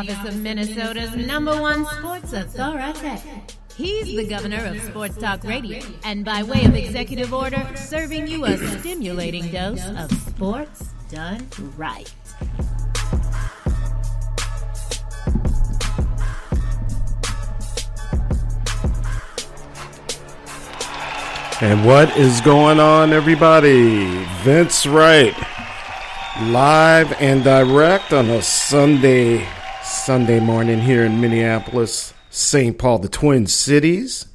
[0.00, 3.20] Office of Minnesota's number one sports authority.
[3.76, 8.46] He's the governor of Sports Talk Radio, and by way of executive order, serving you
[8.46, 11.46] a stimulating dose of sports done
[11.76, 12.10] right.
[21.60, 24.24] And what is going on, everybody?
[24.44, 25.36] Vince Wright,
[26.44, 29.46] live and direct on a Sunday,
[30.04, 32.78] Sunday morning here in Minneapolis, St.
[32.78, 34.26] Paul, the Twin Cities.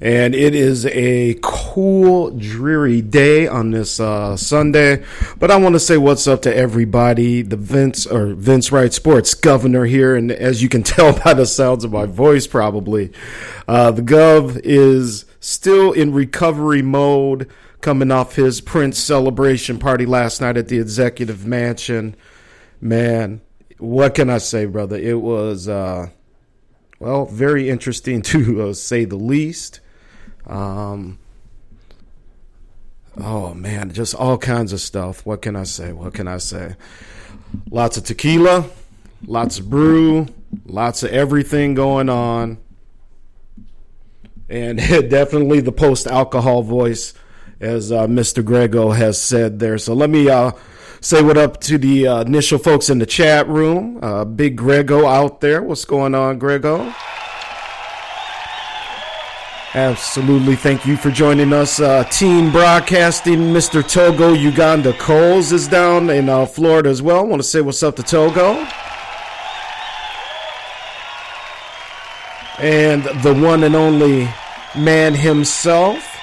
[0.00, 5.04] And it is a cool, dreary day on this uh, Sunday.
[5.38, 7.42] But I want to say what's up to everybody.
[7.42, 11.46] The Vince or Vince Wright Sports Governor here, and as you can tell by the
[11.46, 13.12] sounds of my voice, probably
[13.68, 17.50] uh, the Gov is still in recovery mode,
[17.82, 22.16] coming off his Prince celebration party last night at the Executive Mansion.
[22.80, 23.42] Man,
[23.78, 24.96] what can I say, brother?
[24.96, 25.68] It was.
[25.68, 26.08] Uh,
[26.98, 29.80] well, very interesting to uh, say the least.
[30.46, 31.18] Um,
[33.18, 35.24] Oh man, just all kinds of stuff.
[35.24, 35.92] What can I say?
[35.92, 36.76] What can I say?
[37.70, 38.68] Lots of tequila,
[39.26, 40.26] lots of brew,
[40.66, 42.58] lots of everything going on.
[44.50, 47.14] And definitely the post alcohol voice,
[47.58, 48.44] as uh, Mr.
[48.44, 49.78] Grego has said there.
[49.78, 50.52] So let me uh,
[51.00, 53.98] say what up to the uh, initial folks in the chat room.
[54.02, 55.62] Uh, Big Grego out there.
[55.62, 56.94] What's going on, Grego?
[59.74, 60.56] Absolutely.
[60.56, 61.80] Thank you for joining us.
[61.80, 63.86] Uh, team broadcasting, Mr.
[63.86, 67.26] Togo Uganda Coles is down in uh, Florida as well.
[67.26, 68.54] Want to say what's up to Togo.
[72.58, 74.30] And the one and only
[74.74, 76.15] man himself,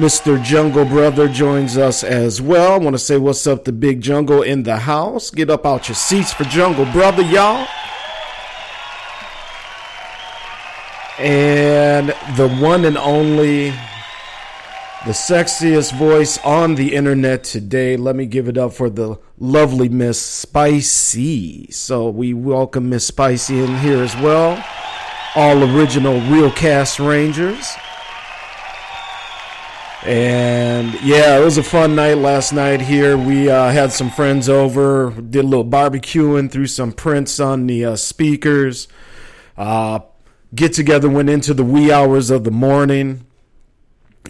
[0.00, 0.42] Mr.
[0.42, 2.72] Jungle Brother, joins us as well.
[2.72, 5.30] I want to say what's up to Big Jungle in the house.
[5.30, 7.66] Get up out your seats for Jungle Brother, y'all.
[11.20, 13.68] and the one and only,
[15.04, 17.98] the sexiest voice on the internet today.
[17.98, 21.70] Let me give it up for the lovely Miss Spicy.
[21.72, 24.64] So we welcome Miss Spicy in here as well.
[25.36, 27.70] All original Real Cast Rangers.
[30.04, 33.18] And yeah, it was a fun night last night here.
[33.18, 37.84] We uh, had some friends over, did a little barbecuing, threw some Prince on the
[37.84, 38.88] uh, speakers.
[39.58, 40.00] Uh,
[40.54, 43.26] get together went into the wee hours of the morning.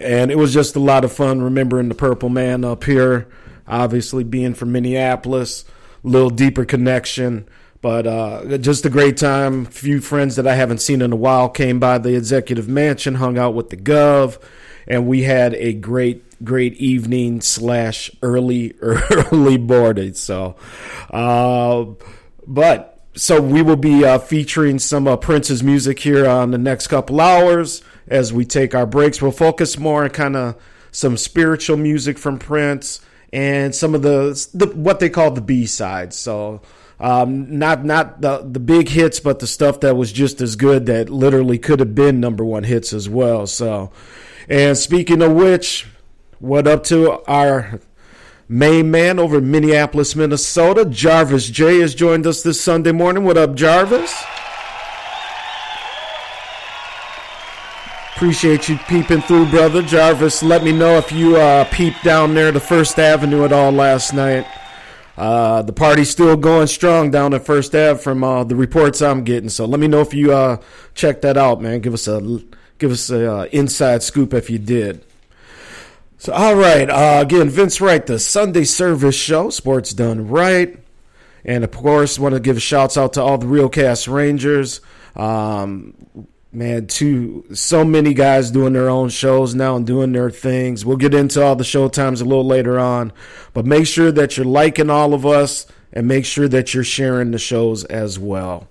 [0.01, 3.29] And it was just a lot of fun remembering the Purple Man up here,
[3.69, 5.65] obviously being from Minneapolis,
[6.03, 7.49] a little deeper connection.
[7.81, 9.67] But uh, just a great time.
[9.67, 13.17] A few friends that I haven't seen in a while came by the executive mansion,
[13.17, 14.39] hung out with the Gov,
[14.91, 20.15] and we had a great, great evening slash early, early boarding.
[20.15, 20.57] So,
[21.11, 21.87] uh,
[22.45, 26.89] but so we will be uh, featuring some uh, Prince's music here on the next
[26.89, 29.23] couple hours as we take our breaks.
[29.23, 30.61] We'll focus more on kind of
[30.91, 33.01] some spiritual music from Prince
[33.33, 36.17] and some of the, the what they call the B sides.
[36.17, 36.63] So
[36.99, 40.87] um, not not the the big hits, but the stuff that was just as good
[40.87, 43.47] that literally could have been number one hits as well.
[43.47, 43.93] So,
[44.51, 45.87] and speaking of which,
[46.41, 47.81] what up to our
[48.51, 50.85] main man over in Minneapolis, Minnesota.
[50.85, 53.23] Jarvis J has joined us this Sunday morning.
[53.23, 54.13] What up, Jarvis?
[58.17, 59.83] Appreciate you peeping through, brother.
[59.83, 63.71] Jarvis, let me know if you uh, peeped down there to First Avenue at all
[63.71, 64.47] last night.
[65.17, 69.23] Uh, the party's still going strong down at First Ave from uh, the reports I'm
[69.23, 69.49] getting.
[69.49, 70.57] So let me know if you uh,
[70.95, 71.81] check that out, man.
[71.81, 72.21] Give us a
[72.81, 75.05] give us an uh, inside scoop if you did.
[76.19, 76.91] So, all right.
[76.91, 80.79] Uh, again, Vince Wright, the Sunday Service Show, Sports Done Right.
[81.45, 84.81] And of course, want to give shouts out to all the Real Cast Rangers.
[85.17, 85.95] Um,
[86.53, 90.85] man, to so many guys doing their own shows now and doing their things.
[90.85, 93.13] We'll get into all the show times a little later on,
[93.55, 97.31] but make sure that you're liking all of us and make sure that you're sharing
[97.31, 98.69] the shows as well.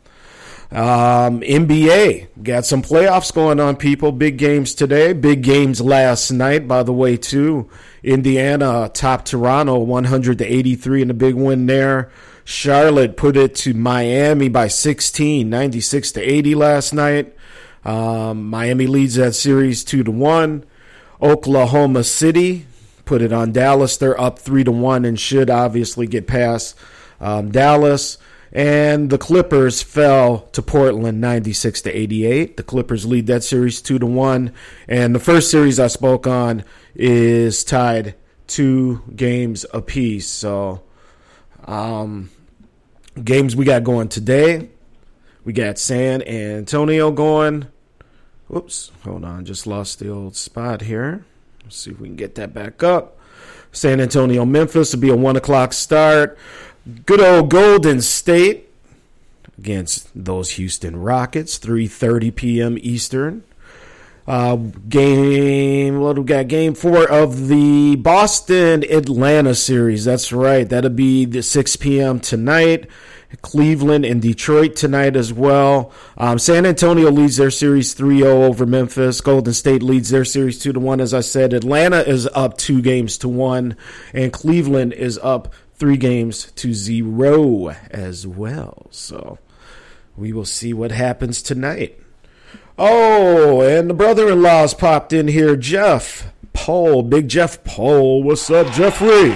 [0.72, 4.12] Um, NBA got some playoffs going on, people.
[4.12, 7.70] Big games today, big games last night, by the way, too.
[8.04, 12.12] Indiana top Toronto 100 to 83 in a big win there.
[12.44, 17.36] Charlotte put it to Miami by 16, 96 to 80 last night.
[17.84, 20.66] Um, Miami leads that series two to one.
[21.22, 22.66] Oklahoma City
[23.06, 23.98] put it on Dallas.
[23.98, 26.76] They're up three to one and should obviously get past
[27.20, 28.18] um, Dallas.
[28.52, 32.58] And the Clippers fell to Portland 96 to 88.
[32.58, 34.52] The Clippers lead that series 2 to 1.
[34.88, 36.64] And the first series I spoke on
[36.96, 38.16] is tied
[38.48, 40.28] two games apiece.
[40.28, 40.82] So,
[41.66, 42.32] um,
[43.24, 44.70] games we got going today.
[45.46, 47.68] We got San Antonio going.
[48.48, 51.24] Whoops, hold on, just lost the old spot here.
[51.64, 53.20] Let's see if we can get that back up.
[53.72, 56.38] San Antonio, Memphis will be a one o'clock start.
[57.06, 58.70] Good old Golden State
[59.58, 62.78] against those Houston Rockets, 3:30 p.m.
[62.80, 63.44] Eastern.
[64.28, 64.56] Uh,
[64.88, 66.48] game what do we got?
[66.48, 70.06] Game four of the Boston Atlanta series.
[70.06, 70.70] That's right.
[70.70, 72.20] That'll be the 6 p.m.
[72.20, 72.88] tonight.
[73.42, 75.92] Cleveland and Detroit tonight as well.
[76.18, 79.22] Um, San Antonio leads their series 3-0 over Memphis.
[79.22, 81.54] Golden State leads their series 2 to 1 as I said.
[81.54, 83.76] Atlanta is up 2 games to 1
[84.14, 88.88] and Cleveland is up three games to zero as well.
[88.92, 89.40] So
[90.16, 92.00] we will see what happens tonight.
[92.78, 98.24] Oh, and the brother in law's popped in here, Jeff Paul, Big Jeff Paul.
[98.24, 99.36] What's up, Jeffrey?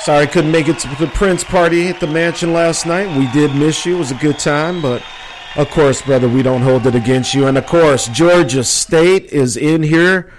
[0.00, 3.16] Sorry, couldn't make it to the Prince party at the mansion last night.
[3.18, 3.96] We did miss you.
[3.96, 5.02] It was a good time, but
[5.56, 7.46] of course, brother, we don't hold it against you.
[7.46, 10.32] And of course, Georgia State is in here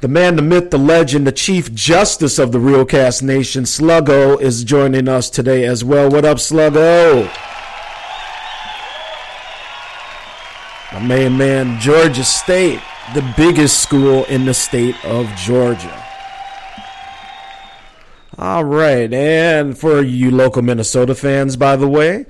[0.00, 4.40] The man, the myth, the legend, the chief justice of the Real Cast Nation, Sluggo,
[4.40, 6.08] is joining us today as well.
[6.08, 7.24] What up, Sluggo?
[10.92, 12.80] My main man, Georgia State,
[13.12, 16.04] the biggest school in the state of Georgia.
[18.38, 22.24] All right, and for you local Minnesota fans, by the way,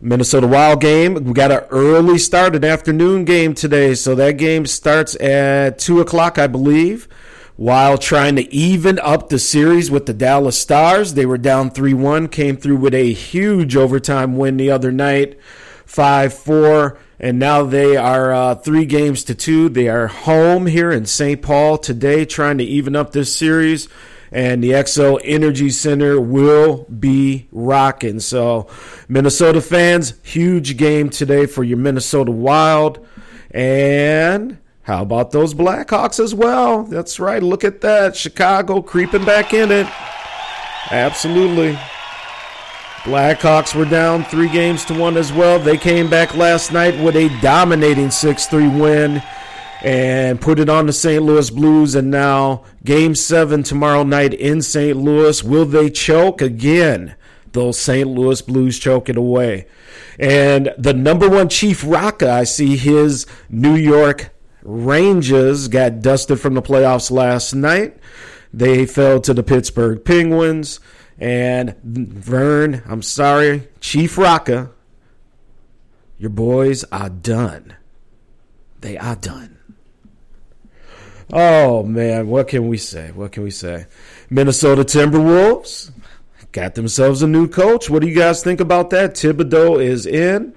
[0.00, 1.14] Minnesota Wild game.
[1.14, 3.94] We got an early start, an afternoon game today.
[3.94, 7.06] So that game starts at 2 o'clock, I believe.
[7.56, 11.12] While trying to even up the series with the Dallas Stars.
[11.12, 15.38] They were down 3 1, came through with a huge overtime win the other night,
[15.84, 16.98] 5 4.
[17.18, 19.68] And now they are uh, three games to two.
[19.68, 21.42] They are home here in St.
[21.42, 23.90] Paul today, trying to even up this series
[24.32, 28.20] and the Xcel Energy Center will be rocking.
[28.20, 28.68] So,
[29.08, 33.04] Minnesota fans, huge game today for your Minnesota Wild.
[33.50, 36.84] And how about those Blackhawks as well?
[36.84, 37.42] That's right.
[37.42, 38.16] Look at that.
[38.16, 39.86] Chicago creeping back in it.
[40.90, 41.78] Absolutely.
[43.02, 45.58] Blackhawks were down three games to one as well.
[45.58, 49.22] They came back last night with a dominating 6 3 win
[49.82, 51.22] and put it on the St.
[51.22, 51.94] Louis Blues.
[51.94, 54.96] And now, game seven tomorrow night in St.
[54.96, 55.42] Louis.
[55.42, 57.14] Will they choke again?
[57.52, 58.08] Those St.
[58.08, 59.66] Louis Blues choke it away.
[60.18, 64.30] And the number one Chief Rocca, I see his New York
[64.62, 67.96] Rangers got dusted from the playoffs last night.
[68.52, 70.80] They fell to the Pittsburgh Penguins.
[71.18, 74.70] And Vern, I'm sorry, Chief Rocca,
[76.18, 77.76] your boys are done.
[78.80, 79.49] They are done.
[81.32, 83.10] Oh man, what can we say?
[83.12, 83.86] What can we say?
[84.28, 85.92] Minnesota Timberwolves
[86.52, 87.88] got themselves a new coach.
[87.88, 89.14] What do you guys think about that?
[89.14, 90.54] Thibodeau is in.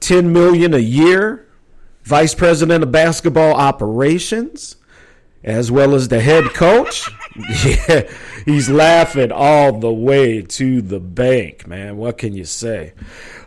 [0.00, 1.46] 10 million a year.
[2.04, 4.76] Vice President of Basketball Operations
[5.46, 7.08] as well as the head coach.
[7.64, 8.10] yeah,
[8.44, 11.96] he's laughing all the way to the bank, man.
[11.96, 12.92] What can you say?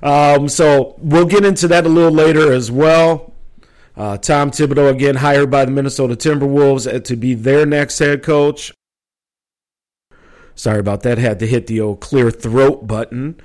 [0.01, 3.28] Um, so we'll get into that a little later as well.
[3.99, 8.73] Uh, Tom Thibodeau again hired by the Minnesota Timberwolves to be their next head coach.
[10.55, 11.17] Sorry about that.
[11.17, 13.41] Had to hit the old clear throat button.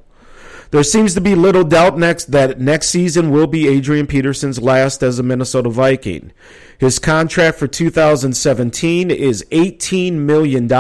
[0.72, 5.04] There seems to be little doubt next that next season will be Adrian Peterson's last
[5.04, 6.32] as a Minnesota Viking.
[6.78, 10.72] His contract for 2017 is $18 million.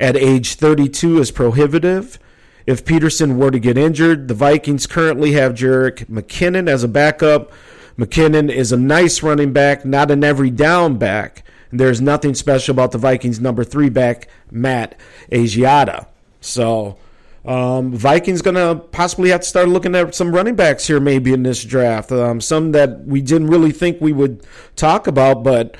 [0.00, 2.18] At age 32 is prohibitive.
[2.66, 7.52] If Peterson were to get injured, the Vikings currently have Jerick McKinnon as a backup.
[7.98, 11.44] McKinnon is a nice running back, not an every down back.
[11.70, 14.98] There's nothing special about the Vikings' number three back, Matt
[15.30, 16.06] Asiata.
[16.40, 16.96] So
[17.44, 21.32] um, Vikings going to possibly have to start looking at some running backs here, maybe
[21.32, 22.12] in this draft.
[22.12, 24.44] Um, some that we didn't really think we would
[24.76, 25.76] talk about, but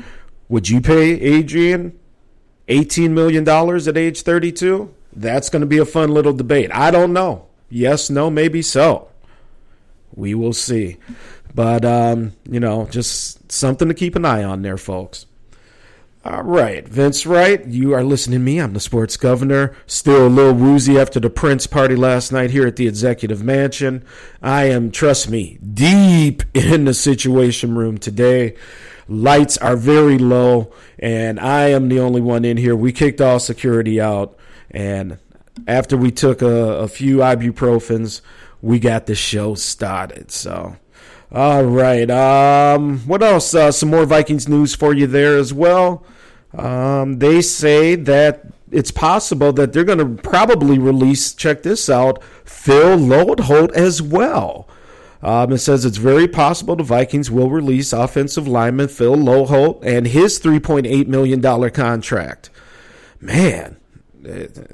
[0.49, 1.99] would you pay Adrian
[2.69, 4.95] $18 million at age 32?
[5.13, 6.71] That's going to be a fun little debate.
[6.73, 7.47] I don't know.
[7.69, 9.09] Yes, no, maybe so.
[10.15, 10.97] We will see.
[11.55, 15.27] But, um, you know, just something to keep an eye on there, folks.
[16.25, 18.59] All right, Vince Wright, you are listening to me.
[18.59, 19.77] I'm the sports governor.
[19.87, 24.05] Still a little woozy after the Prince party last night here at the executive mansion.
[24.43, 28.57] I am, trust me, deep in the situation room today.
[29.07, 32.75] Lights are very low, and I am the only one in here.
[32.75, 34.37] We kicked all security out,
[34.73, 35.19] and
[35.69, 38.23] after we took a, a few ibuprofens,
[38.61, 40.33] we got the show started.
[40.33, 40.77] So.
[41.31, 42.11] All right.
[42.11, 43.55] Um, what else?
[43.55, 46.05] Uh, some more Vikings news for you there as well.
[46.57, 52.23] Um, they say that it's possible that they're going to probably release, check this out,
[52.45, 54.69] Phil Loadholt as well.
[55.23, 60.07] Um, it says it's very possible the Vikings will release offensive lineman Phil Loadholt and
[60.07, 62.51] his $3.8 million contract.
[63.21, 63.77] Man,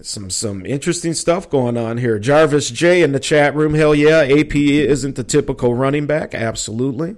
[0.03, 2.19] some some interesting stuff going on here.
[2.19, 3.75] Jarvis J in the chat room.
[3.75, 6.35] Hell yeah, AP isn't the typical running back.
[6.35, 7.17] Absolutely.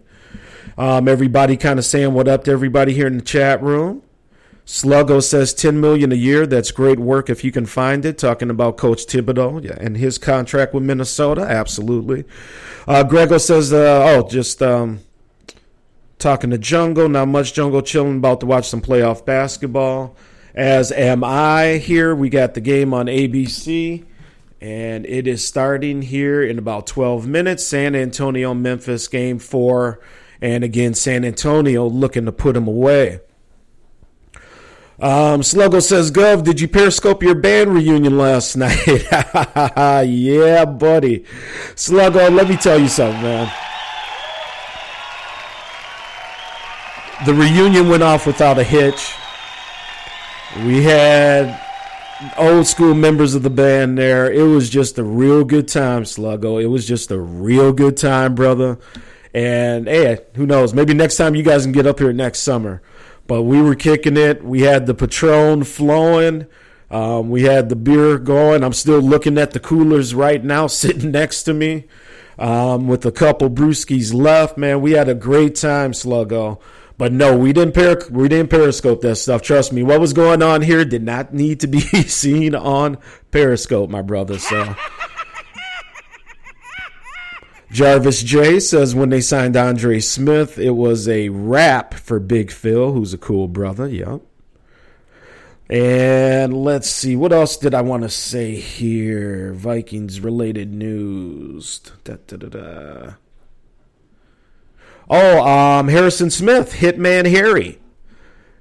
[0.78, 4.02] Um, everybody kind of saying what up to everybody here in the chat room.
[4.66, 6.44] Sluggo says 10 million a year.
[6.44, 8.18] That's great work if you can find it.
[8.18, 11.42] Talking about Coach Thibodeau yeah, and his contract with Minnesota.
[11.42, 12.24] Absolutely.
[12.88, 15.00] Uh, Grego says, uh, oh, just um,
[16.18, 17.08] talking to Jungle.
[17.08, 18.16] Not much Jungle chilling.
[18.16, 20.16] About to watch some playoff basketball.
[20.56, 22.14] As am I here.
[22.14, 24.04] We got the game on ABC.
[24.58, 27.64] And it is starting here in about 12 minutes.
[27.64, 30.00] San Antonio, Memphis, game four.
[30.40, 33.20] And again, San Antonio looking to put them away.
[34.98, 38.86] Um, Sluggo says, Gov, did you periscope your band reunion last night?
[40.06, 41.26] yeah, buddy.
[41.74, 43.52] Sluggo, let me tell you something, man.
[47.26, 49.14] The reunion went off without a hitch.
[50.64, 51.60] We had
[52.38, 54.32] old school members of the band there.
[54.32, 56.62] It was just a real good time, Sluggo.
[56.62, 58.78] It was just a real good time, brother.
[59.34, 60.72] And hey, who knows?
[60.72, 62.80] Maybe next time you guys can get up here next summer.
[63.26, 64.42] But we were kicking it.
[64.42, 66.46] We had the Patron flowing.
[66.90, 68.64] Um, we had the beer going.
[68.64, 71.84] I'm still looking at the coolers right now, sitting next to me,
[72.38, 74.56] um, with a couple brewskis left.
[74.56, 76.60] Man, we had a great time, Sluggo.
[76.98, 79.42] But no, we didn't per- we didn't periscope that stuff.
[79.42, 82.98] Trust me, what was going on here did not need to be seen on
[83.30, 84.38] Periscope, my brother.
[84.38, 84.74] So.
[87.70, 92.92] Jarvis J says when they signed Andre Smith, it was a wrap for Big Phil,
[92.92, 93.88] who's a cool brother.
[93.88, 94.22] Yep.
[95.68, 99.52] And let's see, what else did I want to say here?
[99.52, 101.80] Vikings related news.
[102.04, 103.14] Da, da, da,
[105.08, 107.78] oh, um, Harrison Smith, Hitman Harry,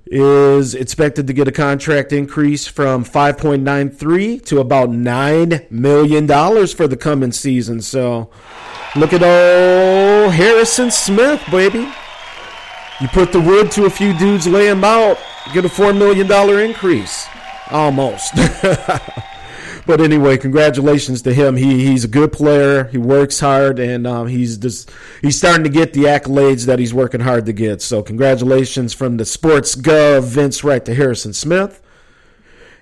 [0.06, 6.28] is expected to get a contract increase from 5.93 to about $9 million
[6.68, 7.82] for the coming season.
[7.82, 8.30] So
[8.98, 11.92] Look at old Harrison Smith, baby.
[13.02, 15.18] You put the wood to a few dudes, lay them out,
[15.54, 16.32] get a $4 million
[16.70, 17.28] increase.
[17.72, 18.36] Almost.
[19.86, 21.56] but anyway, congratulations to him.
[21.56, 22.86] He he's a good player.
[22.86, 26.94] He works hard, and um, he's just he's starting to get the accolades that he's
[26.94, 27.82] working hard to get.
[27.82, 31.82] So congratulations from the Sports Gov Vince Wright to Harrison Smith.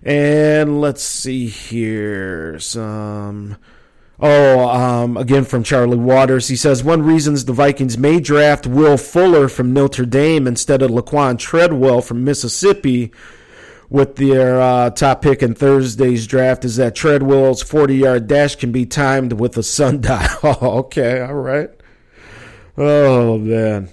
[0.01, 3.57] And let's see here some
[4.19, 6.47] Oh, um, again from Charley Walters.
[6.47, 10.91] He says one reasons the Vikings may draft Will Fuller from Notre Dame instead of
[10.91, 13.11] Laquon Treadwell from Mississippi
[13.93, 18.71] with their uh, top pick in Thursday's draft is that Treadwell's 40 yard dash can
[18.71, 20.17] be timed with a sundial.
[20.43, 21.69] oh, okay, all right.
[22.75, 23.89] Oh, man.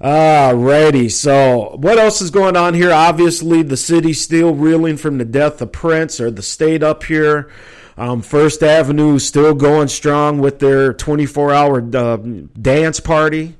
[0.00, 2.92] Alrighty, so what else is going on here?
[2.92, 7.48] Obviously, the city still reeling from the death of Prince, or the state up here.
[7.96, 13.56] Um, First Avenue still going strong with their 24 hour uh, dance party,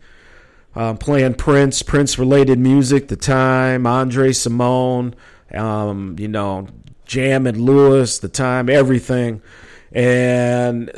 [0.74, 5.14] uh, playing Prince, Prince related music, The Time, Andre Cymone,
[5.54, 6.68] um, you know,
[7.04, 9.42] Jam and Lewis, The Time, everything.
[9.92, 10.90] And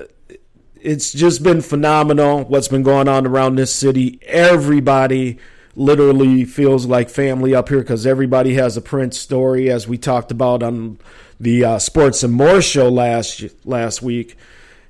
[0.80, 4.18] it's just been phenomenal what's been going on around this city.
[4.22, 5.38] Everybody
[5.76, 10.30] literally feels like family up here because everybody has a Prince story, as we talked
[10.30, 10.98] about on
[11.38, 14.36] the uh, Sports and More show last last week.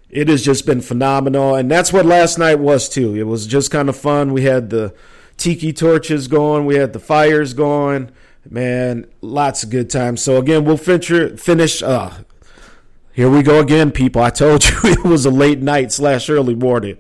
[0.08, 3.14] It has just been phenomenal, and that's what last night was too.
[3.14, 4.32] It was just kind of fun.
[4.32, 4.92] We had the
[5.36, 8.10] tiki torches going, we had the fires going.
[8.52, 10.20] Man, lots of good times.
[10.20, 11.40] So again, we'll finish.
[11.40, 11.84] Finish.
[11.84, 12.10] Uh,
[13.12, 14.22] here we go again, people.
[14.22, 16.98] I told you it was a late night slash early morning.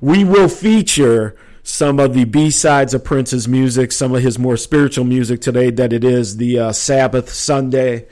[0.00, 4.56] We will feature some of the B sides of Prince's music, some of his more
[4.56, 5.70] spiritual music today.
[5.70, 8.08] That it is the uh, Sabbath Sunday.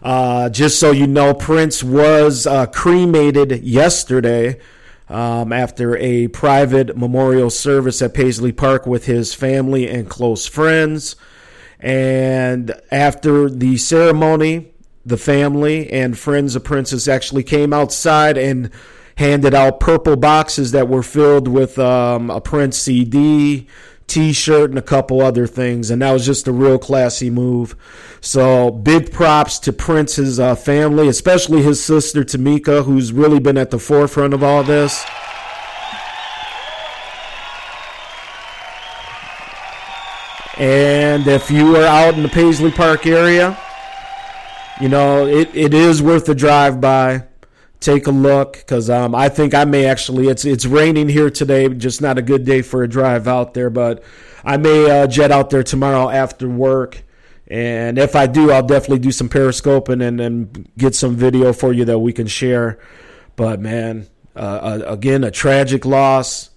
[0.00, 4.60] Uh, just so you know, Prince was uh, cremated yesterday
[5.08, 11.16] um, after a private memorial service at Paisley Park with his family and close friends.
[11.80, 14.72] And after the ceremony,
[15.04, 18.70] the family and friends of Prince's actually came outside and
[19.16, 23.66] handed out purple boxes that were filled with um, a Prince CD,
[24.06, 27.76] T-shirt, and a couple other things, and that was just a real classy move.
[28.20, 33.70] So big props to Prince's uh, family, especially his sister Tamika, who's really been at
[33.70, 35.04] the forefront of all this.
[40.60, 43.58] And if you are out in the Paisley Park area,
[44.78, 47.24] you know, it, it is worth a drive by.
[47.80, 50.28] Take a look because um, I think I may actually.
[50.28, 53.70] It's it's raining here today, just not a good day for a drive out there.
[53.70, 54.04] But
[54.44, 57.04] I may uh, jet out there tomorrow after work,
[57.46, 61.72] and if I do, I'll definitely do some periscoping and and get some video for
[61.72, 62.78] you that we can share.
[63.34, 66.50] But man, uh, uh, again, a tragic loss.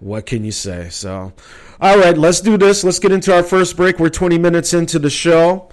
[0.00, 0.88] What can you say?
[0.88, 1.32] So,
[1.80, 2.84] all right, let's do this.
[2.84, 3.98] Let's get into our first break.
[3.98, 5.70] We're 20 minutes into the show.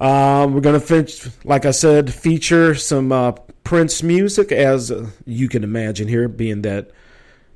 [0.00, 5.10] Um, we're going to finish, like I said, feature some uh, Prince music, as uh,
[5.26, 6.90] you can imagine here, being that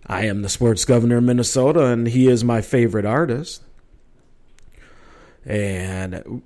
[0.07, 3.63] I am the sports governor of Minnesota and he is my favorite artist.
[5.47, 6.43] And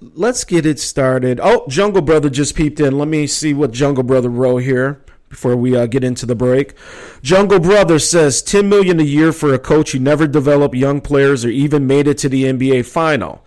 [0.00, 1.40] let's get it started.
[1.42, 2.98] Oh, Jungle Brother just peeped in.
[2.98, 6.74] Let me see what Jungle Brother wrote here before we uh, get into the break.
[7.22, 11.44] Jungle Brother says 10 million a year for a coach who never developed young players
[11.44, 13.44] or even made it to the NBA final.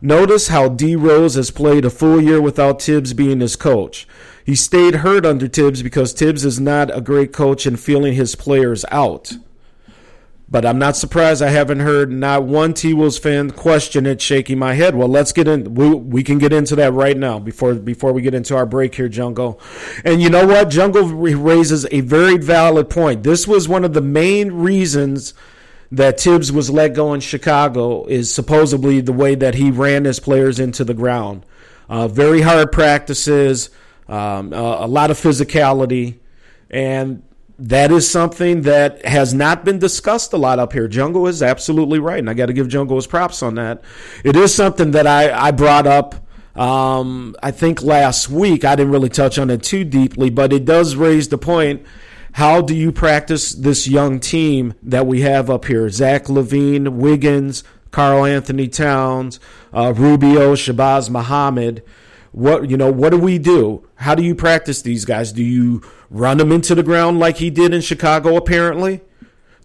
[0.00, 4.06] Notice how D Rose has played a full year without Thibs being his coach.
[4.44, 8.34] He stayed hurt under Thibs because Thibs is not a great coach in feeling his
[8.34, 9.32] players out.
[10.54, 14.56] But I'm not surprised I haven't heard not one T Wolves fan question it, shaking
[14.56, 14.94] my head.
[14.94, 15.74] Well, let's get in.
[15.74, 18.94] We, we can get into that right now before before we get into our break
[18.94, 19.60] here, Jungle.
[20.04, 20.70] And you know what?
[20.70, 23.24] Jungle raises a very valid point.
[23.24, 25.34] This was one of the main reasons
[25.90, 30.20] that Thibs was let go in Chicago is supposedly the way that he ran his
[30.20, 31.44] players into the ground.
[31.88, 33.70] Uh, very hard practices,
[34.06, 36.20] um, a lot of physicality,
[36.70, 37.24] and
[37.58, 40.88] that is something that has not been discussed a lot up here.
[40.88, 43.82] Jungle is absolutely right, and I got to give Jungle his props on that.
[44.24, 46.16] It is something that I, I brought up.
[46.56, 50.64] Um, I think last week I didn't really touch on it too deeply, but it
[50.64, 51.84] does raise the point
[52.34, 55.88] how do you practice this young team that we have up here?
[55.88, 57.62] Zach LaVine, Wiggins,
[57.92, 59.38] Karl-Anthony Towns,
[59.72, 61.84] uh, Rubio, Shabazz Muhammad.
[62.34, 62.90] What you know?
[62.90, 63.86] What do we do?
[63.94, 65.30] How do you practice these guys?
[65.30, 68.36] Do you run them into the ground like he did in Chicago?
[68.36, 69.02] Apparently,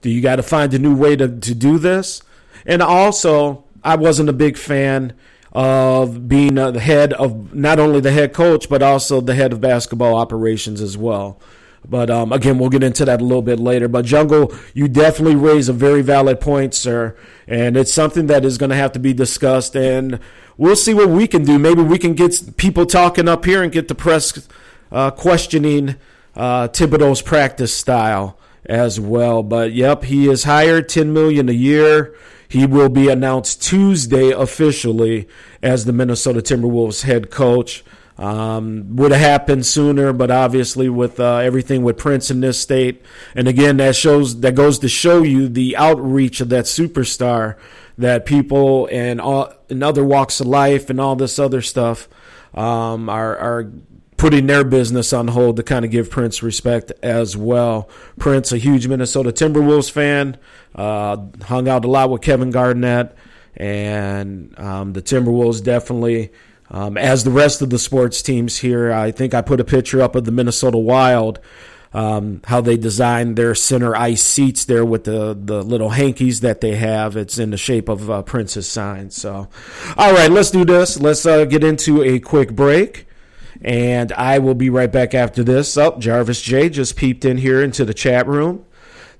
[0.01, 2.21] do you got to find a new way to to do this?
[2.67, 5.13] And also, I wasn't a big fan
[5.51, 9.51] of being uh, the head of not only the head coach but also the head
[9.51, 11.39] of basketball operations as well.
[11.87, 13.87] But um, again, we'll get into that a little bit later.
[13.87, 17.15] But Jungle, you definitely raise a very valid point, sir,
[17.47, 19.75] and it's something that is going to have to be discussed.
[19.75, 20.19] And
[20.57, 21.57] we'll see what we can do.
[21.57, 24.47] Maybe we can get people talking up here and get the press
[24.91, 25.95] uh, questioning
[26.35, 29.41] uh, Thibodeau's practice style as well.
[29.41, 32.15] But yep, he is hired ten million a year.
[32.47, 35.27] He will be announced Tuesday officially
[35.61, 37.83] as the Minnesota Timberwolves head coach.
[38.19, 43.01] Um, would have happened sooner, but obviously with uh, everything with Prince in this state,
[43.33, 47.55] and again that shows that goes to show you the outreach of that superstar
[47.97, 52.09] that people and all in other walks of life and all this other stuff
[52.53, 53.71] um, are are
[54.17, 57.89] putting their business on hold to kind of give Prince respect as well.
[58.19, 60.37] Prince, a huge Minnesota Timberwolves fan,
[60.75, 63.15] uh, hung out a lot with Kevin Garnett,
[63.55, 66.31] and um, the Timberwolves definitely
[66.71, 70.01] um, as the rest of the sports teams here, I think I put a picture
[70.01, 71.39] up of the Minnesota Wild,
[71.93, 76.61] um, how they designed their center ice seats there with the, the little hankies that
[76.61, 77.17] they have.
[77.17, 79.09] It's in the shape of a princess sign.
[79.09, 79.47] So,
[79.97, 80.99] all right, let's do this.
[80.99, 83.07] Let's uh, get into a quick break.
[83.61, 85.75] And I will be right back after this.
[85.75, 88.65] Up, oh, Jarvis J just peeped in here into the chat room.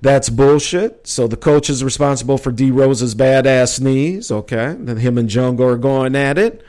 [0.00, 1.06] That's bullshit.
[1.06, 4.30] So the coach is responsible for D Rose's badass knees.
[4.30, 4.76] Okay.
[4.78, 6.64] Then him and Jungle are going at it.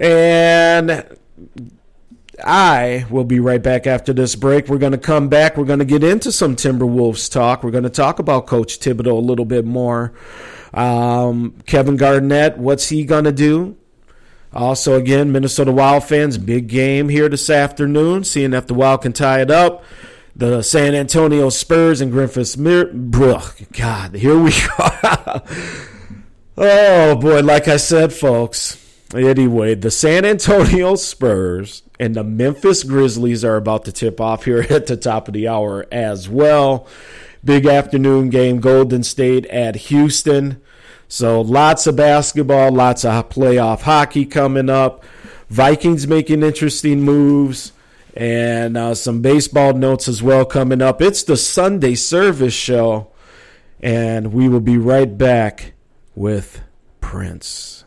[0.00, 1.04] And
[2.42, 4.68] I will be right back after this break.
[4.68, 5.56] We're going to come back.
[5.58, 7.62] We're going to get into some Timberwolves talk.
[7.62, 10.14] We're going to talk about Coach Thibodeau a little bit more.
[10.72, 13.76] Um, Kevin Garnett, what's he going to do?
[14.54, 19.12] Also, again, Minnesota Wild fans, big game here this afternoon, seeing if the Wild can
[19.12, 19.84] tie it up.
[20.34, 22.86] The San Antonio Spurs and Griffiths Mir-
[23.72, 25.42] God, here we go.
[26.56, 28.79] oh, boy, like I said, folks
[29.14, 34.64] Anyway, the San Antonio Spurs and the Memphis Grizzlies are about to tip off here
[34.70, 36.86] at the top of the hour as well.
[37.44, 40.60] Big afternoon game, Golden State at Houston.
[41.08, 45.04] So lots of basketball, lots of playoff hockey coming up.
[45.48, 47.72] Vikings making interesting moves
[48.14, 51.02] and uh, some baseball notes as well coming up.
[51.02, 53.08] It's the Sunday Service Show,
[53.80, 55.72] and we will be right back
[56.14, 56.62] with
[57.00, 57.84] Prince.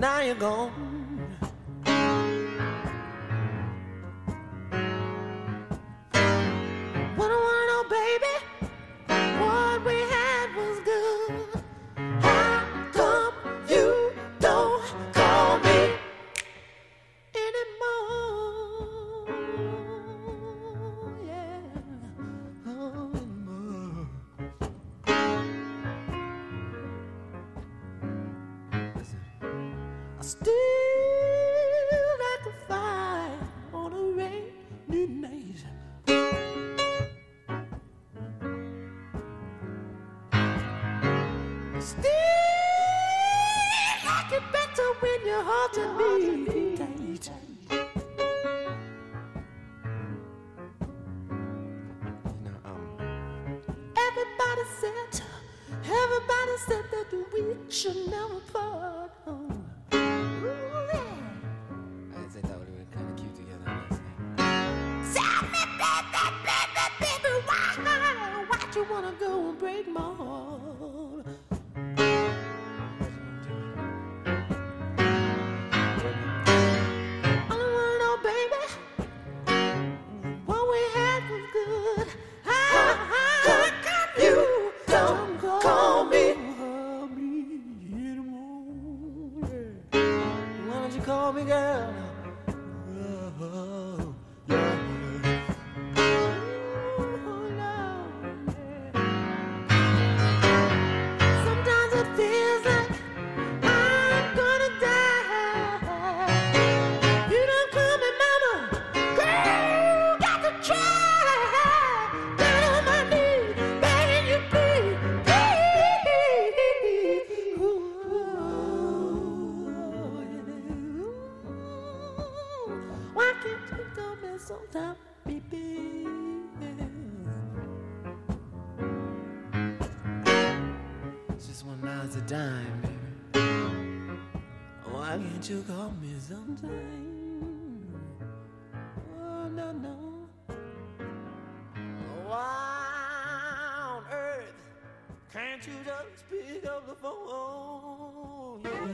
[0.00, 0.89] now you're gone.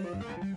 [0.04, 0.55] Thank you.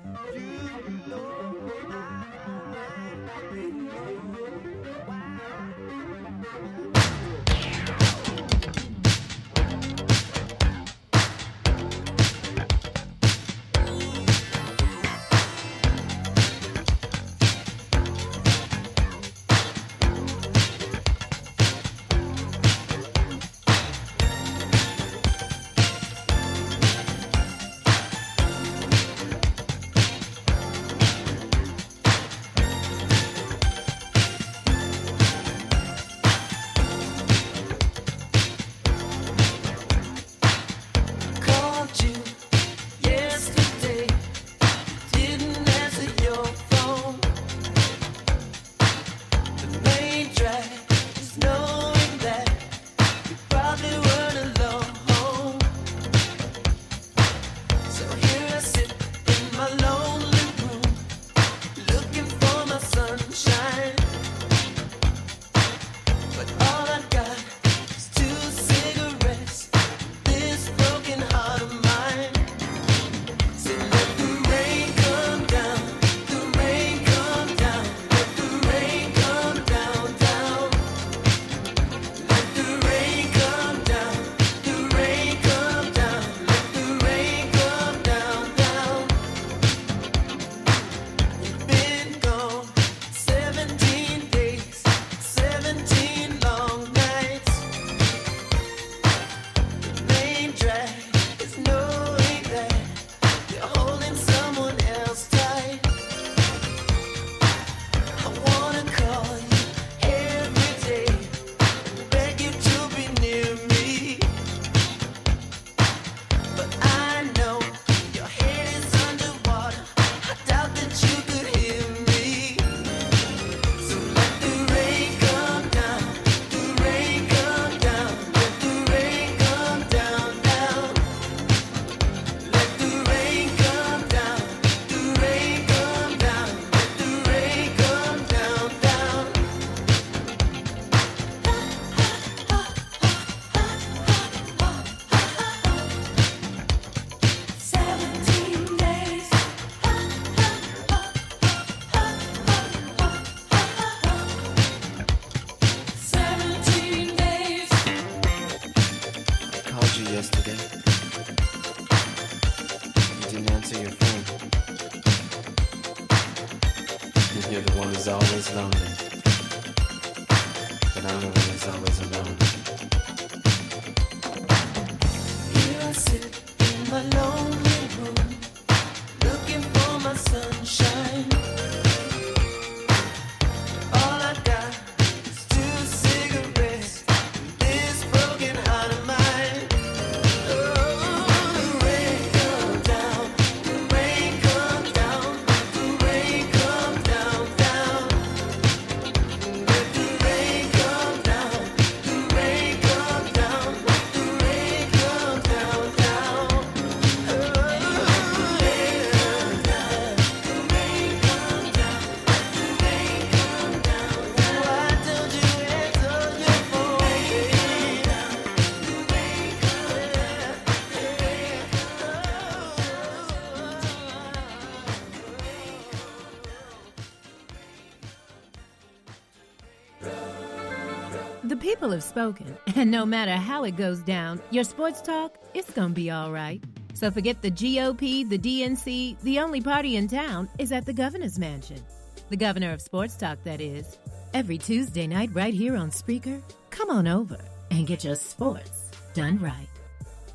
[231.89, 235.93] People have spoken, and no matter how it goes down, your sports talk, it's gonna
[235.93, 236.63] be all right.
[236.93, 241.39] So forget the GOP, the DNC, the only party in town is at the governor's
[241.39, 241.81] mansion.
[242.29, 243.97] The governor of sports talk, that is.
[244.33, 247.39] Every Tuesday night, right here on Spreaker, come on over
[247.71, 249.69] and get your sports done right.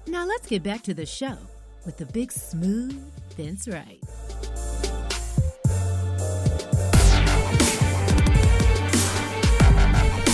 [0.08, 1.36] Now let's get back to the show
[1.86, 3.00] with the big smooth
[3.36, 4.02] Vince Wright.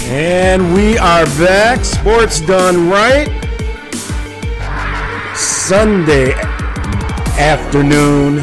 [0.09, 1.85] And we are back.
[1.85, 3.29] Sports done right.
[5.37, 6.33] Sunday
[7.39, 8.43] afternoon.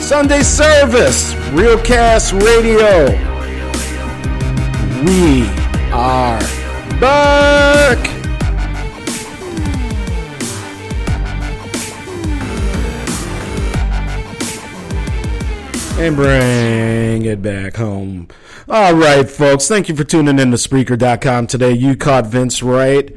[0.00, 1.32] Sunday service.
[1.52, 3.06] Realcast Radio.
[5.04, 5.48] We
[5.92, 6.40] are
[7.00, 8.18] back.
[16.00, 18.28] and bring it back home.
[18.70, 19.66] All right, folks.
[19.66, 21.72] Thank you for tuning in to Spreaker.com today.
[21.72, 23.16] You caught Vince right,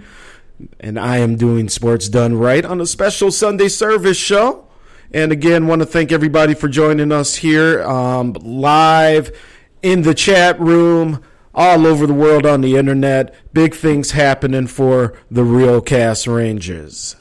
[0.80, 4.66] and I am doing Sports Done Right on a special Sunday service show.
[5.14, 9.38] And again, want to thank everybody for joining us here um, live
[9.82, 11.22] in the chat room,
[11.54, 13.36] all over the world on the internet.
[13.54, 17.18] Big things happening for the Real Cast Rangers.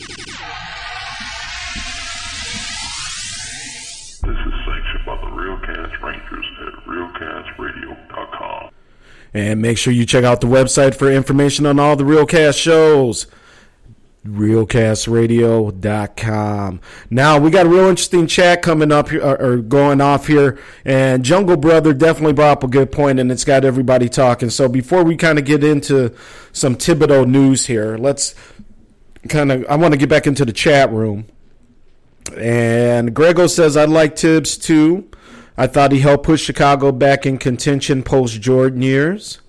[9.33, 13.27] And make sure you check out the website for information on all the Realcast shows.
[14.27, 16.81] Realcastradio.com.
[17.09, 21.25] Now we got a real interesting chat coming up here, or, going off here, and
[21.25, 24.51] Jungle Brother definitely brought up a good point, and it's got everybody talking.
[24.51, 26.15] So before we kind of get into
[26.53, 28.35] some Thibodeau news here, let's
[29.31, 29.65] kind of.
[29.71, 31.25] I want to get back into the chat room.
[32.37, 35.09] And Grego says, I'd like Thibs too.
[35.57, 39.41] I thought he helped push Chicago back in contention post Jordan years.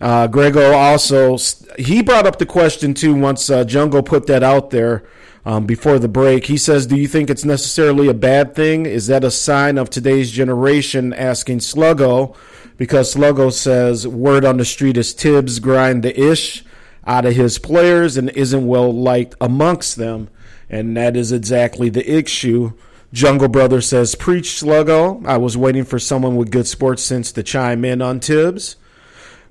[0.00, 1.38] Uh, Grego also
[1.78, 5.04] he brought up the question too once uh, Jungle put that out there
[5.46, 6.46] um, before the break.
[6.46, 8.84] He says, "Do you think it's necessarily a bad thing?
[8.84, 12.36] Is that a sign of today's generation?" Asking Sluggo
[12.76, 16.64] because Sluggo says word on the street is Thibs grind the ish
[17.06, 20.28] out of his players and isn't well liked amongst them,
[20.68, 22.72] and that is exactly the issue.
[23.12, 27.42] Jungle Brother says, "Preach Sluggo." I was waiting for someone with good sports sense to
[27.42, 28.76] chime in on Thibs.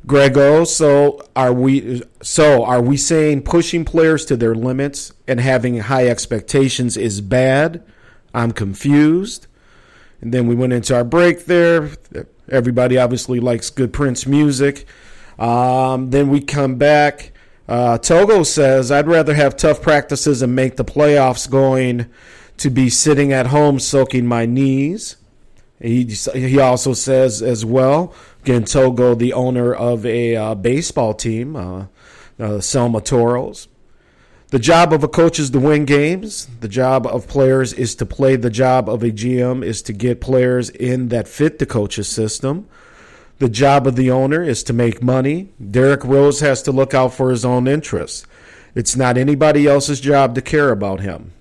[0.08, 5.78] Grego, so are we so are we saying pushing players to their limits and having
[5.80, 7.84] high expectations is bad?
[8.34, 9.48] I'm confused.
[10.22, 11.90] And then we went into our break there.
[12.50, 14.86] Everybody obviously likes good Prince music.
[15.38, 17.32] Um, then we come back.
[17.68, 22.08] Uh, Togo says, I'd rather have tough practices and make the playoffs going
[22.58, 25.18] to be sitting at home soaking my knees.
[25.82, 31.56] He, he also says as well, again, Togo, the owner of a uh, baseball team,
[31.56, 31.86] uh,
[32.40, 33.68] uh, Selma Toros.
[34.52, 36.48] The job of a coach is to win games.
[36.60, 38.36] The job of players is to play.
[38.36, 42.68] The job of a GM is to get players in that fit the coach's system.
[43.40, 45.54] The job of the owner is to make money.
[45.72, 48.26] Derrick Rose has to look out for his own interests.
[48.76, 51.32] It's not anybody else's job to care about him.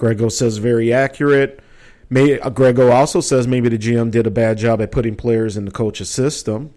[0.00, 1.60] Grego says very accurate.
[2.08, 5.66] May, Grego also says maybe the GM did a bad job at putting players in
[5.66, 6.72] the coach's system.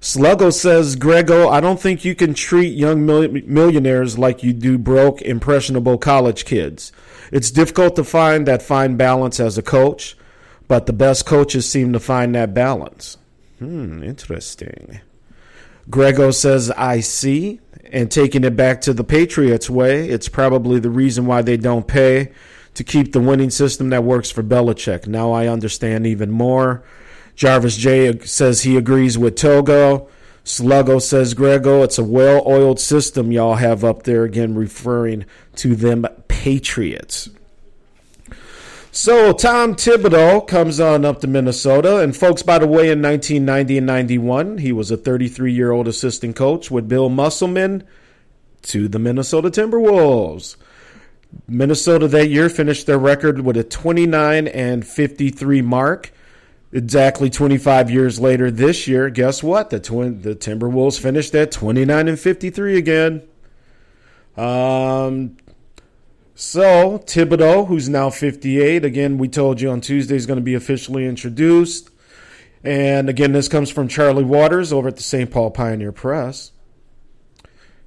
[0.00, 4.78] Sluggo says, Grego, I don't think you can treat young mil- millionaires like you do
[4.78, 6.90] broke, impressionable college kids.
[7.32, 10.16] It's difficult to find that fine balance as a coach,
[10.68, 13.18] but the best coaches seem to find that balance.
[13.58, 15.00] Hmm, interesting.
[15.90, 17.60] Grego says, I see.
[17.92, 21.86] And taking it back to the Patriots way, it's probably the reason why they don't
[21.86, 22.32] pay
[22.74, 25.06] to keep the winning system that works for Belichick.
[25.06, 26.84] Now I understand even more.
[27.34, 30.08] Jarvis J says he agrees with Togo.
[30.44, 35.26] Sluggo says, Grego, it's a well oiled system y'all have up there, again referring
[35.56, 37.28] to them Patriots.
[39.00, 41.98] So Tom Thibodeau comes on up to Minnesota.
[41.98, 45.86] And folks, by the way, in 1990 and 91, he was a 33 year old
[45.86, 47.84] assistant coach with Bill Musselman
[48.62, 50.56] to the Minnesota Timberwolves.
[51.46, 56.12] Minnesota that year finished their record with a 29 and 53 mark.
[56.72, 59.70] Exactly 25 years later this year, guess what?
[59.70, 63.22] The twin, the Timberwolves finished at 29 and 53 again.
[64.36, 65.36] Um,
[66.40, 70.54] so Thibodeau, who's now 58, again, we told you on Tuesday is going to be
[70.54, 71.90] officially introduced.
[72.62, 75.32] And again, this comes from Charley Walters over at the St.
[75.32, 76.52] Paul Pioneer Press.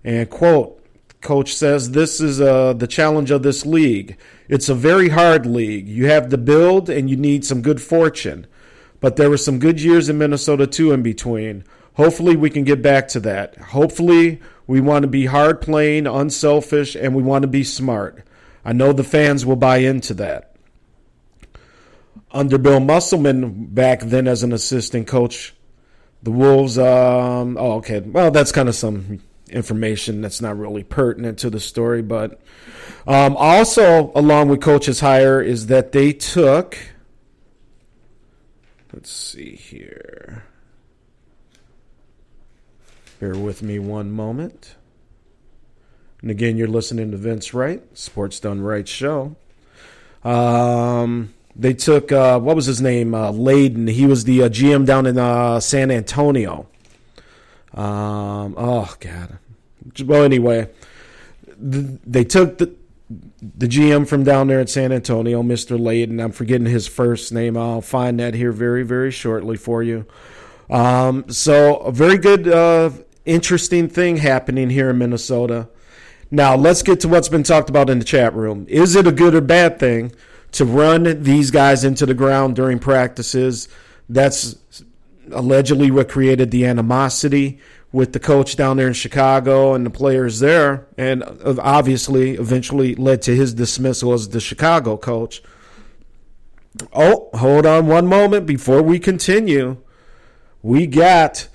[0.03, 0.85] And quote,
[1.21, 4.17] Coach says this is uh, the challenge of this league.
[4.49, 5.87] It's a very hard league.
[5.87, 8.47] You have to build and you need some good fortune.
[8.99, 11.63] But there were some good years in Minnesota too in between.
[11.93, 13.55] Hopefully we can get back to that.
[13.57, 18.25] Hopefully we want to be hard playing, unselfish, and we want to be smart.
[18.63, 20.55] I know the fans will buy into that.
[22.31, 25.53] Under Bill Musselman back then as an assistant coach,
[26.23, 26.77] the Wolves.
[26.77, 27.99] Um, oh, okay.
[27.99, 32.41] Well, that's kind of some information that's not really pertinent to the story, but
[33.05, 36.77] um, also along with coach's hire is that they took.
[38.93, 40.43] Let's see here.
[43.19, 44.75] Bear with me one moment.
[46.21, 49.35] And again, you're listening to Vince Wright, Sports Done Right show.
[50.23, 53.13] Um, they took uh, what was his name?
[53.13, 53.89] Uh, Layden.
[53.89, 56.67] He was the uh, GM down in uh, San Antonio.
[57.73, 59.39] Um, oh God.
[60.05, 60.69] Well, anyway,
[61.47, 62.75] th- they took the
[63.57, 65.77] the GM from down there at San Antonio, Mr.
[65.79, 66.23] Layden.
[66.23, 67.57] I'm forgetting his first name.
[67.57, 70.05] I'll find that here very, very shortly for you.
[70.69, 72.91] Um, so a very good, uh,
[73.25, 75.67] interesting thing happening here in Minnesota.
[76.31, 78.65] Now let's get to what's been talked about in the chat room.
[78.69, 80.13] Is it a good or bad thing
[80.53, 83.67] to run these guys into the ground during practices?
[84.07, 84.55] That's
[85.31, 87.59] allegedly what created the animosity
[87.91, 91.23] with the coach down there in Chicago and the players there, and
[91.59, 95.43] obviously eventually led to his dismissal as the Chicago coach.
[96.93, 99.77] Oh, hold on one moment before we continue.
[100.61, 101.49] We got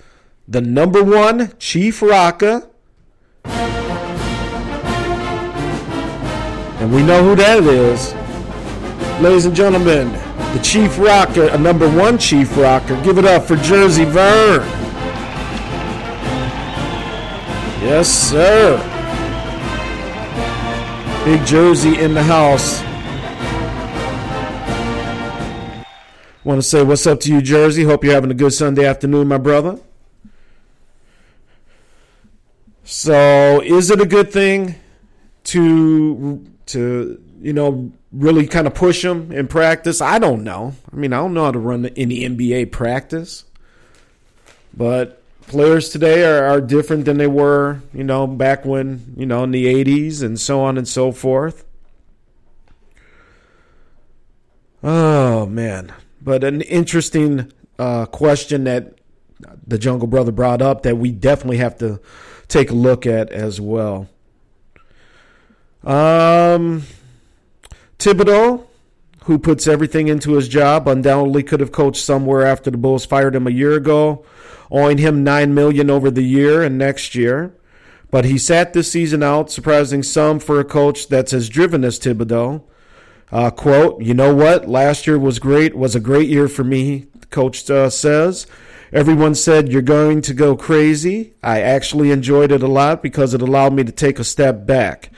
[0.46, 2.68] the number one Chief Rocka.
[6.86, 8.14] And we know who that is.
[9.20, 10.12] Ladies and gentlemen,
[10.52, 12.94] the Chief Rocker, a number one Chief Rocker.
[13.02, 14.60] Give it up for Jersey Vern.
[17.82, 18.78] Yes, sir.
[21.24, 22.80] Big Jersey in the house.
[26.44, 27.82] Want to say what's up to you, Jersey.
[27.82, 29.80] Hope you're having a good Sunday afternoon, my brother.
[32.84, 34.76] So, is it a good thing
[35.46, 40.00] to to you know really kind of push them in practice?
[40.00, 40.74] I don't know.
[40.92, 43.44] I mean, I don't know how to run any NBA practice,
[44.76, 49.44] but players today are, are different than they were, you know, back when you know
[49.44, 51.64] in the '80s and so on and so forth.
[54.82, 58.94] Oh man, but an interesting uh, question that
[59.66, 62.00] the Jungle Brother brought up that we definitely have to
[62.48, 64.08] take a look at as well.
[65.86, 66.82] Um,
[67.98, 68.66] Thibodeau,
[69.24, 73.36] who puts everything into his job, undoubtedly could have coached somewhere after the Bulls fired
[73.36, 74.24] him a year ago,
[74.70, 77.54] owing him nine million over the year and next year.
[78.10, 81.98] But he sat this season out, surprising some for a coach that's as driven as
[82.00, 82.62] Thibodeau.
[83.30, 84.68] Uh, quote, you know what?
[84.68, 88.46] Last year was great, was a great year for me, the coach uh, says.
[88.92, 91.34] Everyone said you're going to go crazy.
[91.42, 95.10] I actually enjoyed it a lot because it allowed me to take a step back.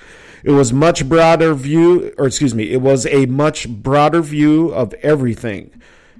[0.42, 4.94] It was much broader view, or excuse me, it was a much broader view of
[4.94, 5.70] everything.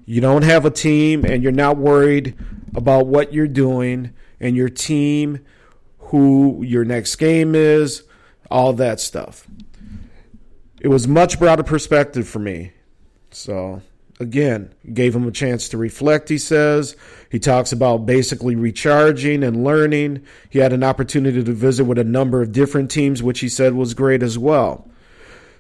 [0.05, 2.35] You don't have a team and you're not worried
[2.75, 5.45] about what you're doing and your team,
[5.99, 8.05] who your next game is,
[8.51, 9.47] all that stuff.
[10.81, 12.73] It was much broader perspective for me.
[13.31, 13.83] So
[14.21, 16.97] again, gave him a chance to reflect, he says.
[17.31, 20.25] He talks about basically recharging and learning.
[20.51, 23.75] He had an opportunity to visit with a number of different teams, which he said
[23.75, 24.89] was great as well.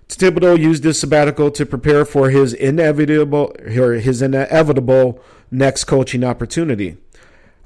[0.08, 6.96] Thibodeau used this sabbatical to prepare for his inevitable or his inevitable next coaching opportunity.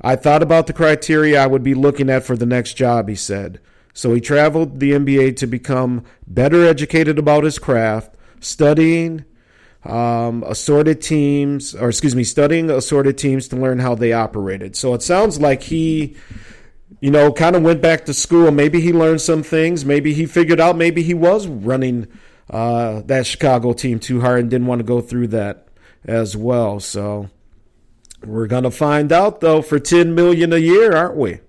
[0.00, 3.14] I thought about the criteria I would be looking at for the next job, he
[3.14, 3.60] said.
[3.94, 9.24] So he traveled the NBA to become better educated about his craft, studying
[9.84, 14.76] um, assorted teams, or excuse me, studying assorted teams to learn how they operated.
[14.76, 16.16] So it sounds like he,
[17.00, 18.50] you know, kind of went back to school.
[18.50, 19.84] Maybe he learned some things.
[19.84, 22.06] Maybe he figured out maybe he was running
[22.48, 25.68] uh, that Chicago team too hard and didn't want to go through that
[26.04, 26.78] as well.
[26.78, 27.30] So
[28.24, 31.40] we're gonna find out though for ten million a year, aren't we?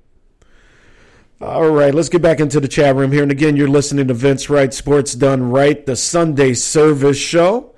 [1.41, 3.21] All right, let's get back into the chat room here.
[3.21, 7.72] And again, you're listening to Vince Wright Sports Done Right, the Sunday service show.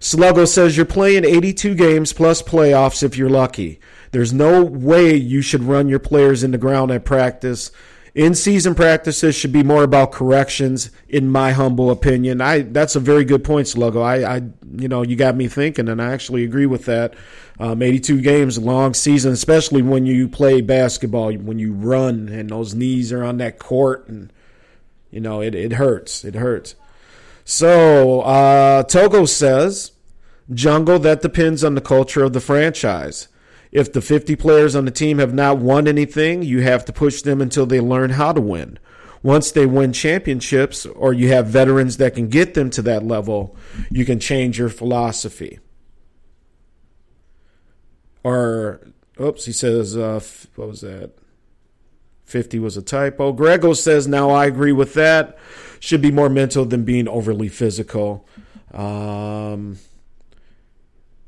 [0.00, 3.80] Sluggo says you're playing 82 games plus playoffs if you're lucky.
[4.12, 7.70] There's no way you should run your players in the ground at practice.
[8.14, 12.40] In season practices should be more about corrections, in my humble opinion.
[12.40, 14.02] I that's a very good point, Sluggo.
[14.02, 14.42] I, I
[14.76, 17.14] you know, you got me thinking, and I actually agree with that.
[17.60, 22.74] Um, 82 games, long season, especially when you play basketball, when you run and those
[22.74, 24.32] knees are on that court, and
[25.10, 26.24] you know it, it hurts.
[26.24, 26.74] It hurts.
[27.48, 29.92] So uh, Togo says,
[30.52, 33.28] Jungle, that depends on the culture of the franchise.
[33.72, 37.22] If the 50 players on the team have not won anything, you have to push
[37.22, 38.78] them until they learn how to win.
[39.22, 43.56] Once they win championships or you have veterans that can get them to that level,
[43.90, 45.58] you can change your philosophy.
[48.22, 48.82] Or,
[49.18, 50.20] oops, he says, uh,
[50.56, 51.12] what was that?
[52.26, 53.32] 50 was a typo.
[53.32, 55.38] Grego says, now I agree with that.
[55.80, 58.26] Should be more mental than being overly physical.
[58.72, 59.78] Um,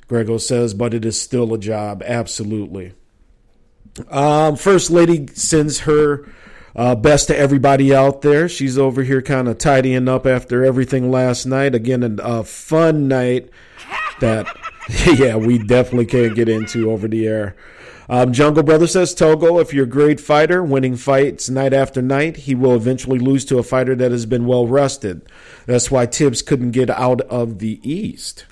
[0.08, 2.02] Grego says, but it is still a job.
[2.04, 2.94] Absolutely.
[4.10, 6.28] Um, First Lady sends her
[6.74, 8.48] uh, best to everybody out there.
[8.48, 11.74] She's over here kind of tidying up after everything last night.
[11.74, 13.50] Again, a, a fun night
[14.20, 14.46] that,
[15.16, 17.56] yeah, we definitely can't get into over the air.
[18.10, 22.38] Um, Jungle Brother says Togo, if you're a great fighter, winning fights night after night,
[22.38, 25.22] he will eventually lose to a fighter that has been well rested.
[25.64, 28.46] That's why Thibs couldn't get out of the East.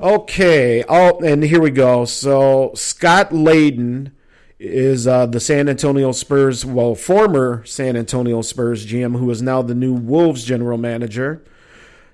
[0.00, 0.82] Okay.
[0.88, 2.06] Oh, and here we go.
[2.06, 4.12] So Scott Layden
[4.58, 9.60] is uh, the San Antonio Spurs, well, former San Antonio Spurs GM, who is now
[9.60, 11.44] the new Wolves general manager.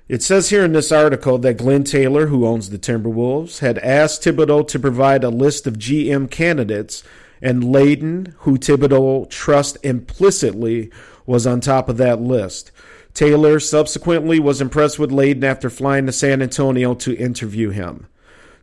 [0.08, 4.22] It says here in this article that Glenn Taylor, who owns the Timberwolves, had asked
[4.22, 7.04] Thibodeau to provide a list of GM candidates,
[7.42, 10.90] and Layden, who Thibodeau trusts implicitly,
[11.26, 12.72] was on top of that list.
[13.12, 18.06] Taylor subsequently was impressed with Layden after flying to San Antonio to interview him.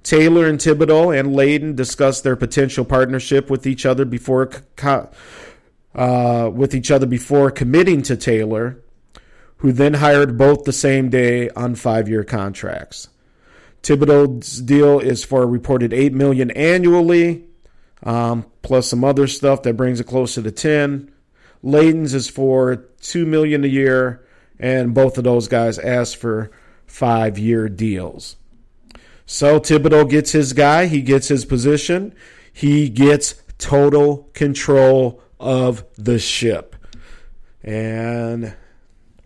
[0.02, 4.50] Taylor and Thibodeau and Layden discussed their potential partnership with each other before
[5.94, 8.84] uh, with each other before committing to Taylor,
[9.58, 13.10] who then hired both the same day on five-year contracts.
[13.82, 17.46] Thibodeau's deal is for a reported eight million annually,
[18.04, 21.12] um, plus some other stuff that brings it closer to ten.
[21.62, 24.26] Layden's is for two million a year,
[24.60, 26.52] and both of those guys asked for
[26.86, 28.36] five-year deals.
[29.26, 32.14] So Thibodeau gets his guy, he gets his position,
[32.54, 36.76] he gets total control of the ship.
[37.64, 38.56] And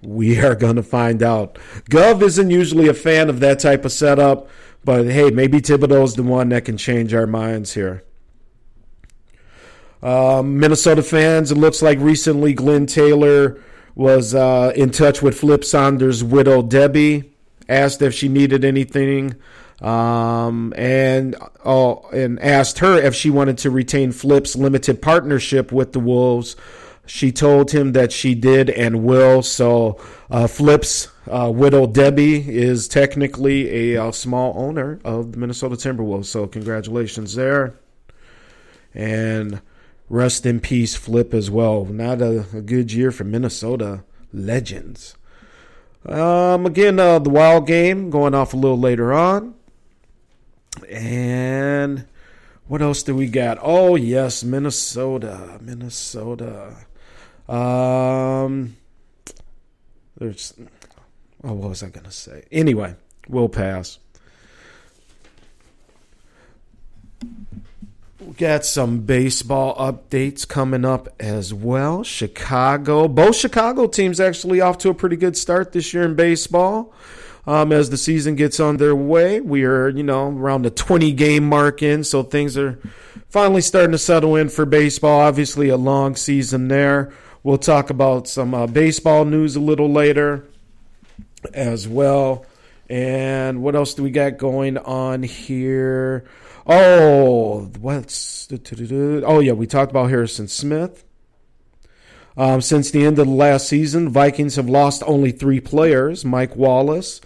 [0.02, 1.58] we are going to find out.
[1.90, 4.50] Gov isn't usually a fan of that type of setup,
[4.84, 8.04] but hey, maybe Thibodeau's the one that can change our minds here.
[10.02, 13.62] Um, Minnesota fans, it looks like recently Glenn Taylor
[13.96, 17.34] was uh, in touch with Flip Saunders' widow, Debbie,
[17.68, 19.36] asked if she needed anything,
[19.82, 21.36] um, and
[21.66, 26.56] oh, and asked her if she wanted to retain Flip's limited partnership with the Wolves.
[27.10, 29.42] She told him that she did and will.
[29.42, 30.00] So
[30.30, 36.26] uh, Flip's uh, widow Debbie is technically a, uh small owner of the Minnesota Timberwolves.
[36.26, 37.74] So congratulations there,
[38.94, 39.60] and
[40.08, 41.84] rest in peace, Flip as well.
[41.86, 45.16] Not a, a good year for Minnesota legends.
[46.06, 49.56] Um, again, uh, the wild game going off a little later on.
[50.88, 52.06] And
[52.68, 53.58] what else do we got?
[53.64, 55.58] Oh, yes, Minnesota.
[55.60, 56.86] Minnesota.
[57.50, 58.78] Um,
[60.18, 60.54] there's.
[61.44, 62.46] Oh, what was I going to say?
[62.52, 62.96] Anyway,
[63.28, 63.98] we'll pass.
[68.20, 72.04] We got some baseball updates coming up as well.
[72.04, 76.94] Chicago, both Chicago teams actually off to a pretty good start this year in baseball.
[77.48, 81.14] Um, as the season gets on their way, we are, you know, around the 20
[81.14, 82.78] game mark in, so things are
[83.30, 85.22] finally starting to settle in for baseball.
[85.22, 87.12] Obviously, a long season there.
[87.50, 90.46] We'll talk about some uh, baseball news a little later
[91.52, 92.46] as well.
[92.88, 96.26] And what else do we got going on here?
[96.68, 101.04] Oh, what's oh yeah, we talked about Harrison Smith.
[102.38, 106.56] Um, since the end of the last season, Vikings have lost only three players: Mike
[106.56, 107.20] Wallace,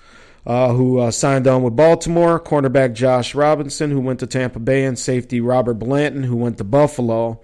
[0.45, 4.85] uh, who uh, signed on with Baltimore, cornerback Josh Robinson, who went to Tampa Bay,
[4.85, 7.41] and safety Robert Blanton, who went to Buffalo.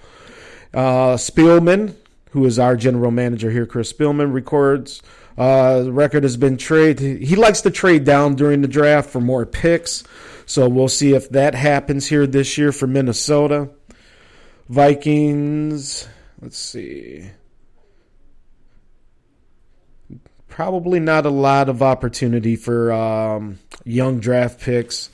[0.74, 1.96] Uh, Spielman,
[2.30, 5.02] who is our general manager here, Chris Spielman, records
[5.40, 7.00] uh, record has been trade.
[7.00, 10.04] He likes to trade down during the draft for more picks,
[10.46, 13.70] so we'll see if that happens here this year for Minnesota.
[14.68, 16.10] Vikings.
[16.42, 17.32] Let's see.
[20.50, 25.10] Probably not a lot of opportunity for um, young draft picks.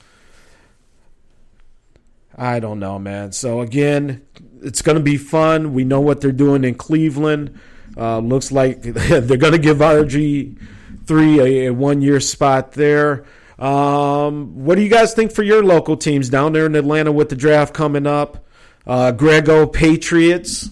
[2.36, 3.32] I don't know, man.
[3.32, 4.22] So again,
[4.62, 5.72] it's going to be fun.
[5.72, 7.58] We know what they're doing in Cleveland.
[7.96, 10.58] Uh, looks like they're going to give RG
[11.06, 13.24] three a, a one year spot there.
[13.58, 17.30] Um, what do you guys think for your local teams down there in Atlanta with
[17.30, 18.44] the draft coming up?
[18.86, 20.68] Uh, Grego Patriots,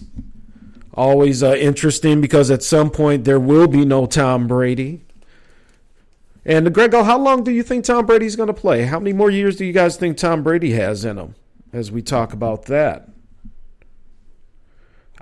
[0.93, 5.01] always uh, interesting because at some point there will be no Tom Brady.
[6.45, 8.83] And Grego, how long do you think Tom Brady's going to play?
[8.83, 11.33] How many more years do you guys think Tom Brady has in him?
[11.75, 13.09] As we talk about that,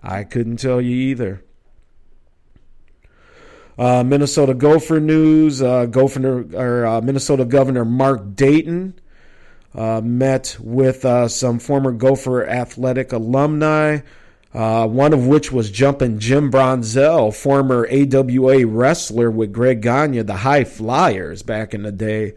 [0.04, 1.44] I couldn't tell you either.
[3.76, 9.00] Uh, Minnesota Gopher news: uh, Gopher or uh, Minnesota Governor Mark Dayton
[9.74, 14.02] uh, met with uh, some former Gopher athletic alumni.
[14.54, 20.36] Uh, one of which was jumping Jim Brunzell, former AWA wrestler with Greg Gagne, the
[20.36, 22.36] High Flyers back in the day.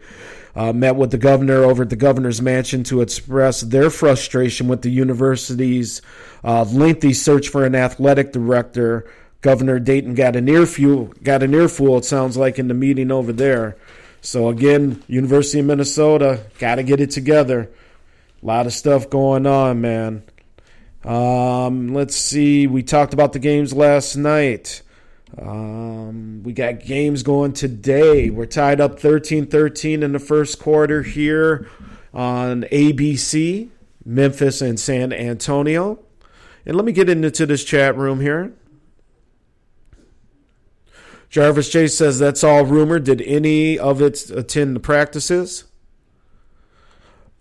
[0.57, 4.81] Uh, met with the governor over at the governor's mansion to express their frustration with
[4.81, 6.01] the university's
[6.43, 9.07] uh, lengthy search for an athletic director.
[9.41, 11.99] Governor Dayton got an earful, got an earful.
[11.99, 13.77] It sounds like in the meeting over there.
[14.21, 17.69] So again, University of Minnesota got to get it together.
[18.41, 20.23] A lot of stuff going on, man.
[21.03, 22.65] Um, let's see.
[22.65, 24.81] We talked about the games last night.
[25.39, 28.29] Um, we got games going today.
[28.29, 31.69] We're tied up 13 13 in the first quarter here
[32.13, 33.69] on ABC,
[34.03, 35.99] Memphis and San Antonio.
[36.65, 38.53] And let me get into this chat room here.
[41.29, 42.99] Jarvis Chase says that's all rumor.
[42.99, 45.65] Did any of it attend the practices?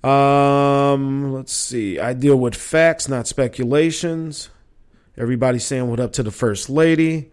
[0.04, 1.98] Um, let's see.
[1.98, 4.50] I deal with facts, not speculations.
[5.16, 7.30] Everybody saying what up to the first lady.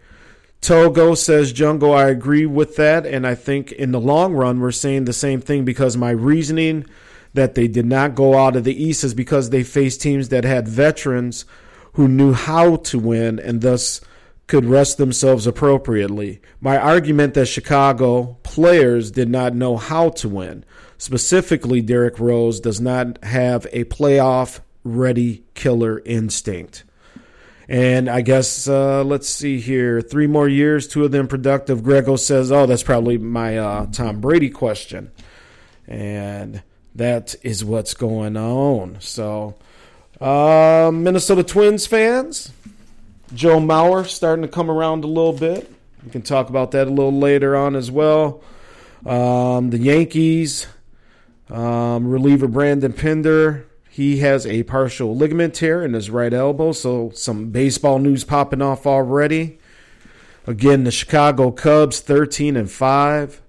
[0.64, 3.04] Togo says, Jungle, I agree with that.
[3.04, 6.86] And I think in the long run, we're saying the same thing because my reasoning
[7.34, 10.44] that they did not go out of the East is because they faced teams that
[10.44, 11.44] had veterans
[11.92, 14.00] who knew how to win and thus
[14.46, 16.40] could rest themselves appropriately.
[16.62, 20.64] My argument that Chicago players did not know how to win.
[20.96, 26.84] Specifically, Derrick Rose does not have a playoff ready killer instinct.
[27.68, 30.02] And I guess, uh, let's see here.
[30.02, 31.82] Three more years, two of them productive.
[31.82, 35.10] Grego says, oh, that's probably my uh, Tom Brady question.
[35.86, 36.62] And
[36.94, 38.98] that is what's going on.
[39.00, 39.54] So,
[40.20, 42.52] uh, Minnesota Twins fans,
[43.34, 45.70] Joe Mauer starting to come around a little bit.
[46.04, 48.42] We can talk about that a little later on as well.
[49.06, 50.66] Um, the Yankees,
[51.50, 57.12] um, reliever Branden Pinder, he has a partial ligament tear in his right elbow, so
[57.14, 59.56] some baseball news popping off already.
[60.48, 63.40] Again, the Chicago Cubs 13 and 5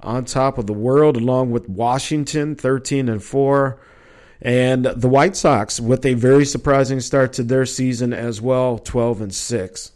[0.00, 3.80] on top of the world along with Washington 13 and 4
[4.42, 9.20] and the White Sox with a very surprising start to their season as well 12
[9.20, 9.92] and 6.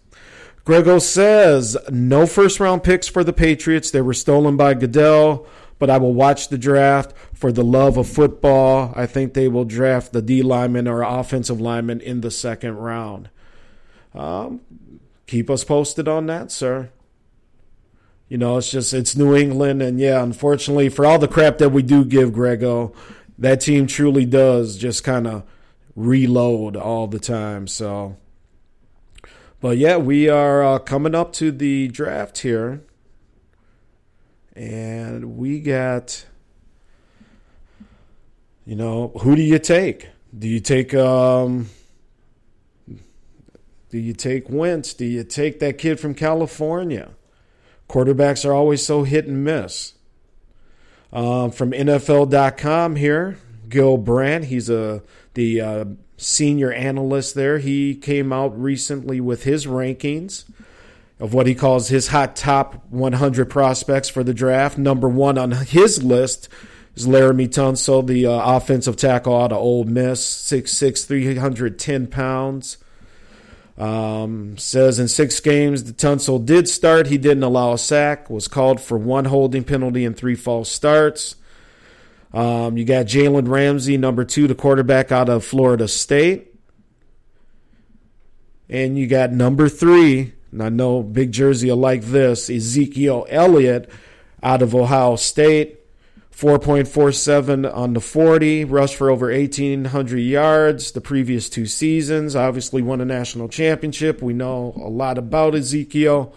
[0.65, 3.91] Grego says no first round picks for the Patriots.
[3.91, 5.45] They were stolen by Goodell
[5.79, 8.93] but I will watch the draft for the love of football.
[8.97, 13.31] I think they will draft the D lineman or offensive lineman in the second round.
[14.15, 14.61] Um,
[15.27, 16.91] keep us posted on that, sir.
[18.29, 21.71] You know, it's just it's New England, and yeah, unfortunately, for all the crap that
[21.71, 22.93] we do give Grego,
[23.39, 25.45] that team truly does just kind of
[25.95, 27.67] reload all the time.
[27.67, 28.17] So,
[29.61, 32.83] but yeah, we are uh, coming up to the draft here
[34.59, 36.27] and we got
[38.69, 40.11] you know who do you take?
[40.39, 41.71] Do you take um
[43.89, 44.93] do you take Wentz?
[44.93, 47.13] Do you take that kid from California?
[47.89, 49.95] Quarterbacks are always so hit and miss.
[51.11, 53.39] Um, from NFL.com here
[53.71, 55.03] Gil Brandt he's a
[55.33, 55.85] the uh,
[56.19, 57.61] senior analyst there.
[57.61, 60.45] He came out recently with his rankings
[61.19, 64.77] of what he calls his hot top 100 prospects for the draft.
[64.77, 66.51] Number one on his list
[66.99, 72.79] is Laremy Tunsil, the uh, offensive tackle out of Ole Miss, 6'6", 310 pounds.
[73.77, 77.07] Um, says in six games, the Tunsil did start.
[77.07, 81.37] He didn't allow a sack, was called for one holding penalty and three false starts.
[82.35, 86.55] Um, you got Jalen Ramsey, number two, the quarterback out of Florida State.
[88.69, 93.89] And you got number three, and I know Big Jersey will like this, Ezekiel Elliott
[94.43, 95.78] out of Ohio State.
[96.39, 102.37] 4.47 on the 40, rushed for over 1,800 yards the previous two seasons.
[102.37, 104.23] Obviously, won a national championship.
[104.23, 106.33] We know a lot about Ezekiel,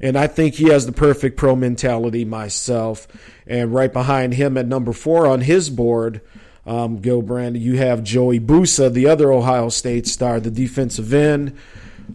[0.00, 3.06] and I think he has the perfect pro mentality myself.
[3.46, 6.20] And right behind him at number four on his board,
[6.66, 11.56] um, Gil Brandt, you have Joey Bosa, the other Ohio State star, the defensive end.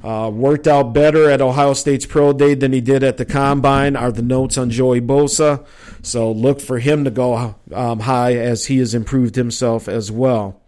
[0.04, 3.96] Uh, worked out better at Ohio State's Pro Day than he did at the Combine,
[3.96, 5.66] are the notes on Joey Bosa.
[6.02, 10.62] So look for him to go um, high as he has improved himself as well.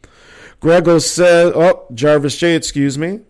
[0.59, 3.21] Grego said, oh, Jarvis J, excuse me.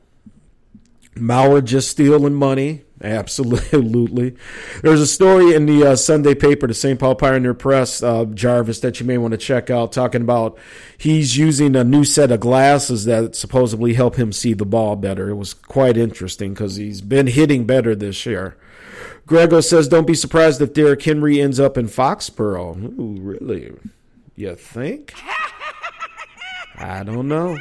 [1.16, 2.84] Mauer just stealing money.
[3.04, 4.36] Absolutely.
[4.84, 7.00] There's a story in the uh, Sunday paper, the St.
[7.00, 10.58] Paul Pioneer Press, uh, Jarvis, that you may want to check out, talking about
[10.98, 15.30] he's using a new set of glasses that supposedly help him see the ball better.
[15.30, 18.56] It was quite interesting because he's been hitting better this year.
[19.26, 23.00] Grego says, don't be surprised if Derrick Henry ends up in Foxborough.
[23.00, 23.72] Ooh, really?
[24.36, 25.14] You think?
[26.78, 27.58] I don't know.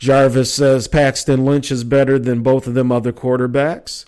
[0.00, 4.06] Jarvis says Paxton Lynch is better than both of them other quarterbacks.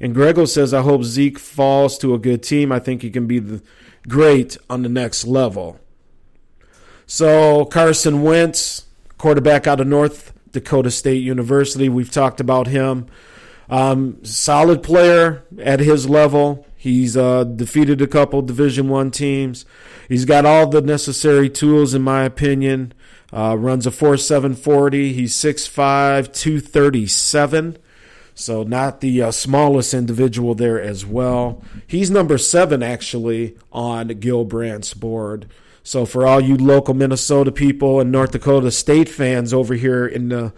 [0.00, 2.70] And Grego says, I hope Zeke falls to a good team.
[2.70, 3.60] I think he can be the,
[4.08, 5.80] great on the next level.
[7.06, 8.86] So Carson Wentz,
[9.18, 13.06] quarterback out of North Dakota State University, we've talked about him.
[13.68, 16.66] Um, solid player at his level.
[16.76, 19.64] He's uh, defeated a couple Division One teams.
[20.08, 22.92] He's got all the necessary tools, in my opinion.
[23.32, 25.12] Uh, runs a 4.740.
[25.12, 27.78] He's 6'5", 237.
[28.34, 31.62] So not the uh, smallest individual there as well.
[31.86, 35.46] He's number seven actually on Gil Brandt's board.
[35.82, 40.28] So for all you local Minnesota people and North Dakota State fans over here in
[40.28, 40.52] the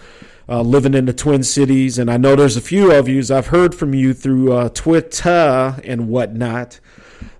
[0.48, 3.22] uh, living in the Twin Cities, and I know there's a few of you.
[3.34, 6.80] I've heard from you through uh, Twitter and whatnot.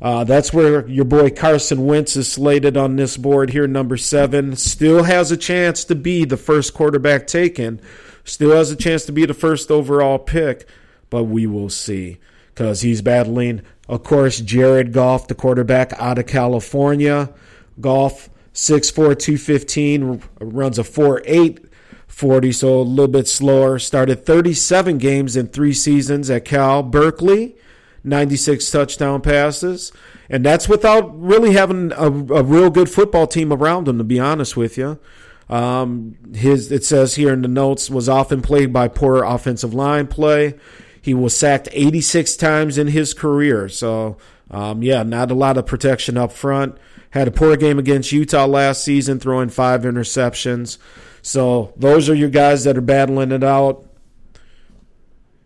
[0.00, 4.56] Uh, that's where your boy Carson Wentz is slated on this board here, number seven.
[4.56, 7.80] Still has a chance to be the first quarterback taken.
[8.24, 10.68] Still has a chance to be the first overall pick,
[11.10, 12.18] but we will see
[12.54, 17.32] because he's battling, of course, Jared Goff, the quarterback out of California.
[17.80, 21.66] Goff, 6'4, 215, runs a 4'8
[22.14, 23.78] 40, so a little bit slower.
[23.78, 27.56] Started 37 games in three seasons at Cal Berkeley,
[28.04, 29.92] 96 touchdown passes.
[30.28, 34.20] And that's without really having a, a real good football team around him, to be
[34.20, 34.98] honest with you.
[35.48, 40.06] Um, his it says here in the notes was often plagued by poor offensive line
[40.06, 40.54] play.
[41.00, 44.16] He was sacked 86 times in his career, so
[44.50, 46.78] um, yeah, not a lot of protection up front.
[47.10, 50.78] Had a poor game against Utah last season, throwing five interceptions.
[51.20, 53.86] So those are your guys that are battling it out.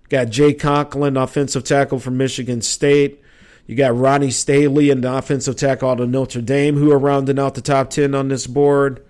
[0.08, 3.22] Got Jay Conklin, offensive tackle from Michigan State.
[3.66, 7.54] You got Ronnie Stanley, an offensive tackle out of Notre Dame, who are rounding out
[7.54, 9.04] the top 10 on this board.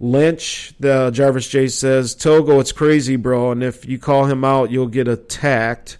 [0.00, 4.70] Lynch, the Jarvis J says, Togo, it's crazy, bro, and if you call him out,
[4.70, 5.98] you'll get attacked.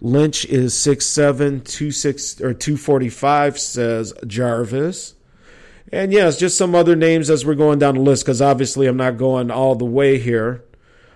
[0.00, 5.14] Lynch is 6'7", 26 or 245, says Jarvis.
[5.92, 8.96] And yes, just some other names as we're going down the list, because obviously I'm
[8.96, 10.64] not going all the way here.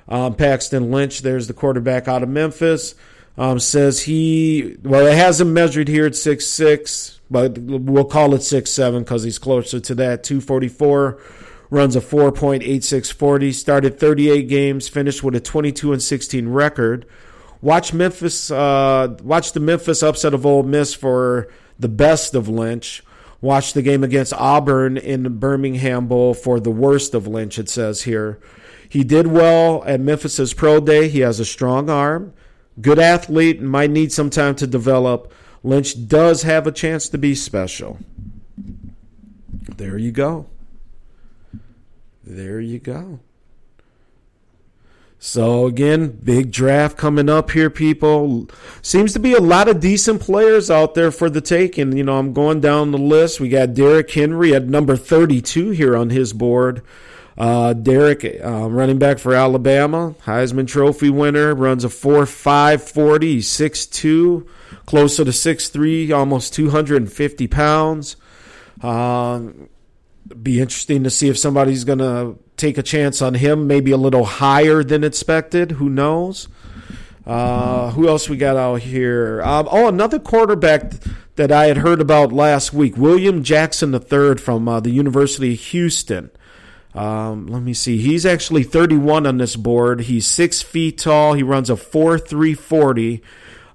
[0.09, 2.95] Um, Paxton Lynch, there's the quarterback out of Memphis,
[3.37, 8.39] um, says he, well, it has him measured here at 6'6", but we'll call it
[8.39, 10.25] 6'7", because he's closer to that.
[10.25, 11.21] 244,
[11.71, 17.07] runs a 4.8640, started 38 games, finished with a 22 and 16 record.
[17.61, 21.49] Watch Memphis, uh, watch the Memphis upset of Ole Miss for
[21.79, 23.03] the best of Lynch.
[23.41, 27.69] Watch the game against Auburn in the Birmingham Bowl for the worst of Lynch, it
[27.69, 28.41] says here.
[28.89, 31.09] He did well at Memphis's pro day.
[31.09, 32.33] He has a strong arm,
[32.81, 35.33] good athlete, and might need some time to develop.
[35.63, 37.99] Lynch does have a chance to be special.
[39.77, 40.47] There you go.
[42.25, 43.21] There you go.
[45.21, 48.49] So again, big draft coming up here, people.
[48.83, 51.97] Seems to be a lot of decent players out there for the taking.
[51.97, 53.41] You know, I'm going down the list.
[53.41, 56.83] We got Derrick Henry at number 32 here on his board.
[57.39, 64.49] Uh, Derrick, uh, running back for Alabama, Heisman Trophy winner, runs a 4.5 40, 6'2,
[64.87, 68.17] closer to 6'3, almost 250 pounds.
[68.83, 69.41] Uh,
[70.43, 73.97] be interesting to see if somebody's going to take a chance on him, maybe a
[73.97, 75.73] little higher than expected.
[75.73, 76.49] Who knows?
[77.25, 79.43] Uh, who else we got out here?
[79.45, 80.93] Um, oh, another quarterback
[81.37, 85.61] that I had heard about last week, William Jackson III from uh, the University of
[85.61, 86.31] Houston.
[86.99, 87.99] Um, let me see.
[87.99, 90.01] He's actually 31 on this board.
[90.01, 91.35] He's six feet tall.
[91.35, 93.21] He runs a 4.340.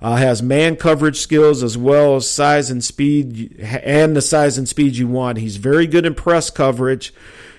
[0.01, 4.67] Uh, has man coverage skills as well as size and speed, and the size and
[4.67, 5.37] speed you want.
[5.37, 7.13] He's very good in press coverage.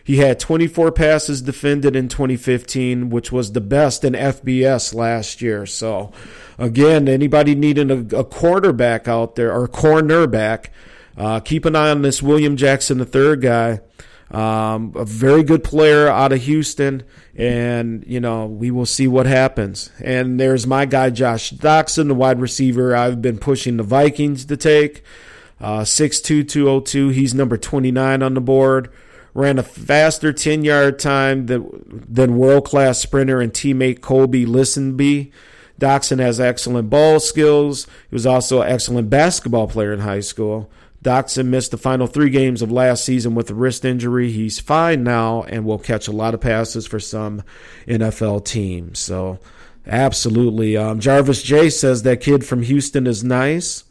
[0.04, 5.64] He had 24 passes defended in 2015, which was the best in FBS last year.
[5.64, 6.12] So,
[6.58, 10.66] again, anybody needing a, a quarterback out there or cornerback,
[11.16, 13.80] uh, keep an eye on this William Jackson the third guy.
[14.34, 17.04] Um, a very good player out of Houston,
[17.36, 19.90] and you know we will see what happens.
[20.02, 22.96] And there's my guy Josh Doctson, the wide receiver.
[22.96, 25.04] I've been pushing the Vikings to take
[25.60, 27.10] uh, six two two zero two.
[27.10, 28.90] He's number twenty nine on the board.
[29.34, 35.30] Ran a faster ten yard time than than world class sprinter and teammate Kolby Listenbee.
[35.80, 37.86] Doctson has excellent ball skills.
[38.10, 40.70] He was also an excellent basketball player in high school.
[41.04, 44.32] Doctson missed the final three games of last season with a wrist injury.
[44.32, 47.42] He's fine now and will catch a lot of passes for some
[47.86, 48.98] NFL teams.
[48.98, 49.38] So,
[49.86, 50.78] absolutely.
[50.78, 53.84] Um, Jarvis J says that kid from Houston is nice.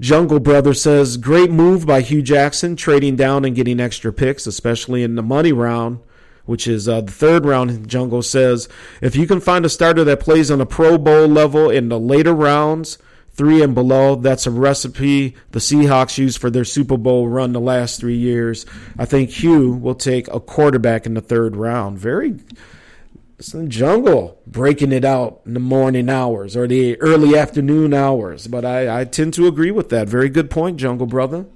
[0.00, 5.02] Jungle Brother says, great move by Hue Jackson, trading down and getting extra picks, especially
[5.02, 6.00] in the money round,
[6.46, 7.86] which is uh, the third round.
[7.86, 8.66] Jungle says,
[9.02, 12.00] if you can find a starter that plays on a Pro Bowl level in the
[12.00, 12.96] later rounds,
[13.40, 14.16] three and below.
[14.16, 18.66] That's a recipe the Seahawks used for their Super Bowl run the last three years.
[18.98, 21.98] I think Hue will take a quarterback in the third round.
[21.98, 22.36] Very
[23.38, 28.46] it's the jungle breaking it out in the morning hours or the early afternoon hours.
[28.46, 30.06] But I, I tend to agree with that.
[30.06, 31.46] Very good point, Jungle Brother.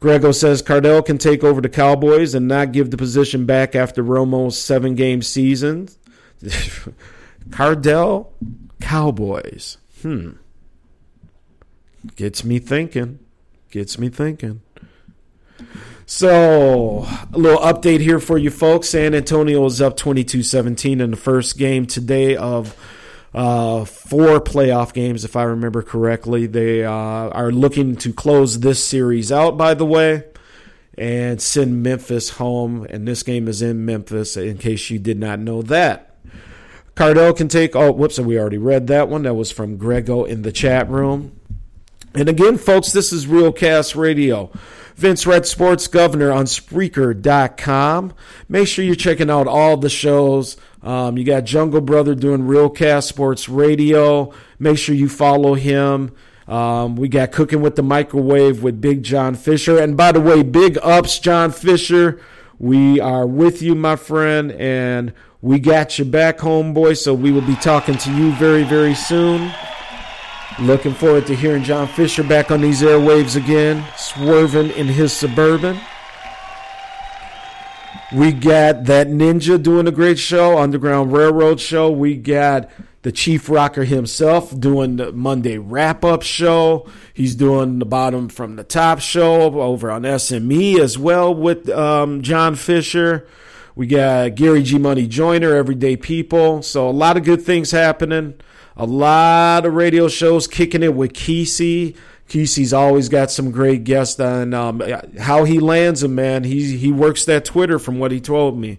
[0.00, 4.02] Grego says Cardale can take over the Cowboys and not give the position back after
[4.02, 5.88] Romo's seven game season.
[7.50, 8.26] Cardale,
[8.80, 9.76] Cowboys.
[10.02, 10.30] Hmm.
[12.16, 13.18] Gets me thinking.
[13.70, 14.62] Gets me thinking.
[16.06, 18.88] So, a little update here for you folks.
[18.88, 22.76] San Antonio is up 22 17 in the first game today of
[23.32, 26.46] uh, four playoff games, if I remember correctly.
[26.46, 30.24] They uh, are looking to close this series out, by the way,
[30.98, 32.86] and send Memphis home.
[32.90, 36.16] And this game is in Memphis, in case you did not know that.
[36.96, 37.76] Cardale can take.
[37.76, 38.18] Oh, whoops!
[38.18, 39.22] And we already read that one.
[39.22, 41.39] That was from Grego in the chat room.
[42.14, 44.50] And again, folks, this is Real Cast Radio.
[44.96, 48.12] Vince Red Sports Governor on Spreaker.com.
[48.48, 50.56] Make sure you're checking out all the shows.
[50.82, 54.32] Um, you got Jungle Brother doing Real Cast Sports Radio.
[54.58, 56.14] Make sure you follow him.
[56.48, 59.78] Um, we got Cooking with the Microwave with Big John Fisher.
[59.78, 62.20] And by the way, big ups, John Fisher.
[62.58, 66.98] We are with you, my friend, and we got you back, homeboy.
[66.98, 69.50] So we will be talking to you very, very soon.
[70.58, 75.78] Looking forward to hearing John Fisher back on these airwaves again, swerving in his suburban.
[78.12, 81.90] We got that ninja doing a great show, Underground Railroad show.
[81.90, 82.68] We got
[83.02, 86.88] the Chief Rocker himself doing the Monday wrap up show.
[87.14, 92.20] He's doing the bottom from the top show over on SME as well with um,
[92.20, 93.26] John Fisher.
[93.74, 96.62] We got Gary G Money Joiner, Everyday People.
[96.62, 98.34] So a lot of good things happening.
[98.80, 101.96] A lot of radio shows kicking it with Kesey.
[102.30, 104.82] Kesey's always got some great guests on um,
[105.18, 106.44] how he lands them, man.
[106.44, 108.78] He he works that Twitter from what he told me.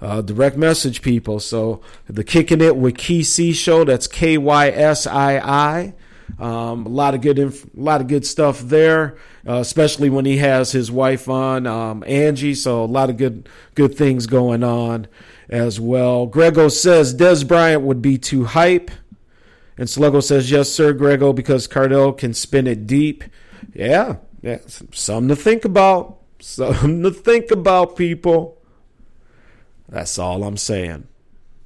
[0.00, 1.40] Uh, direct message people.
[1.40, 3.82] So the kicking it with Kesey show.
[3.82, 5.94] That's K Y S I I.
[6.38, 10.24] Um, a lot of good, inf- a lot of good stuff there, uh, especially when
[10.24, 12.54] he has his wife on, um, Angie.
[12.54, 15.08] So a lot of good, good things going on
[15.48, 16.26] as well.
[16.26, 18.92] Grego says Dez Bryant would be too hype.
[19.80, 23.24] And Sluggo says, yes, sir, Grego, because Cardale can spin it deep.
[23.72, 26.18] Yeah, yeah, something to think about.
[26.38, 28.60] Something to think about, people.
[29.88, 31.08] That's all I'm saying.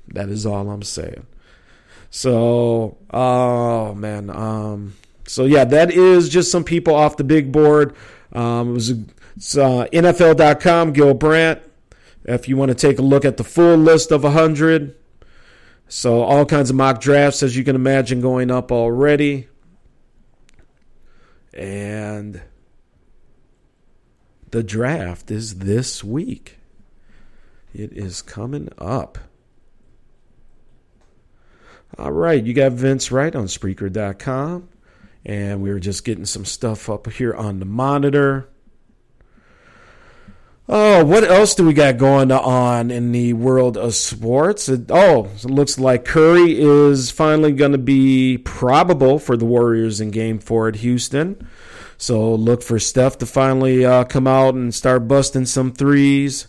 [0.07, 1.27] That is all I'm saying.
[2.09, 4.95] So, oh man, um,
[5.27, 7.97] so yeah, that is just some people off the big board.
[8.33, 8.91] Um, it was
[9.59, 11.62] uh, NFL.com, Gil Brandt.
[12.25, 14.95] If you want to take a look at the full list of 100,
[15.95, 19.47] so all kinds of mock drafts, as you can imagine, going up already.
[21.53, 22.42] And
[24.51, 26.59] the draft is this week.
[27.72, 29.18] It is coming up.
[31.97, 34.68] All right, you got Vince Wright on Spreaker.com.
[35.24, 38.49] And we were just getting some stuff up here on the monitor.
[40.67, 44.67] Oh, what else do we got going on in the world of sports?
[44.67, 50.01] It, oh, it looks like Curry is finally going to be probable for the Warriors
[50.01, 51.47] in Game Four at Houston.
[51.99, 56.49] So look for Steph to finally uh, come out and start busting some threes.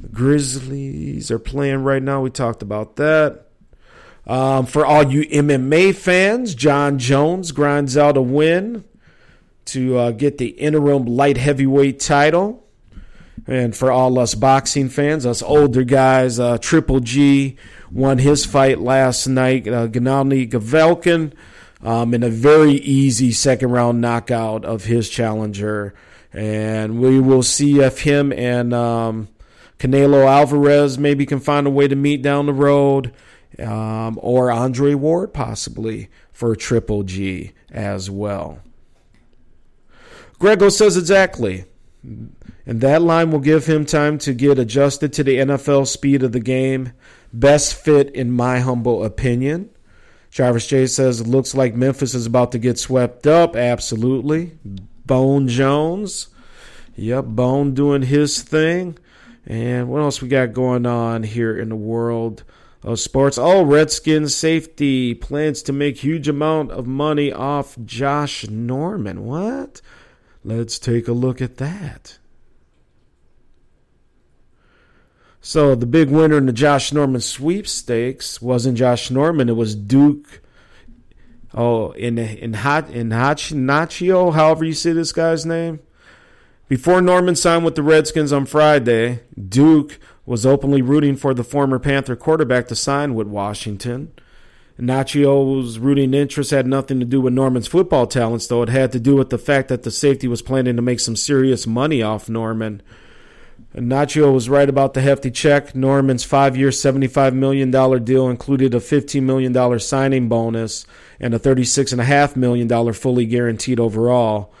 [0.00, 2.22] The Grizzlies are playing right now.
[2.22, 3.46] We talked about that.
[4.26, 8.84] Um, for all you MMA fans, Jon Jones grinds out a win
[9.72, 12.66] to uh, get the interim light heavyweight title.
[13.46, 17.56] And for all us boxing fans, us older guys, uh, Triple G
[17.90, 19.66] won his fight last night.
[19.66, 21.32] Uh, Gennady Golovkin
[21.82, 25.94] um, in a very easy second round knockout of his challenger.
[26.32, 29.28] And we will see if him and um,
[29.78, 33.12] Canelo Alvarez maybe can find a way to meet down the road,
[33.58, 38.60] um, or Andre Ward possibly for Triple G as well.
[40.42, 41.66] Grego says exactly.
[42.02, 42.34] And
[42.66, 46.40] that line will give him time to get adjusted to the NFL speed of the
[46.40, 46.94] game.
[47.32, 49.70] Best fit, in my humble opinion.
[50.32, 53.54] Jarvis J says it looks like Memphis is about to get swept up.
[53.54, 54.58] Absolutely.
[55.06, 56.26] Bone Jones.
[56.96, 58.98] Yep, Bone doing his thing.
[59.46, 62.42] And what else we got going on here in the world
[62.82, 63.38] of sports?
[63.38, 69.24] Oh, Redskins safety plans to make huge amount of money off Josh Norman.
[69.24, 69.80] What?
[70.44, 72.18] Let's take a look at that.
[75.40, 80.40] So the big winner in the Josh Norman sweepstakes wasn't Josh Norman; it was Duke.
[81.52, 85.80] Oh, in in Hot in Nachio, however you say this guy's name.
[86.68, 91.78] Before Norman signed with the Redskins on Friday, Duke was openly rooting for the former
[91.78, 94.12] Panther quarterback to sign with Washington.
[94.78, 99.00] Nachio's rooting interest had nothing to do with Norman's football talents, though it had to
[99.00, 102.28] do with the fact that the safety was planning to make some serious money off
[102.28, 102.82] Norman.
[103.74, 105.74] Nacho was right about the hefty check.
[105.74, 107.70] Norman's five year, $75 million
[108.04, 110.86] deal included a $15 million signing bonus
[111.20, 114.52] and a $36.5 million fully guaranteed overall.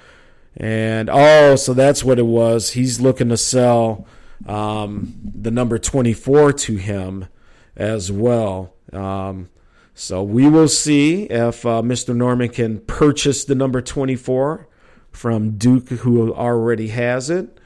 [0.56, 2.70] And oh, so that's what it was.
[2.70, 4.06] He's looking to sell
[4.46, 7.26] um, the number 24 to him
[7.76, 8.74] as well.
[8.92, 9.48] Um,
[9.94, 12.14] so we will see if uh, Mr.
[12.14, 14.68] Norman can purchase the number 24
[15.10, 17.58] from Duke, who already has it.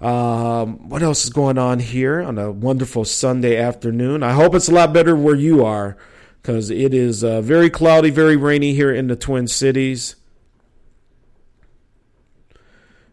[0.00, 4.22] Um, what else is going on here on a wonderful Sunday afternoon?
[4.22, 5.96] I hope it's a lot better where you are
[6.42, 10.16] because it is uh, very cloudy, very rainy here in the Twin Cities.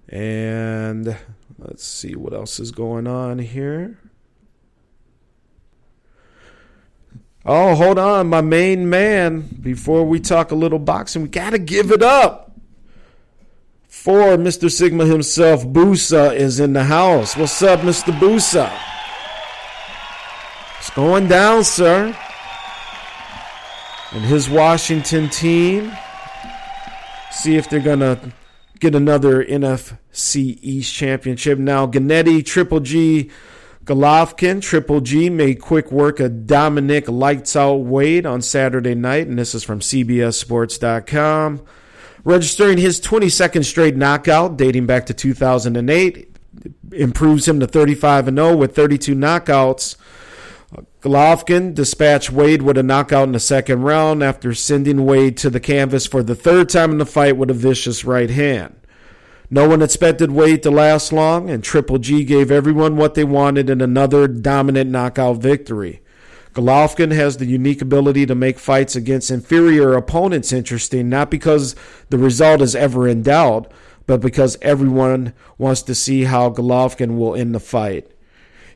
[0.10, 1.18] And
[1.58, 3.98] let's see what else is going on here.
[7.46, 9.42] Oh, hold on, my main man.
[9.42, 12.54] Before we talk a little boxing, we got to give it up
[13.86, 14.72] for Mr.
[14.72, 15.66] Sigma himself.
[15.66, 17.36] Busa is in the house.
[17.36, 18.18] What's up, Mr.
[18.18, 18.72] Busa?
[20.80, 22.18] It's going down, sir.
[24.14, 25.92] And his Washington team.
[27.32, 28.32] See if they're going to
[28.80, 31.60] get another NFC East championship.
[31.60, 33.32] Now, Gennady, Triple G,
[33.84, 39.38] Golovkin, Triple G made quick work of Dominic Lights Out Wade on Saturday night, and
[39.38, 41.62] this is from CBSSports.com.
[42.24, 46.34] Registering his 22nd straight knockout dating back to 2008,
[46.94, 49.98] improves him to 35 and 0 with 32 knockouts.
[51.02, 55.60] Golovkin dispatched Wade with a knockout in the second round after sending Wade to the
[55.60, 58.76] canvas for the third time in the fight with a vicious right hand.
[59.54, 63.70] No one expected Wade to last long, and Triple G gave everyone what they wanted
[63.70, 66.02] in another dominant knockout victory.
[66.56, 71.76] Golovkin has the unique ability to make fights against inferior opponents interesting, not because
[72.10, 73.72] the result is ever in doubt,
[74.08, 78.10] but because everyone wants to see how Golovkin will end the fight.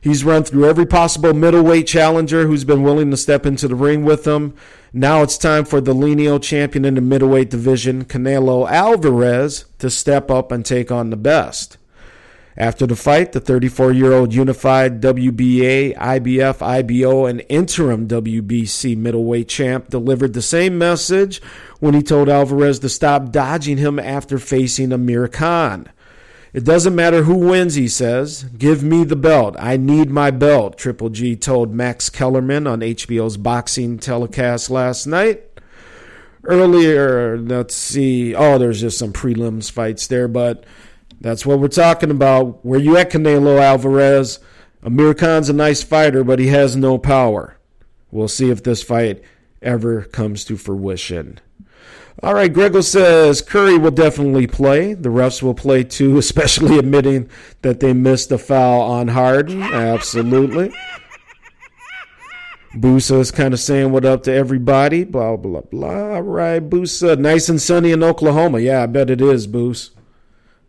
[0.00, 4.04] He's run through every possible middleweight challenger who's been willing to step into the ring
[4.04, 4.54] with him.
[4.92, 10.30] Now it's time for the lineal champion in the middleweight division, Canelo Alvarez, to step
[10.30, 11.76] up and take on the best.
[12.58, 19.48] After the fight, the 34 year old unified WBA, IBF, IBO, and interim WBC middleweight
[19.48, 21.40] champ delivered the same message
[21.78, 25.88] when he told Alvarez to stop dodging him after facing Amir Khan.
[26.52, 28.44] It doesn't matter who wins, he says.
[28.44, 29.54] Give me the belt.
[29.58, 35.44] I need my belt, Triple G told Max Kellerman on HBO's boxing telecast last night.
[36.44, 38.34] Earlier, let's see.
[38.34, 40.64] Oh, there's just some prelims fights there, but
[41.20, 42.64] that's what we're talking about.
[42.64, 44.38] Where you at, Canelo Alvarez?
[44.82, 47.58] Amir Khan's a nice fighter, but he has no power.
[48.10, 49.22] We'll see if this fight
[49.60, 51.40] ever comes to fruition.
[52.20, 54.94] All right, Grego says Curry will definitely play.
[54.94, 57.30] The refs will play too, especially admitting
[57.62, 59.62] that they missed a foul on Harden.
[59.62, 60.72] Absolutely.
[62.74, 65.04] Boosa is kind of saying what up to everybody.
[65.04, 66.14] Blah, blah, blah.
[66.14, 67.18] All right, Boosa.
[67.18, 68.60] Nice and sunny in Oklahoma.
[68.60, 69.92] Yeah, I bet it is, Boos.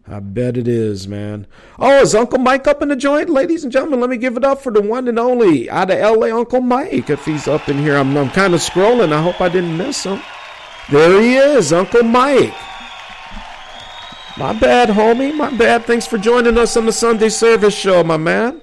[0.07, 1.45] I bet it is, man.
[1.77, 3.29] Oh, is Uncle Mike up in the joint?
[3.29, 5.99] Ladies and gentlemen, let me give it up for the one and only out of
[5.99, 7.09] LA, Uncle Mike.
[7.09, 9.13] If he's up in here, I'm, I'm kind of scrolling.
[9.13, 10.19] I hope I didn't miss him.
[10.91, 12.53] There he is, Uncle Mike.
[14.37, 15.35] My bad, homie.
[15.35, 15.83] My bad.
[15.83, 18.61] Thanks for joining us on the Sunday service show, my man.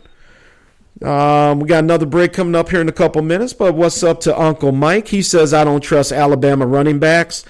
[1.03, 4.21] Um, we got another break coming up here in a couple minutes, but what's up
[4.21, 5.09] to Uncle Mike?
[5.09, 7.45] He says I don't trust Alabama running backs.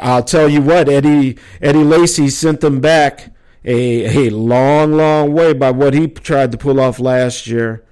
[0.00, 3.32] I'll tell you what, Eddie Eddie Lacy sent them back
[3.64, 7.82] a a long, long way by what he tried to pull off last year.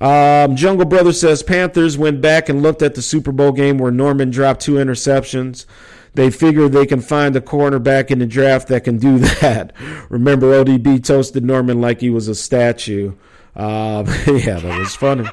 [0.00, 3.92] Um, Jungle Brother says Panthers went back and looked at the Super Bowl game where
[3.92, 5.66] Norman dropped two interceptions.
[6.14, 9.72] They figure they can find a cornerback in the draft that can do that.
[10.08, 13.12] Remember, ODB toasted Norman like he was a statue.
[13.56, 15.28] Um, yeah, that was funny.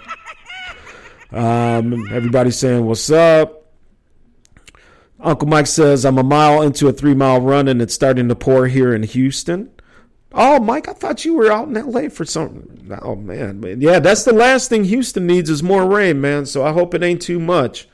[1.32, 3.62] Um, everybody's saying, What's up?
[5.20, 8.36] Uncle Mike says, I'm a mile into a three mile run and it's starting to
[8.36, 9.70] pour here in Houston.
[10.34, 12.98] Oh, Mike, I thought you were out in LA for something.
[13.02, 13.64] Oh, man.
[13.82, 16.46] Yeah, that's the last thing Houston needs is more rain, man.
[16.46, 17.88] So I hope it ain't too much.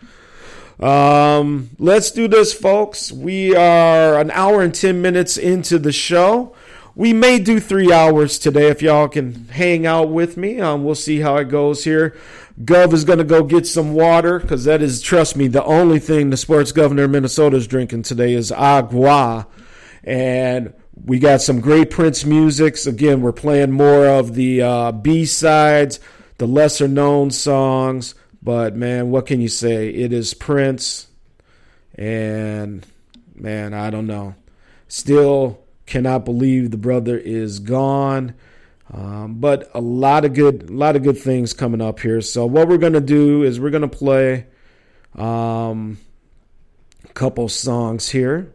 [0.79, 3.11] Um, let's do this, folks.
[3.11, 6.55] We are an hour and 10 minutes into the show.
[6.95, 10.59] We may do three hours today if y'all can hang out with me.
[10.59, 12.15] Um, we'll see how it goes here.
[12.63, 15.99] Gov is going to go get some water because that is, trust me, the only
[15.99, 19.47] thing the sports governor of Minnesota is drinking today is agua.
[20.03, 20.73] And
[21.05, 22.85] we got some great Prince musics.
[22.85, 25.99] Again, we're playing more of the uh, B sides,
[26.37, 28.15] the lesser known songs.
[28.41, 29.89] But man, what can you say?
[29.89, 31.07] It is Prince.
[31.95, 32.85] And
[33.35, 34.35] man, I don't know.
[34.87, 38.33] Still cannot believe the brother is gone.
[38.93, 42.21] Um, but a lot of good, a lot of good things coming up here.
[42.21, 44.45] So what we're gonna do is we're gonna play
[45.15, 45.97] um,
[47.03, 48.53] a couple songs here.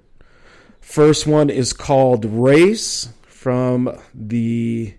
[0.83, 4.93] First one is called Race from the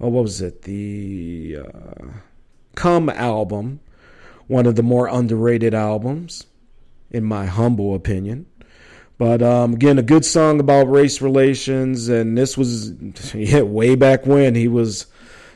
[0.00, 2.06] oh what was it the uh,
[2.74, 3.80] Come album,
[4.48, 6.46] one of the more underrated albums,
[7.10, 8.46] in my humble opinion.
[9.16, 12.90] But um, again, a good song about race relations, and this was
[13.34, 15.06] yeah, way back when he was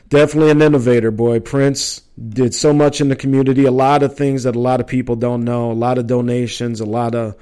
[0.07, 1.11] definitely an innovator.
[1.11, 4.79] Boy, Prince did so much in the community, a lot of things that a lot
[4.79, 7.35] of people don't know, a lot of donations, a lot of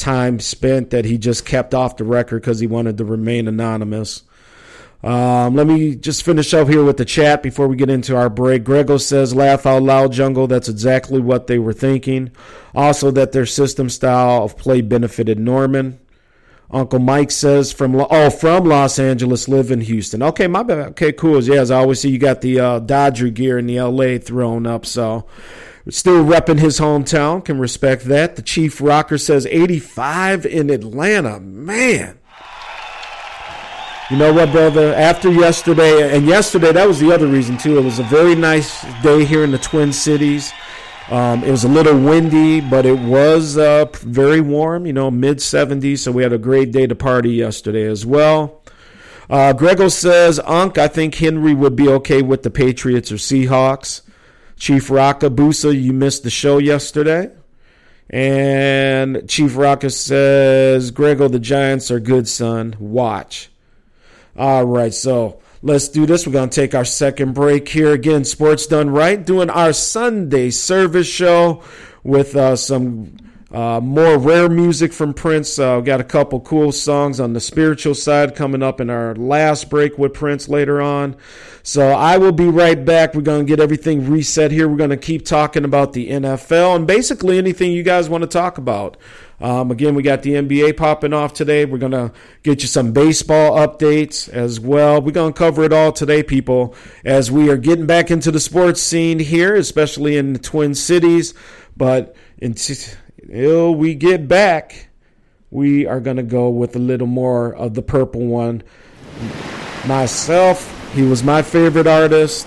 [0.00, 4.22] time spent that he just kept off the record because he wanted to remain anonymous.
[5.02, 8.28] Um, let me just finish up here with the chat before we get into our
[8.28, 8.64] break.
[8.64, 10.46] Grego says, laugh out loud, jungle.
[10.46, 12.32] That's exactly what they were thinking.
[12.74, 15.98] Also, that their system style of play benefited Norman.
[16.72, 20.22] Uncle Mike says from oh from Los Angeles, live in Houston.
[20.22, 20.90] Okay, my bad.
[20.90, 21.42] Okay, cool.
[21.42, 24.66] Yeah, as I always see, you got the uh, Dodger gear in the LA thrown
[24.66, 24.86] up.
[24.86, 25.26] So
[25.90, 27.44] still repping his hometown.
[27.44, 28.36] Can respect that.
[28.36, 31.40] The Chief Rocker says 85 in Atlanta.
[31.40, 32.18] Man.
[34.10, 34.92] You know what, brother?
[34.94, 37.78] After yesterday, and yesterday, that was the other reason, too.
[37.78, 40.52] It was a very nice day here in the Twin Cities.
[41.10, 45.38] Um, it was a little windy, but it was uh, very warm, you know, mid
[45.38, 45.98] 70s.
[45.98, 48.62] So we had a great day to party yesterday as well.
[49.28, 54.02] Uh, Grego says, Unc, I think Henry would be okay with the Patriots or Seahawks.
[54.60, 57.30] Chief Rocka Busa, you missed the show yesterday.
[58.10, 62.76] And Chief Rocka says, Grego, the Giants are good, son.
[62.78, 63.50] Watch.
[64.36, 66.26] All right, so let's do this.
[66.26, 67.92] We're going to take our second break here.
[67.92, 71.62] Again, Sports Done Right, doing our Sunday service show
[72.04, 73.16] with uh, some
[73.52, 75.58] uh, more rare music from Prince.
[75.58, 79.68] Uh, got a couple cool songs on the spiritual side coming up in our last
[79.68, 81.16] break with Prince later on.
[81.64, 83.14] So I will be right back.
[83.14, 84.68] We're going to get everything reset here.
[84.68, 88.28] We're going to keep talking about the NFL and basically anything you guys want to
[88.28, 88.96] talk about.
[89.40, 91.64] Um, again, we got the NBA popping off today.
[91.64, 92.12] We're going to
[92.42, 95.02] get you some baseball updates as well.
[95.02, 96.74] We're going to cover it all today, people,
[97.04, 101.34] as we are getting back into the sports scene here, especially in the Twin Cities.
[101.76, 102.14] But
[103.34, 104.88] until we get back,
[105.50, 108.62] we are going to go with a little more of the purple one.
[109.86, 112.46] Myself, he was my favorite artist.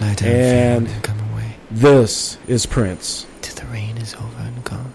[0.00, 3.26] Down, And- and come away This is Prince.
[3.40, 4.92] till the rain is over and gone.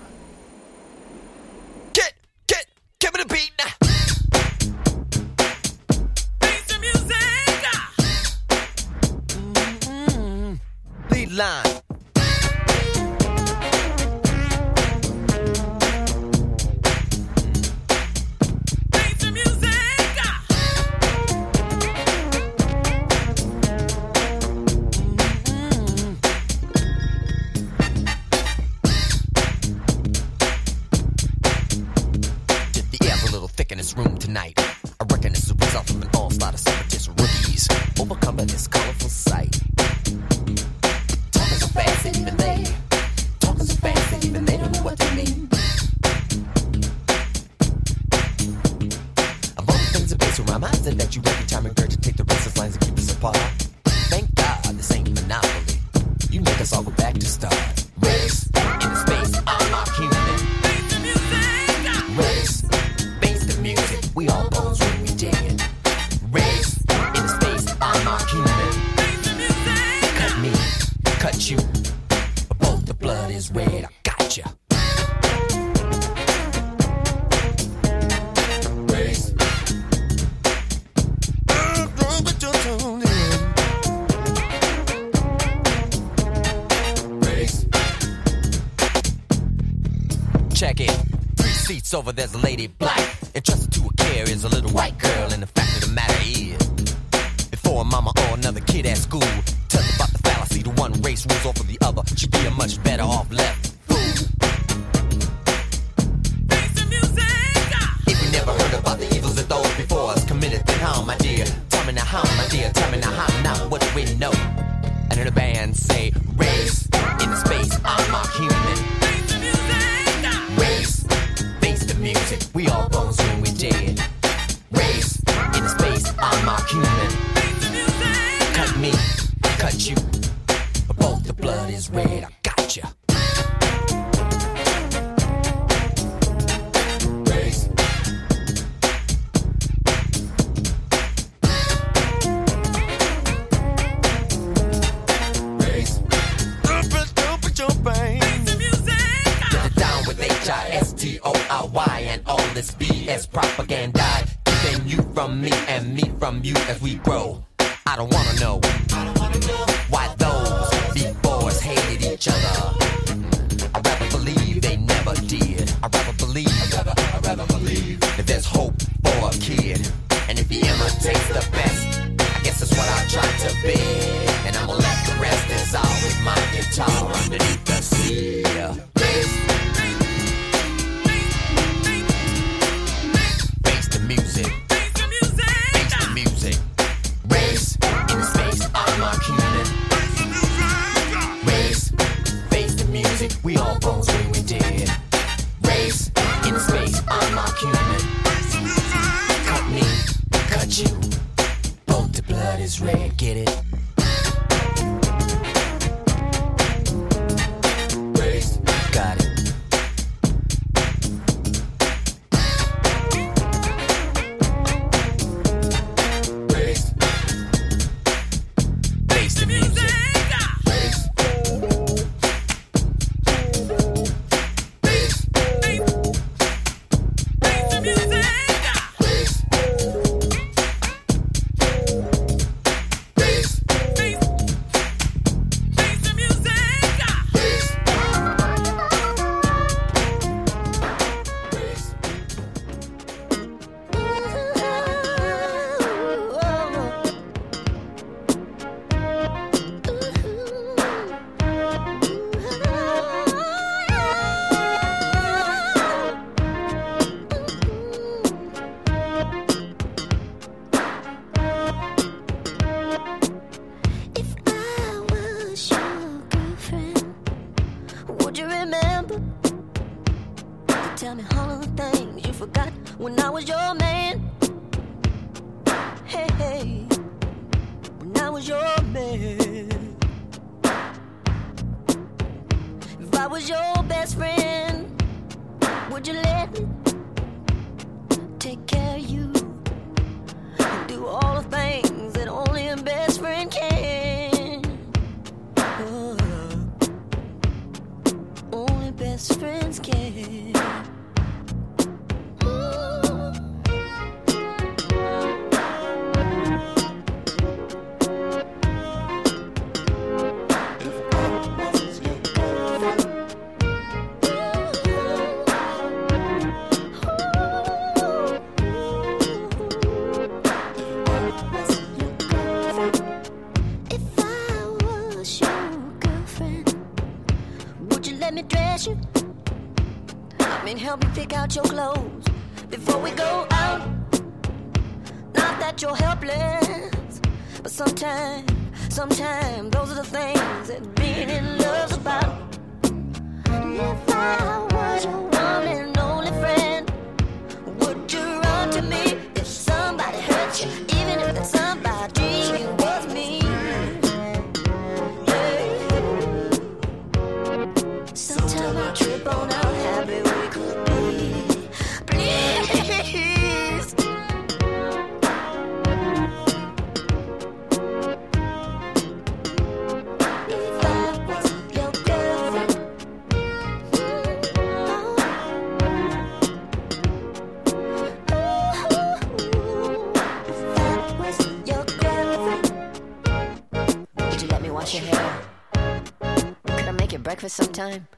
[387.80, 388.17] Office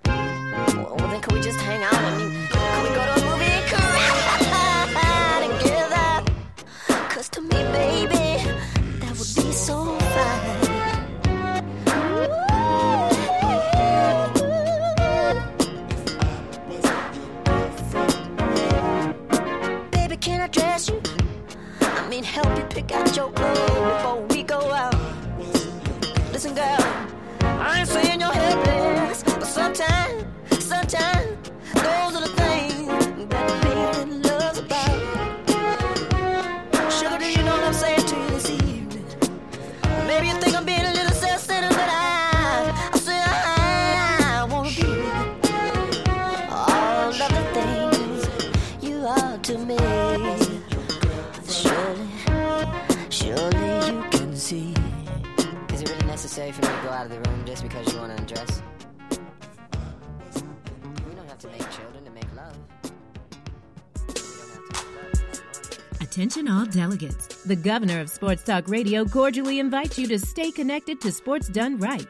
[67.50, 71.80] The governor of Sports Talk Radio cordially invites you to stay connected to Sports Done
[71.80, 72.06] Right.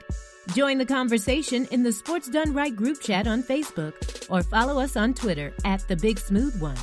[0.53, 3.93] Join the conversation in the Sports Done Right group chat on Facebook
[4.29, 6.75] or follow us on Twitter at The Big Smooth One.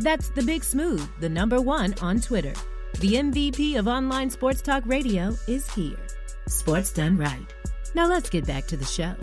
[0.00, 2.52] That's The Big Smooth, the number one on Twitter.
[3.00, 5.96] The MVP of online sports talk radio is here.
[6.46, 7.54] Sports Done Right.
[7.94, 9.14] Now let's get back to the show.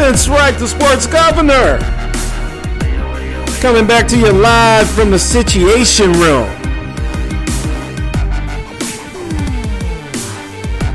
[0.00, 1.78] Vince Wright, the sports governor.
[3.60, 6.48] Coming back to you live from the Situation Room.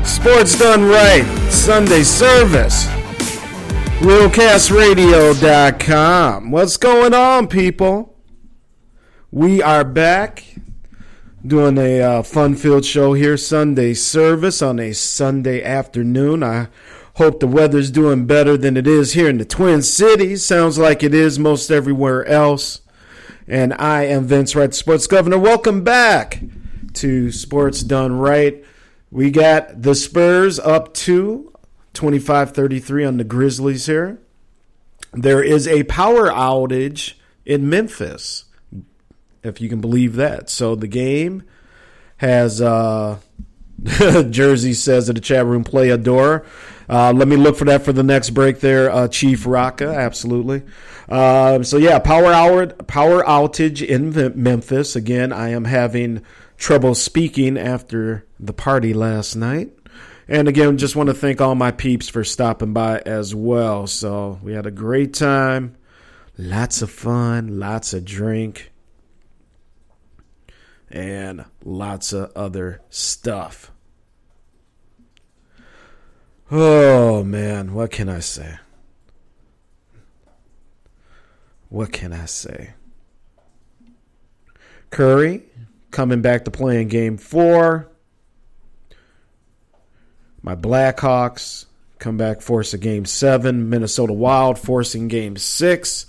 [0.04, 2.86] Sports Done Right, Sunday service.
[4.00, 6.50] RealCastRadio.com.
[6.50, 8.18] What's going on, people?
[9.30, 10.42] We are back
[11.46, 16.42] doing a uh, fun-filled show here, Sunday service on a Sunday afternoon.
[16.42, 16.66] I
[17.16, 20.44] hope the weather's doing better than it is here in the Twin Cities.
[20.44, 22.82] Sounds like it is most everywhere else.
[23.48, 25.38] And I am Vince Wright, Sports Governor.
[25.38, 26.42] Welcome back
[26.94, 28.62] to Sports Done Right.
[29.10, 31.52] We got the Spurs up to
[31.94, 34.20] 25-33 on the Grizzlies here.
[35.14, 37.14] There is a power outage
[37.46, 38.44] in Memphis
[39.42, 40.50] if you can believe that.
[40.50, 41.44] So the game
[42.18, 43.18] has uh
[44.30, 46.44] Jersey says in the chat room play a door.
[46.88, 49.88] Uh, let me look for that for the next break there, uh, Chief Raka.
[49.88, 50.62] Absolutely.
[51.08, 54.96] Um, so yeah, power hour, power outage in Memphis.
[54.96, 56.22] Again, I am having
[56.56, 59.72] trouble speaking after the party last night.
[60.28, 63.86] And again, just want to thank all my peeps for stopping by as well.
[63.86, 65.76] So we had a great time,
[66.36, 68.72] lots of fun, lots of drink
[70.90, 73.70] and lots of other stuff.
[76.50, 78.58] Oh man, what can I say?
[81.68, 82.74] What can I say?
[84.90, 85.42] Curry
[85.90, 87.88] coming back to playing game four.
[90.40, 91.64] My Blackhawks
[91.98, 93.68] come back, force a game seven.
[93.68, 96.06] Minnesota Wild forcing game six,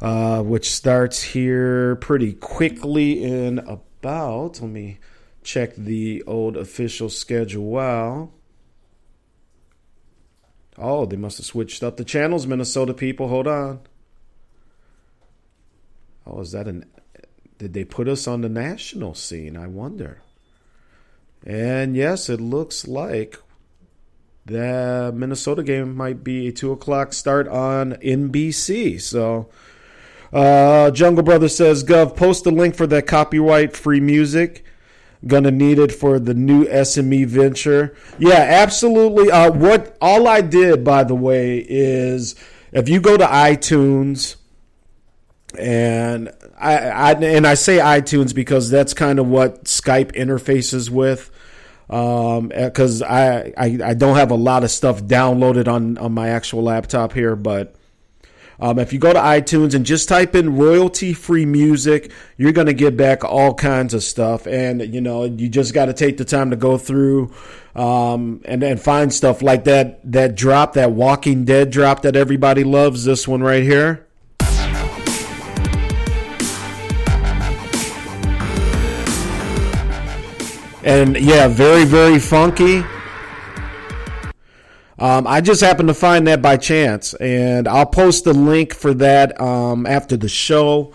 [0.00, 4.62] uh, which starts here pretty quickly in about.
[4.62, 5.00] Let me
[5.42, 7.64] check the old official schedule.
[7.64, 8.30] Wow.
[10.78, 13.28] Oh, they must have switched up the channels, Minnesota people.
[13.28, 13.80] Hold on.
[16.26, 16.84] Oh, is that an.
[17.58, 19.56] Did they put us on the national scene?
[19.56, 20.20] I wonder.
[21.46, 23.38] And yes, it looks like
[24.44, 29.00] the Minnesota game might be a 2 o'clock start on NBC.
[29.00, 29.48] So,
[30.32, 34.65] uh, Jungle Brother says, Gov, post the link for that copyright free music.
[35.26, 37.96] Gonna need it for the new SME venture.
[38.18, 39.30] Yeah, absolutely.
[39.30, 42.34] Uh, what all I did, by the way, is
[42.72, 44.36] if you go to iTunes
[45.58, 51.30] and I, I and I say iTunes because that's kind of what Skype interfaces with.
[51.88, 56.30] Um, because I, I I don't have a lot of stuff downloaded on on my
[56.30, 57.76] actual laptop here, but
[58.58, 62.66] um, if you go to iTunes and just type in royalty free music, you're going
[62.66, 64.46] to get back all kinds of stuff.
[64.46, 67.34] And, you know, you just got to take the time to go through
[67.74, 72.64] um, and, and find stuff like that, that drop, that Walking Dead drop that everybody
[72.64, 73.04] loves.
[73.04, 74.06] This one right here.
[80.82, 82.84] And yeah, very, very funky.
[84.98, 88.94] Um, I just happened to find that by chance, and I'll post the link for
[88.94, 90.94] that um, after the show.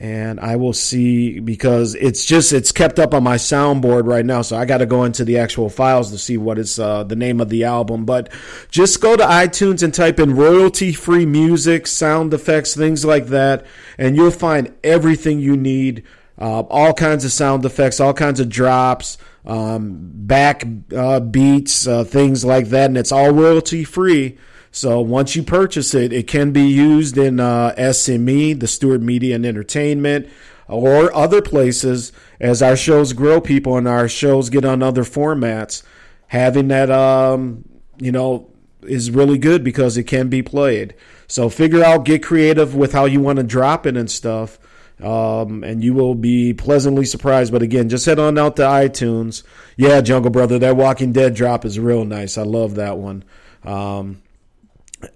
[0.00, 4.42] And I will see because it's just it's kept up on my soundboard right now,
[4.42, 7.16] so I got to go into the actual files to see what is uh, the
[7.16, 8.04] name of the album.
[8.04, 8.32] But
[8.70, 13.66] just go to iTunes and type in royalty-free music, sound effects, things like that,
[13.98, 16.04] and you'll find everything you need.
[16.40, 22.04] Uh, all kinds of sound effects, all kinds of drops, um, back uh, beats, uh,
[22.04, 24.38] things like that, and it's all royalty free.
[24.70, 29.34] So once you purchase it, it can be used in uh, SME, the Stewart Media
[29.34, 30.28] and Entertainment,
[30.68, 35.82] or other places as our shows grow, people and our shows get on other formats.
[36.28, 37.64] Having that, um,
[37.98, 38.50] you know,
[38.82, 40.94] is really good because it can be played.
[41.26, 44.58] So figure out, get creative with how you want to drop it and stuff
[45.02, 47.52] um, and you will be pleasantly surprised.
[47.52, 49.42] But again, just head on out to iTunes.
[49.76, 52.36] Yeah, Jungle Brother, that Walking Dead drop is real nice.
[52.36, 53.24] I love that one.
[53.64, 54.22] Um,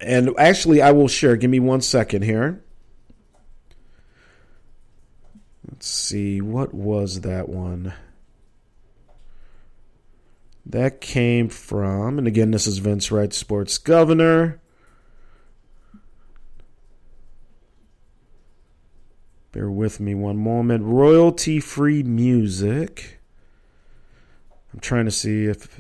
[0.01, 1.37] and actually, I will share.
[1.37, 2.63] Give me one second here.
[5.69, 7.93] Let's see, what was that one?
[10.65, 14.62] That came from, and again, this is Vince Wright, Sports Governor.
[19.53, 20.85] Bear with me one moment.
[20.85, 23.21] Royalty free music.
[24.73, 25.79] I'm trying to see if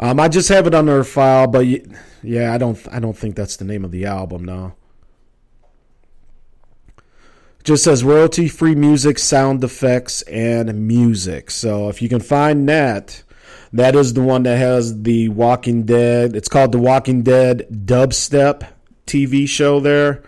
[0.00, 1.64] um, I just have it on our file, but
[2.22, 4.74] yeah, I don't I don't think that's the name of the album now.
[7.62, 11.52] Just says royalty free music, sound effects, and music.
[11.52, 13.22] So if you can find that,
[13.72, 16.34] that is the one that has the Walking Dead.
[16.34, 18.66] It's called the Walking Dead Dubstep
[19.06, 20.24] TV show there.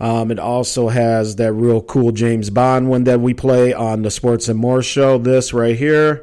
[0.00, 4.10] Um, it also has that real cool James Bond one that we play on the
[4.10, 5.18] Sports and More show.
[5.18, 6.22] This right here.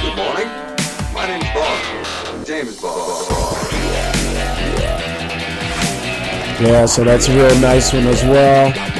[0.00, 0.48] Good morning.
[1.12, 2.46] My name's Bond.
[2.46, 3.34] James Bond.
[6.60, 8.97] Yeah, so that's a real nice one as well.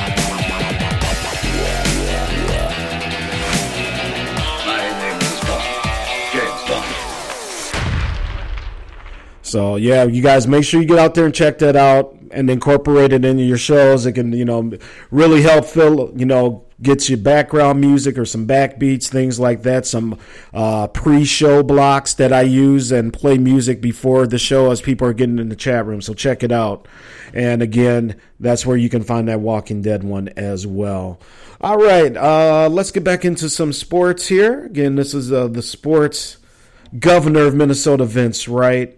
[9.49, 12.51] So yeah, you guys make sure you get out there and check that out and
[12.51, 14.07] incorporate it into your shows.
[14.07, 14.73] It can, you know,
[15.11, 19.87] really help fill, you know, get you background music or some backbeats, things like that.
[19.87, 20.19] Some
[20.53, 25.13] uh, pre-show blocks that I use and play music before the show as people are
[25.13, 26.01] getting in the chat room.
[26.01, 26.87] So check it out.
[27.35, 31.21] And again, that's where you can find that Walking Dead one as well.
[31.61, 34.67] All right, uh, let's get back into some sports here.
[34.67, 36.37] Again, this is uh, the sports
[36.99, 38.98] governor of Minnesota, Vince Wright.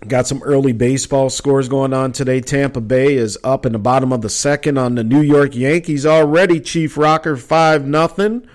[0.00, 2.40] Got some early baseball scores going on today.
[2.40, 6.04] Tampa Bay is up in the bottom of the second on the New York Yankees
[6.04, 6.60] already.
[6.60, 8.46] Chief Rocker 5 nothing.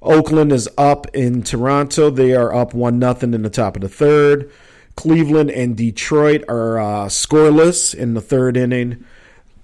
[0.00, 2.08] Oakland is up in Toronto.
[2.08, 4.50] They are up 1 nothing in the top of the third.
[4.96, 9.04] Cleveland and Detroit are uh, scoreless in the third inning.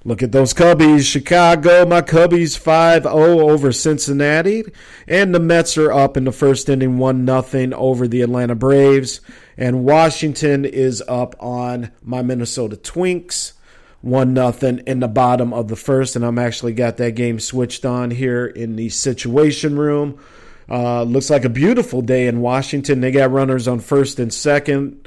[0.02, 1.10] Look at those Cubbies.
[1.10, 4.64] Chicago, my Cubbies 5 0 over Cincinnati.
[5.06, 9.20] And the Mets are up in the first inning 1 0 over the Atlanta Braves.
[9.58, 13.52] And Washington is up on my Minnesota Twinks.
[14.00, 16.16] 1 0 in the bottom of the first.
[16.16, 20.18] And I'm actually got that game switched on here in the situation room.
[20.66, 23.02] Uh, looks like a beautiful day in Washington.
[23.02, 25.06] They got runners on first and second.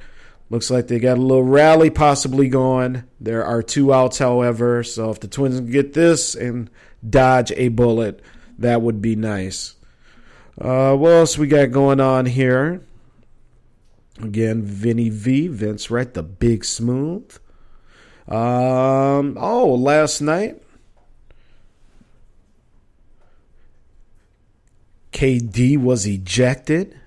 [0.53, 3.05] Looks like they got a little rally possibly going.
[3.19, 4.83] There are two outs, however.
[4.83, 6.69] So if the Twins get this and
[7.09, 8.21] dodge a bullet,
[8.59, 9.73] that would be nice.
[10.61, 12.83] Uh, what else we got going on here?
[14.21, 17.35] Again, Vinny V, Vince Wright, the big smooth.
[18.27, 20.61] Um, oh, last night,
[25.13, 26.99] KD was ejected.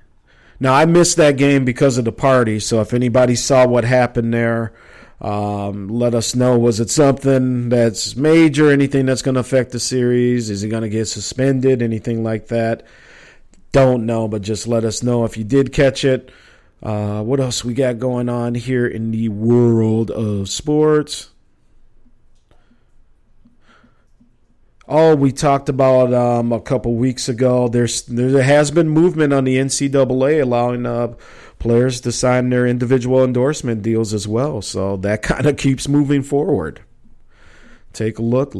[0.59, 2.61] Now I missed that game because of the party.
[2.61, 4.73] So if anybody saw what happened there,
[5.20, 6.59] um, let us know.
[6.59, 8.70] Was it something that's major?
[8.70, 10.51] Anything that's going to affect the series?
[10.51, 11.83] Is he going to get suspended?
[11.83, 12.85] Anything like that?
[13.73, 16.31] Don't know, but just let us know if you did catch it.
[16.83, 21.31] Uh, what else we got going on here in the world of sports?
[24.89, 27.67] Oh, we talked about um, a couple weeks ago.
[27.67, 31.15] There's there has been movement on the NCAA allowing uh,
[31.59, 34.63] players to sign their individual endorsement deals as well.
[34.63, 36.83] So that kind of keeps moving forward.
[37.93, 38.55] Take a look.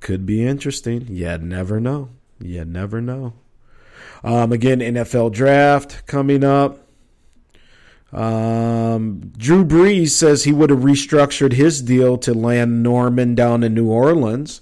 [0.00, 1.06] Could be interesting.
[1.08, 2.10] You never know.
[2.40, 3.34] You never know.
[4.24, 6.80] Um, again, NFL draft coming up.
[8.12, 13.74] Um, Drew Brees says he would have restructured his deal to land Norman down in
[13.74, 14.60] New Orleans.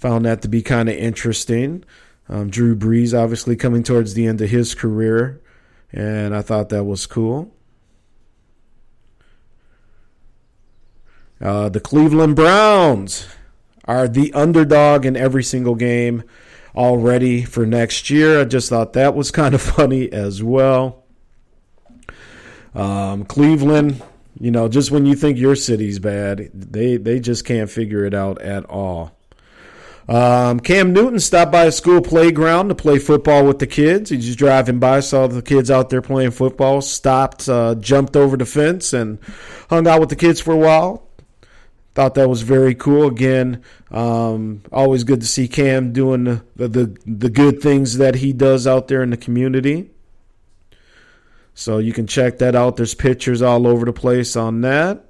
[0.00, 1.84] Found that to be kind of interesting.
[2.28, 5.40] Um, Drew Brees obviously coming towards the end of his career,
[5.92, 7.52] and I thought that was cool.
[11.40, 13.26] Uh, the Cleveland Browns
[13.86, 16.22] are the underdog in every single game
[16.74, 18.40] already for next year.
[18.40, 21.04] I just thought that was kind of funny as well.
[22.74, 24.02] Um, Cleveland,
[24.38, 28.14] you know, just when you think your city's bad, they they just can't figure it
[28.14, 29.16] out at all.
[30.10, 34.10] Um, Cam Newton stopped by a school playground to play football with the kids.
[34.10, 38.36] He's just driving by, saw the kids out there playing football, stopped, uh, jumped over
[38.36, 39.20] the fence, and
[39.70, 41.06] hung out with the kids for a while.
[41.94, 43.06] Thought that was very cool.
[43.06, 43.62] Again,
[43.92, 48.66] um, always good to see Cam doing the, the the good things that he does
[48.66, 49.90] out there in the community.
[51.54, 52.76] So you can check that out.
[52.76, 55.09] There's pictures all over the place on that.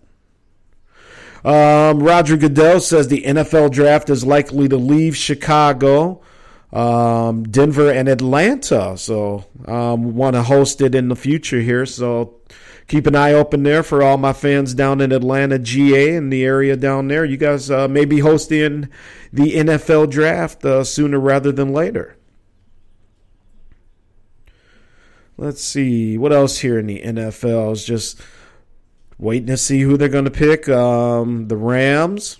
[1.45, 6.21] Um, Roger Goodell says the NFL draft is likely to leave Chicago,
[6.73, 8.97] um, Denver, and Atlanta.
[8.99, 11.87] So um, want to host it in the future here.
[11.87, 12.41] So
[12.89, 16.45] keep an eye open there for all my fans down in Atlanta, GA, and the
[16.45, 17.25] area down there.
[17.25, 18.89] You guys uh, may be hosting
[19.33, 22.17] the NFL draft uh, sooner rather than later.
[25.39, 28.21] Let's see what else here in the NFL is just
[29.21, 30.69] waiting to see who they're going to pick.
[30.69, 32.39] Um, the Rams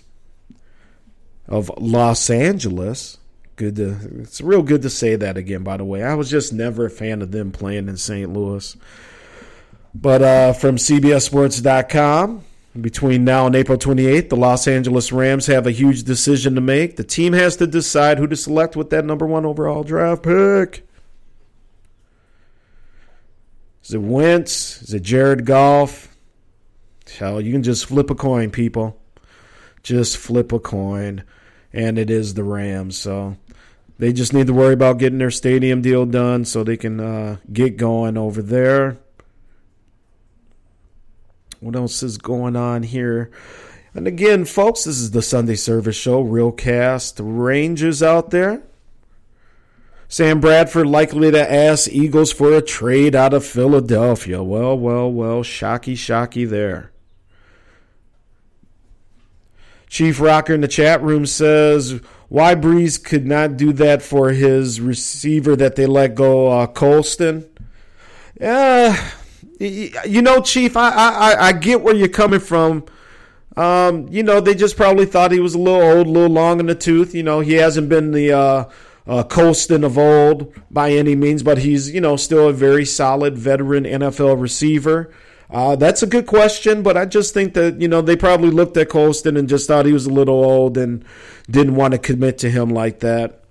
[1.47, 3.17] of Los Angeles.
[3.55, 5.63] Good to it's real good to say that again.
[5.63, 8.31] By the way, I was just never a fan of them playing in St.
[8.33, 8.75] Louis.
[9.93, 12.45] But uh, from CBSSports.com,
[12.79, 16.95] between now and April 28th, the Los Angeles Rams have a huge decision to make.
[16.95, 20.87] The team has to decide who to select with that number one overall draft pick.
[23.83, 24.81] Is it Wentz?
[24.83, 26.10] Is it Jared Goff?
[27.09, 28.99] Hell, you can just flip a coin, people.
[29.83, 31.23] Just flip a coin.
[31.73, 32.97] And it is the Rams.
[32.97, 33.37] So
[33.97, 37.37] they just need to worry about getting their stadium deal done so they can uh,
[37.51, 38.97] get going over there.
[41.59, 43.29] What else is going on here?
[43.93, 47.19] And again, folks, this is the Sunday Service Show, Real Cast.
[47.21, 48.63] Rangers out there.
[50.11, 54.43] Sam Bradford likely to ask Eagles for a trade out of Philadelphia.
[54.43, 56.91] Well, well, well, shocky, shocky there.
[59.87, 64.81] Chief Rocker in the chat room says, why Brees could not do that for his
[64.81, 67.49] receiver that they let go, uh, Colston?
[68.37, 69.11] Yeah,
[69.61, 72.83] you know, Chief, I, I, I get where you're coming from.
[73.55, 76.59] Um, you know, they just probably thought he was a little old, a little long
[76.59, 77.15] in the tooth.
[77.15, 78.69] You know, he hasn't been the uh,
[79.07, 83.37] uh, Colston of old by any means, but he's, you know, still a very solid
[83.37, 85.11] veteran NFL receiver.
[85.49, 88.77] Uh, that's a good question, but I just think that, you know, they probably looked
[88.77, 91.03] at Colston and just thought he was a little old and
[91.49, 93.43] didn't want to commit to him like that.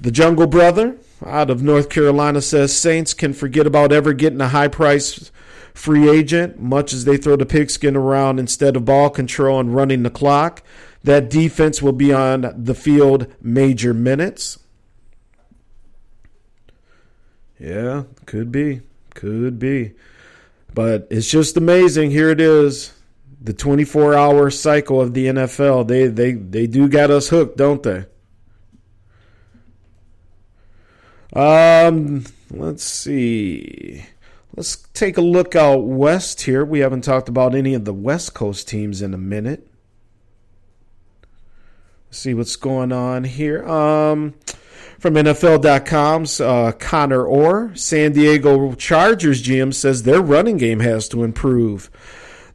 [0.00, 4.48] The Jungle Brother out of North Carolina says Saints can forget about ever getting a
[4.48, 5.30] high price
[5.74, 10.02] free agent, much as they throw the pigskin around instead of ball control and running
[10.02, 10.62] the clock.
[11.04, 14.58] That defense will be on the field major minutes.
[17.64, 18.82] Yeah, could be.
[19.14, 19.92] Could be.
[20.74, 22.10] But it's just amazing.
[22.10, 22.92] Here it is.
[23.40, 25.88] The 24 hour cycle of the NFL.
[25.88, 28.04] They they they do got us hooked, don't they?
[31.32, 34.04] Um, let's see.
[34.54, 36.66] Let's take a look out west here.
[36.66, 39.66] We haven't talked about any of the West Coast teams in a minute.
[42.08, 43.66] Let's see what's going on here.
[43.66, 44.34] Um,
[45.04, 51.24] from NFL.com's uh, Connor Orr, San Diego Chargers GM says their running game has to
[51.24, 51.90] improve.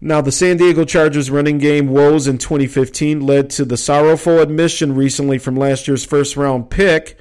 [0.02, 4.96] Now, the San Diego Chargers running game woes in 2015 led to the sorrowful admission
[4.96, 7.20] recently from last year's first round pick,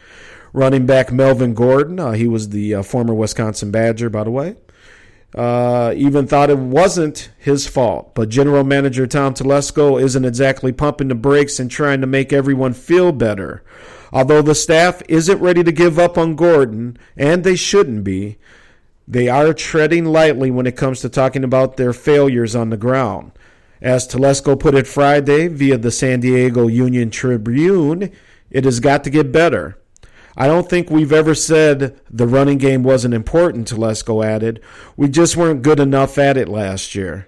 [0.54, 2.00] running back Melvin Gordon.
[2.00, 4.56] Uh, he was the uh, former Wisconsin Badger, by the way.
[5.34, 8.14] Uh, even thought it wasn't his fault.
[8.14, 12.72] But general manager Tom Telesco isn't exactly pumping the brakes and trying to make everyone
[12.72, 13.62] feel better.
[14.12, 18.38] Although the staff isn't ready to give up on Gordon, and they shouldn't be,
[19.06, 23.32] they are treading lightly when it comes to talking about their failures on the ground.
[23.80, 28.10] As Telesco put it Friday via the San Diego Union Tribune,
[28.50, 29.78] it has got to get better.
[30.36, 34.60] I don't think we've ever said the running game wasn't important, Telesco added.
[34.96, 37.27] We just weren't good enough at it last year.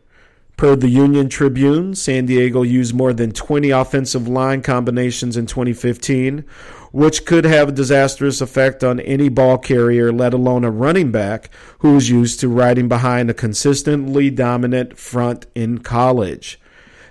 [0.60, 6.44] Per the Union Tribune, San Diego used more than 20 offensive line combinations in 2015,
[6.92, 11.48] which could have a disastrous effect on any ball carrier, let alone a running back
[11.78, 16.60] who is used to riding behind a consistently dominant front in college.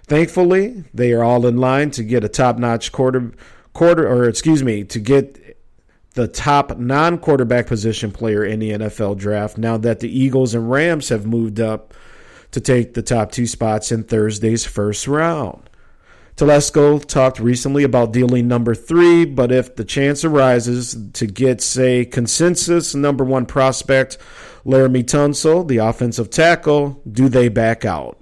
[0.03, 3.31] Thankfully, they are all in line to get a top-notch quarter
[3.73, 5.57] quarter or excuse me, to get
[6.13, 11.09] the top non-quarterback position player in the NFL draft now that the Eagles and Rams
[11.09, 11.95] have moved up
[12.51, 15.69] to take the top two spots in Thursday's first round.
[16.35, 22.05] Telesco talked recently about dealing number three, but if the chance arises to get, say,
[22.05, 24.17] consensus number one prospect
[24.65, 28.17] Laremy Tunsil, the offensive tackle, do they back out?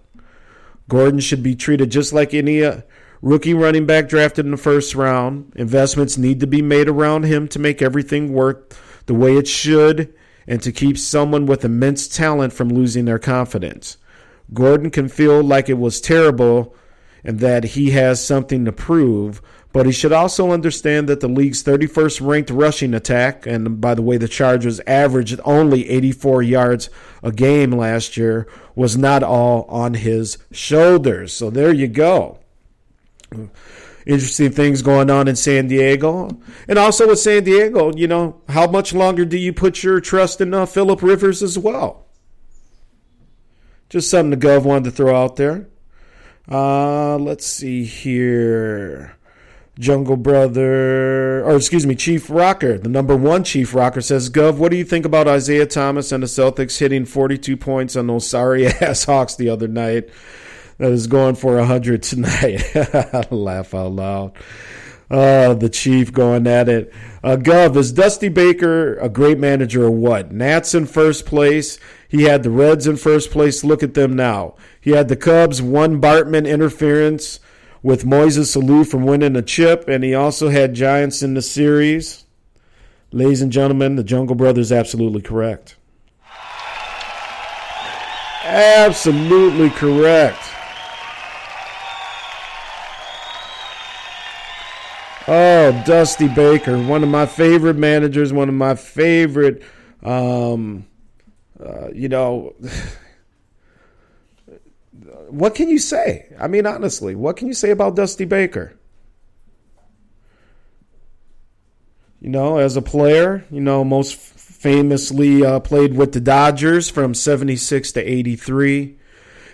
[0.89, 2.81] Gordon should be treated just like any uh,
[3.21, 5.53] rookie running back drafted in the first round.
[5.55, 8.73] Investments need to be made around him to make everything work
[9.05, 10.11] the way it should
[10.47, 13.97] and to keep someone with immense talent from losing their confidence.
[14.53, 16.75] Gordon can feel like it was terrible
[17.23, 19.41] and that he has something to prove,
[19.73, 24.01] but he should also understand that the league's 31st ranked rushing attack, and by the
[24.01, 26.89] way, the Chargers averaged only 84 yards
[27.21, 31.33] a game last year, was not all on his shoulders.
[31.33, 32.39] So there you go.
[34.05, 36.29] Interesting things going on in San Diego.
[36.69, 40.39] And also with San Diego, you know, how much longer do you put your trust
[40.39, 42.06] in uh, Philip Rivers as well?
[43.89, 45.67] Just something the Gov wanted to throw out there.
[46.49, 49.17] Uh, let's see here.
[49.79, 54.71] Jungle Brother, or excuse me, Chief Rocker, the number one Chief Rocker says, Gov, what
[54.71, 58.65] do you think about Isaiah Thomas and the Celtics hitting 42 points on those sorry
[58.81, 60.09] ass Hawks the other night?
[60.79, 62.63] That is going for 100 tonight.
[63.31, 64.31] Laugh out loud.
[65.09, 66.93] Uh, the Chief going at it.
[67.23, 70.31] Uh, Gov, is Dusty Baker a great manager or what?
[70.33, 71.79] Nats in first place.
[72.09, 73.63] He had the Reds in first place.
[73.63, 74.55] Look at them now.
[74.81, 77.39] He had the Cubs, one Bartman interference
[77.81, 82.25] with Moises Alou from winning a chip, and he also had Giants in the series.
[83.11, 85.77] Ladies and gentlemen, the Jungle Brothers absolutely correct.
[88.43, 90.46] Absolutely correct.
[95.29, 99.61] Oh, Dusty Baker, one of my favorite managers, one of my favorite,
[100.01, 100.87] um,
[101.59, 102.55] uh, you know,
[105.29, 106.33] what can you say?
[106.39, 108.73] I mean, honestly, what can you say about Dusty Baker?
[112.21, 117.13] You know, as a player, you know, most famously uh, played with the Dodgers from
[117.13, 118.97] 76 to 83.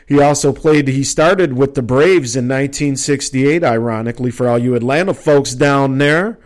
[0.05, 5.13] He also played, he started with the Braves in 1968, ironically, for all you Atlanta
[5.13, 6.37] folks down there.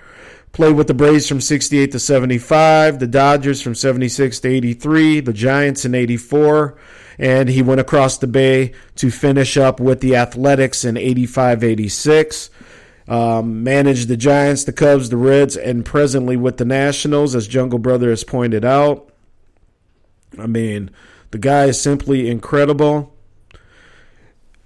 [0.52, 5.34] Played with the Braves from 68 to 75, the Dodgers from 76 to 83, the
[5.34, 6.76] Giants in 84,
[7.20, 12.50] and he went across the bay to finish up with the Athletics in 85 86.
[13.08, 17.80] Um, managed the Giants, the Cubs, the Reds, and presently with the Nationals, as Jungle
[17.80, 19.12] Brother has pointed out.
[20.38, 20.90] I mean,
[21.32, 23.14] the guy is simply incredible.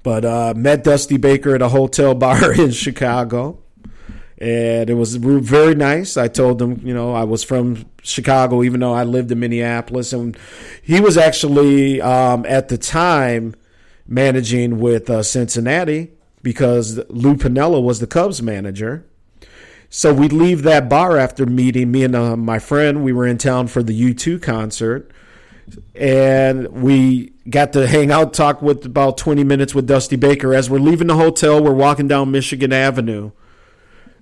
[0.02, 3.58] But uh, met Dusty Baker at a hotel bar in Chicago.
[4.38, 6.16] And it was very nice.
[6.16, 10.12] I told him, you know, I was from Chicago, even though I lived in Minneapolis.
[10.12, 10.38] And
[10.82, 13.54] he was actually, um, at the time,
[14.10, 16.10] managing with uh, Cincinnati
[16.42, 19.06] because Lou Piniella was the Cubs manager.
[19.88, 23.02] So we leave that bar after meeting me and uh, my friend.
[23.02, 25.10] We were in town for the U2 concert.
[25.94, 30.52] And we got to hang out, talk with about 20 minutes with Dusty Baker.
[30.52, 33.30] As we're leaving the hotel, we're walking down Michigan Avenue.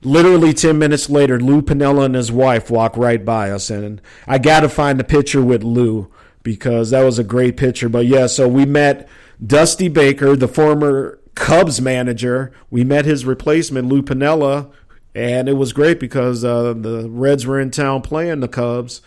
[0.03, 3.71] Literally 10 minutes later, Lou Piniella and his wife walk right by us.
[3.71, 6.11] And I got to find the picture with Lou
[6.43, 7.89] because that was a great picture.
[7.89, 9.09] But yeah, so we met
[9.45, 12.53] Dusty Baker, the former Cubs manager.
[12.71, 14.71] We met his replacement, Lou Piniella,
[15.15, 19.01] and it was great because uh, the Reds were in town playing the Cubs.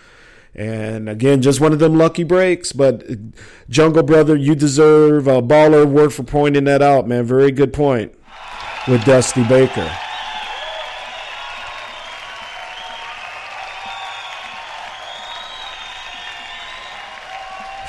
[0.54, 2.72] And again, just one of them lucky breaks.
[2.72, 3.04] But
[3.70, 7.26] Jungle Brother, you deserve a baller award for pointing that out, man.
[7.26, 8.14] Very good point
[8.88, 9.90] with Dusty Baker.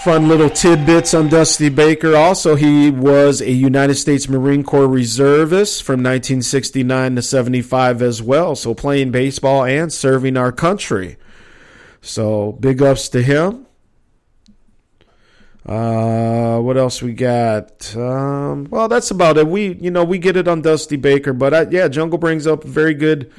[0.05, 2.17] Fun little tidbits on Dusty Baker.
[2.17, 8.57] Also, he was a United States Marine Corps reservist from 1969 to 75 as well.
[8.57, 11.19] So, playing baseball and serving our country.
[12.01, 13.67] So, big ups to him.
[15.65, 17.95] Uh, what else we got?
[17.95, 19.47] Um, well, that's about it.
[19.47, 22.65] We, you know, we get it on Dusty Baker, but I, yeah, Jungle brings up
[22.65, 23.31] a very good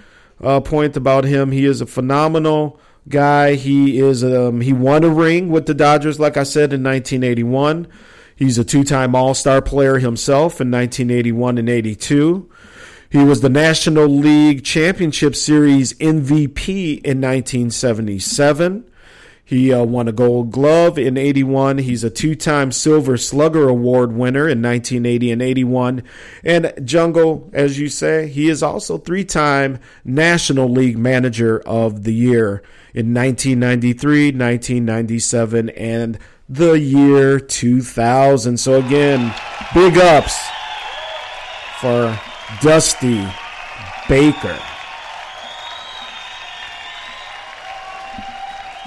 [0.42, 1.52] uh, point about him.
[1.52, 3.56] He is a phenomenal guy.
[3.56, 7.88] He is um, he won a ring with the Dodgers, like I said, in 1981.
[8.36, 12.50] He's a two-time All-Star player himself in 1981 and 82.
[13.10, 18.90] He was the National League Championship Series MVP in 1977.
[19.46, 21.80] He uh, won a Gold Glove in 81.
[21.80, 26.04] He's a two time Silver Slugger Award winner in 1980 and 81.
[26.44, 32.14] And Jungle, as you say, he is also three time National League Manager of the
[32.14, 32.64] Year
[32.94, 38.58] in 1993, 1997, and the year 2000.
[38.58, 39.34] So, again,
[39.74, 40.40] big ups
[41.80, 42.20] for
[42.62, 43.28] Dusty
[44.08, 44.60] Baker.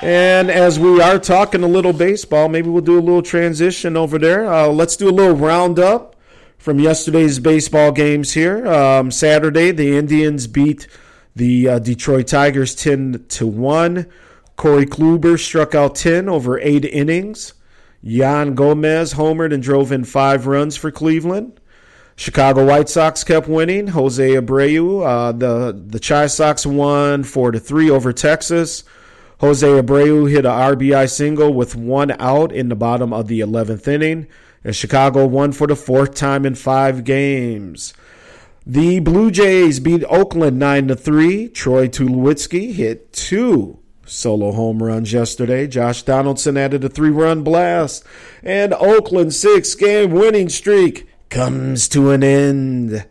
[0.02, 4.18] And as we are talking a little baseball, maybe we'll do a little transition over
[4.18, 4.46] there.
[4.46, 6.14] Uh, let's do a little roundup
[6.58, 8.66] from yesterday's baseball games here.
[8.66, 10.86] Um, Saturday, the Indians beat
[11.36, 14.06] the uh, Detroit Tigers 10 to 1.
[14.56, 17.52] Corey Kluber struck out 10 over eight innings.
[18.02, 21.60] Yan Gomes homered and drove in five runs for Cleveland.
[22.16, 23.88] Chicago White Sox kept winning.
[23.88, 28.84] Jose Abreu, uh, the the Chi Sox won four to three over Texas.
[29.40, 33.86] Jose Abreu hit a RBI single with one out in the bottom of the 11th
[33.86, 34.26] inning,
[34.64, 37.92] and Chicago won for the fourth time in five games.
[38.68, 41.50] The Blue Jays beat Oakland 9 to 3.
[41.50, 45.68] Troy Tulowitzki hit two solo home runs yesterday.
[45.68, 48.04] Josh Donaldson added a three run blast,
[48.42, 53.06] and Oakland's six game winning streak comes to an end.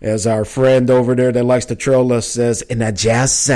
[0.00, 3.50] As our friend over there that likes to troll us says, in a jazz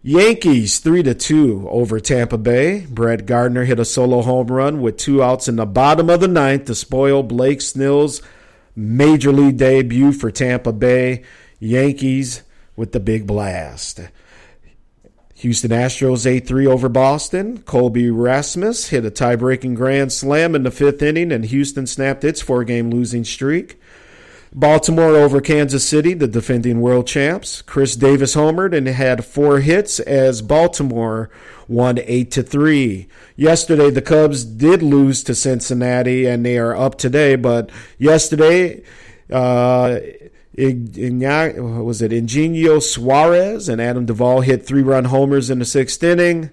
[0.00, 2.86] Yankees 3 to 2 over Tampa Bay.
[2.88, 6.28] Brett Gardner hit a solo home run with two outs in the bottom of the
[6.28, 8.22] ninth to spoil Blake Snell's
[8.76, 11.24] major league debut for Tampa Bay.
[11.58, 12.42] Yankees
[12.76, 14.00] with the big blast.
[15.36, 17.58] Houston Astros 8 3 over Boston.
[17.58, 22.24] Colby Rasmus hit a tie breaking grand slam in the fifth inning, and Houston snapped
[22.24, 23.78] its four game losing streak.
[24.56, 27.60] Baltimore over Kansas City, the defending world champs.
[27.60, 31.28] Chris Davis homered and had four hits as Baltimore
[31.66, 33.08] won 8 to 3.
[33.34, 38.84] Yesterday the Cubs did lose to Cincinnati and they are up today, but yesterday
[39.32, 39.98] uh
[40.56, 46.50] was it Eugenio Suarez and Adam Duvall hit three-run homers in the sixth inning.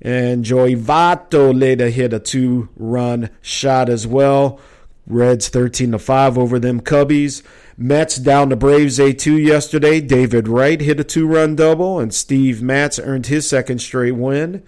[0.00, 4.60] And Joey Votto later hit a two-run shot as well.
[5.06, 7.42] Reds 13 to 5 over them Cubbies.
[7.76, 10.00] Mets down the Braves A2 yesterday.
[10.00, 14.62] David Wright hit a two run double, and Steve Matz earned his second straight win.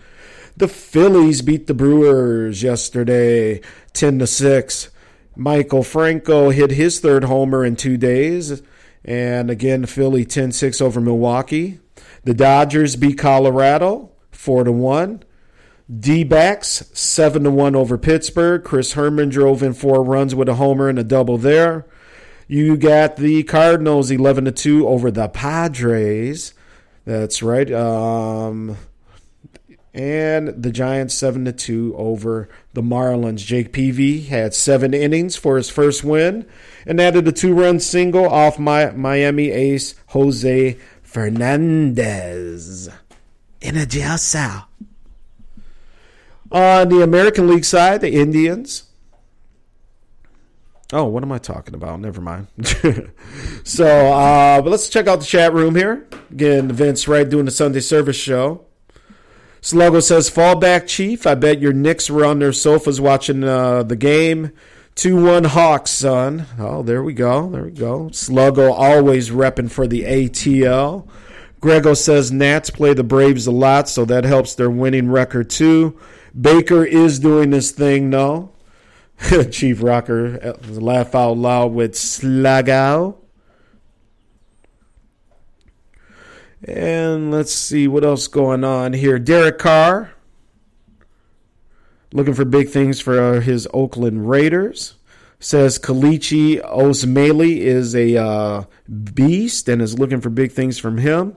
[0.56, 3.60] The Phillies beat the Brewers yesterday
[3.93, 4.90] 10 to 6.
[5.36, 8.62] Maikel Franco hit his third homer in two days.
[9.05, 11.81] And again, Philly 10 6 over Milwaukee.
[12.24, 15.23] The Dodgers beat Colorado 4 to 1.
[15.89, 18.62] D backs, 7 to 1 over Pittsburgh.
[18.62, 21.86] Chris Herrmann drove in four runs with a homer and a double there.
[22.47, 26.52] You got the Cardinals 11 to 2 over the Padres.
[27.06, 27.70] That's right.
[27.73, 28.77] Um,
[29.94, 33.39] and the Giants 7 to 2 over the Marlins.
[33.39, 36.47] Jake Peavy had seven innings for his first win
[36.86, 42.89] and added a two run single off my Miami ace Jose Fernandez.
[43.60, 44.69] In a jail cell.
[46.51, 48.85] On the American League side, the Indians.
[50.91, 52.01] Oh, what am I talking about?
[52.01, 52.47] Never mind.
[53.65, 56.09] so, uh, but let's check out the chat room here.
[56.31, 58.65] Again, Vince Wright doing the Sunday service show.
[59.61, 61.27] Sluggo says, Fall back, Chief.
[61.27, 64.53] I bet your Knicks were on their sofas watching uh, the game.
[64.95, 66.47] 2 1 Hawks, son.
[66.59, 67.51] Oh, there we go.
[67.51, 68.09] There we go.
[68.11, 71.07] Sluggo always repping for the ATL.
[71.61, 75.99] Grego says Nats play the Braves a lot, so that helps their winning record too.
[76.39, 78.53] Baker is doing this thing, no.
[79.51, 83.17] Chief Rocker laugh out loud with Sluggo.
[86.65, 89.19] And let's see what else going on here.
[89.19, 90.13] Derek Carr
[92.13, 94.95] looking for big things for uh, his Oakland Raiders.
[95.41, 98.65] Says Kelechi Osemele is a uh,
[99.15, 101.37] beast and is looking for big things from him.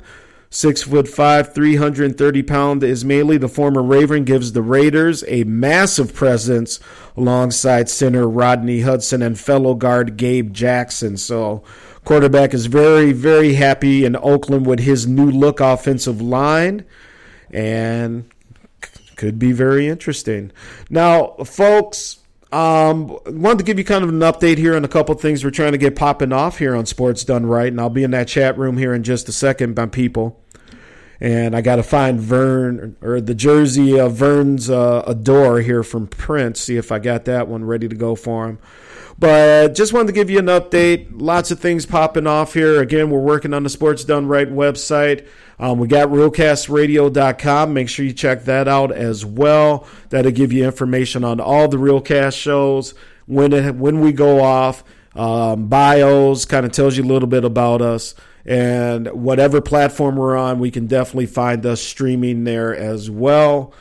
[0.53, 6.81] Six foot five, 330 pound Osemele, the former Raven, gives the Raiders a massive presence
[7.15, 11.15] alongside center Rodney Hudson and fellow guard Gabe Jackson.
[11.15, 11.63] So,
[12.03, 16.83] quarterback is very, very happy in Oakland with his new look offensive line
[17.51, 18.29] and
[19.15, 20.51] could be very interesting.
[20.89, 22.20] Now, folks,
[22.51, 25.51] um, wanted to give you kind of an update here on a couple things we're
[25.51, 28.27] trying to get popping off here on Sports Done Right, and I'll be in that
[28.27, 30.41] chat room here in just a second, my people.
[31.21, 36.07] And I got to find Vern or the jersey of Vern's uh, Adore here from
[36.07, 36.61] Prince.
[36.61, 38.59] See if I got that one ready to go for him.
[39.19, 41.09] But just wanted to give you an update.
[41.11, 42.81] Lots of things popping off here.
[42.81, 45.27] Again, we're working on the Sports Done Right website.
[45.61, 47.73] Um, we got realcastradio.com.
[47.73, 49.87] Make sure you check that out as well.
[50.09, 52.95] That'll give you information on all the Realcast shows,
[53.27, 54.83] when it, when we go off,
[55.15, 58.15] um, bios, kind of tells you a little bit about us.
[58.43, 63.71] And whatever platform we're on, we can definitely find us streaming there as well.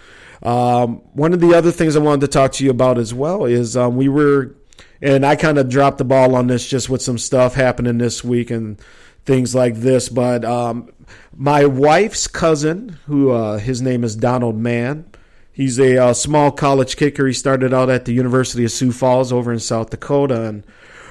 [0.43, 3.47] Um, one of the other things I wanted to talk to you about as well
[3.47, 4.55] is um, we were,
[5.01, 8.23] and I kind of dropped the ball on this just with some stuff happening this
[8.23, 8.79] week and
[9.25, 10.11] things like this.
[10.11, 10.91] But um,
[11.35, 15.07] my wife's cousin, who uh, his name is Donald Mann,
[15.53, 17.27] he's a uh, small college kicker.
[17.27, 20.65] He started out at the University of Sioux Falls over in South Dakota and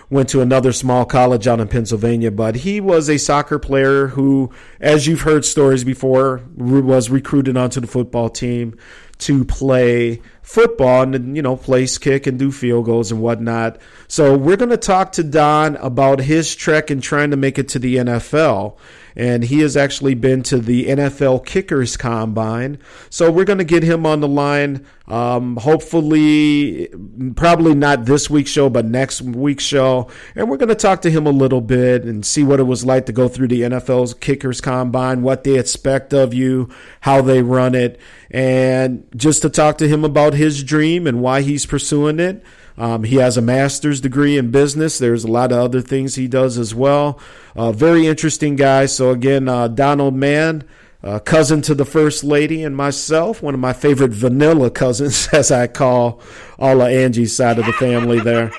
[0.09, 2.31] went to another small college out in Pennsylvania.
[2.31, 7.79] But he was a soccer player who, as you've heard stories before, was recruited onto
[7.79, 8.75] the football team
[9.19, 13.79] to play football and you know place kick and do field goals and whatnot.
[14.07, 17.67] So we're going to talk to Don about his trek and trying to make it
[17.69, 18.77] to the NFL.
[19.19, 22.79] And he has actually been to the NFL Kickers Combine.
[23.09, 24.85] So we're going to get him on the line.
[25.09, 26.87] Um, hopefully,
[27.35, 30.09] probably not this week's show, but next week's show.
[30.35, 32.85] And we're going to talk to him a little bit and see what it was
[32.85, 36.69] like to go through the NFL's Kickers Combine, what they expect of you,
[37.01, 37.99] how they run it,
[38.31, 42.41] and just to talk to him about his dream and why he's pursuing it.
[42.79, 44.97] Um, he has a master's degree in business.
[44.97, 47.19] There's a lot of other things he does as well.
[47.55, 48.85] Uh, very interesting guy.
[48.85, 50.63] So, again, uh, Donald Mann,
[51.03, 55.51] uh, cousin to the First Lady, and myself, one of my favorite vanilla cousins, as
[55.51, 56.21] I call
[56.57, 58.51] all of Angie's side of the family there.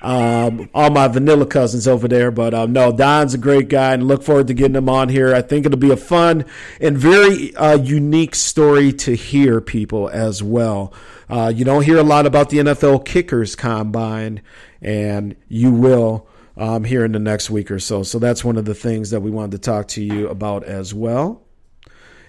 [0.00, 2.30] Um, all my vanilla cousins over there.
[2.30, 5.34] But um, no, Don's a great guy and look forward to getting him on here.
[5.34, 6.44] I think it'll be a fun
[6.80, 10.92] and very uh, unique story to hear people as well.
[11.28, 14.40] Uh, you don't hear a lot about the NFL kickers combine,
[14.80, 18.02] and you will um, here in the next week or so.
[18.02, 20.94] So that's one of the things that we wanted to talk to you about as
[20.94, 21.42] well.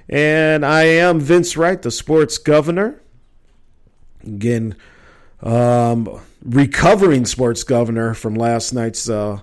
[0.08, 3.02] And I am Vince Wright, the sports governor.
[4.24, 4.76] Again,
[5.42, 9.40] um, recovering sports governor from last night's uh,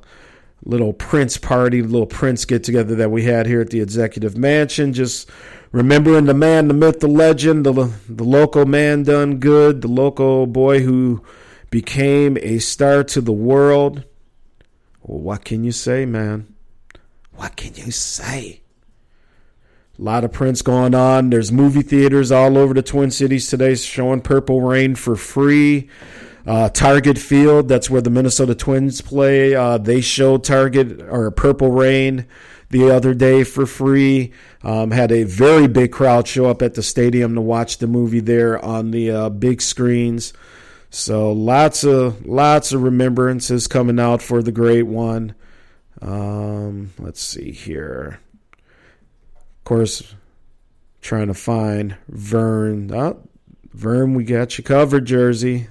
[0.65, 4.93] little Prince party, little Prince get together that we had here at the Executive Mansion.
[4.93, 5.31] Just
[5.73, 10.47] remembering the man, the myth, the legend, the, the local man done good, the local
[10.47, 11.23] boy who
[11.71, 14.05] became a star to the world.
[15.03, 16.55] Well, what can you say, man?
[17.35, 18.63] What can you say?
[19.99, 21.31] A lot of Prince going on.
[21.31, 25.89] There's movie theaters all over the Twin Cities today showing Purple Rain for free.
[26.47, 29.55] Uh, Target Field, that's where the Minnesota Twins play.
[29.55, 32.27] Uh, they showed Target or Purple Rain
[32.71, 34.33] the other day for free.
[34.63, 38.21] Um, had a very big crowd show up at the stadium to watch the movie
[38.21, 40.33] there on the uh, big screens.
[40.91, 45.35] So lots of lots of remembrances coming out for the great one.
[46.01, 48.21] Um, let's see here.
[49.35, 50.15] Of course,
[51.03, 52.93] trying to find Vern.
[52.95, 53.21] Oh,
[53.73, 55.69] Vern, we got you covered, Jersey.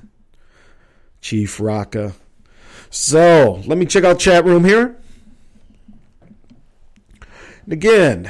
[1.25, 2.13] Chief Rocka.
[2.91, 4.95] So let me check out chat room here.
[7.63, 8.29] And again,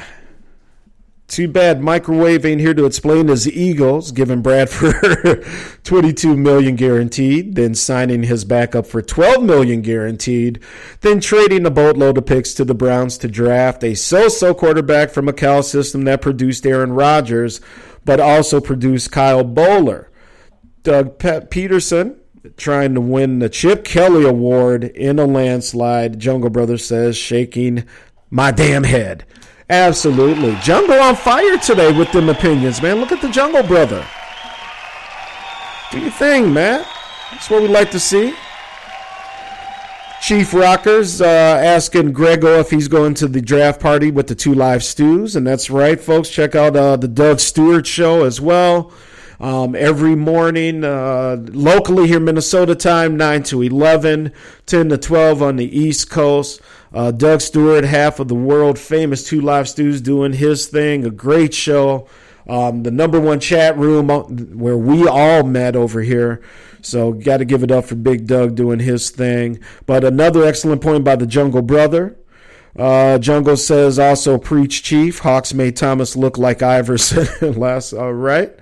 [1.28, 5.44] too bad Microwave ain't here to explain his Eagles, giving Bradford
[5.84, 10.62] 22 million guaranteed, then signing his backup for 12 million guaranteed,
[11.02, 15.28] then trading a boatload of picks to the Browns to draft a so-so quarterback from
[15.28, 17.60] a Cal system that produced Aaron Rodgers,
[18.06, 20.06] but also produced Kyle Boller.
[20.82, 22.20] Doug Pe- Pederson
[22.56, 26.18] trying to win the Chip Kelly Award in a landslide.
[26.18, 27.84] Jungle Brothers says shaking
[28.30, 29.24] my damn head.
[29.68, 30.56] Absolutely.
[30.62, 33.00] Jungle on fire today with them opinions, man.
[33.00, 34.06] Look at the Jungle Brother.
[35.90, 36.84] Do your thing, man.
[37.30, 38.34] That's what we like to see.
[40.20, 44.54] Chief Rockers uh, asking Grego if he's going to the draft party with the two
[44.54, 45.36] live stews.
[45.36, 46.28] And that's right, folks.
[46.30, 48.92] Check out uh, the Doug Stewart show as well.
[49.38, 54.32] Um, every morning, uh, locally here, Minnesota time, 9 to 11,
[54.64, 56.60] 10 to 12 on the East Coast.
[56.92, 61.04] Uh, Doug Stewart, half of the world famous Two Live Stews, doing his thing.
[61.04, 62.08] A great show.
[62.48, 66.42] Um, the number one chat room uh, where we all met over here.
[66.80, 69.58] So, got to give it up for Big Doug doing his thing.
[69.86, 72.16] But another excellent point by the Jungle Brother.
[72.78, 75.20] Uh, Jungle says also preach chief.
[75.20, 77.92] Hawks made Thomas look like Iverson last.
[77.92, 78.54] All right.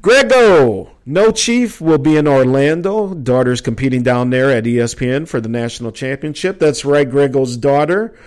[0.00, 3.14] Grego, no chief will be in Orlando.
[3.14, 6.58] Daughter's competing down there at ESPN for the national championship.
[6.58, 8.18] That's right, Grego's daughter.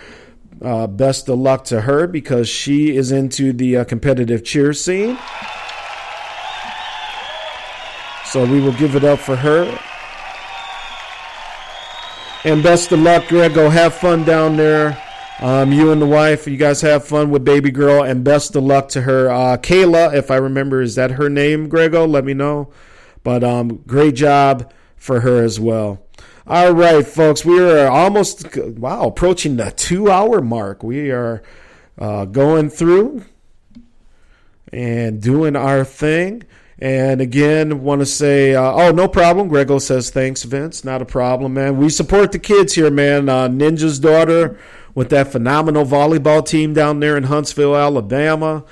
[0.62, 5.18] Uh, best of luck to her because she is into the uh, competitive cheer scene.
[8.28, 9.78] So we will give it up for her.
[12.46, 13.70] And best of luck, Grego.
[13.70, 15.02] Have fun down there.
[15.42, 18.64] Um, you and the wife, you guys have fun with baby girl, and best of
[18.64, 19.30] luck to her.
[19.30, 22.08] Uh, Kayla, if I remember, is that her name, Grego?
[22.08, 22.72] Let me know.
[23.24, 26.06] But um, great job for her as well.
[26.48, 30.84] All right, folks, we are almost wow approaching the two-hour mark.
[30.84, 31.44] We are
[31.98, 33.26] uh, going through
[34.72, 36.44] and doing our thing.
[36.78, 39.48] And again, want to say, uh, oh, no problem.
[39.48, 40.84] Grego says thanks, Vince.
[40.84, 41.78] Not a problem, man.
[41.78, 43.30] We support the kids here, man.
[43.30, 44.60] Uh, Ninja's daughter
[44.96, 48.64] with that phenomenal volleyball team down there in Huntsville, Alabama.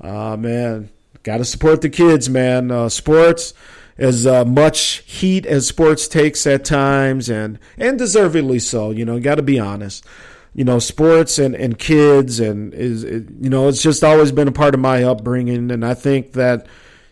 [0.00, 0.88] Uh, man,
[1.24, 2.70] got to support the kids, man.
[2.70, 3.52] Uh, sports,
[3.98, 8.90] as uh, much heat as sports takes at times, and and deservedly so.
[8.90, 10.06] You know, got to be honest.
[10.54, 14.48] You know, sports and, and kids and is it, you know it's just always been
[14.48, 16.66] a part of my upbringing, and I think that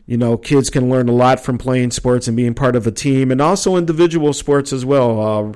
[0.06, 2.92] you know kids can learn a lot from playing sports and being part of a
[2.92, 5.20] team, and also individual sports as well.
[5.20, 5.52] Uh,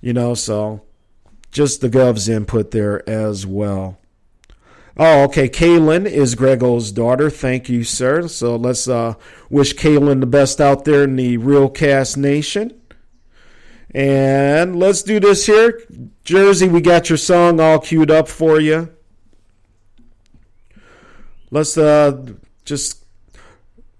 [0.00, 0.82] you know, so
[1.50, 3.98] just the Gov's input there as well.
[4.98, 5.48] Oh, okay.
[5.48, 7.28] Kaylin is Grego's daughter.
[7.28, 8.28] Thank you, sir.
[8.28, 9.14] So let's uh,
[9.50, 12.80] wish Kaylin the best out there in the Real Cast Nation.
[13.94, 15.82] And let's do this here.
[16.24, 18.90] Jersey, we got your song all queued up for you.
[21.50, 22.26] Let's uh,
[22.64, 23.04] just.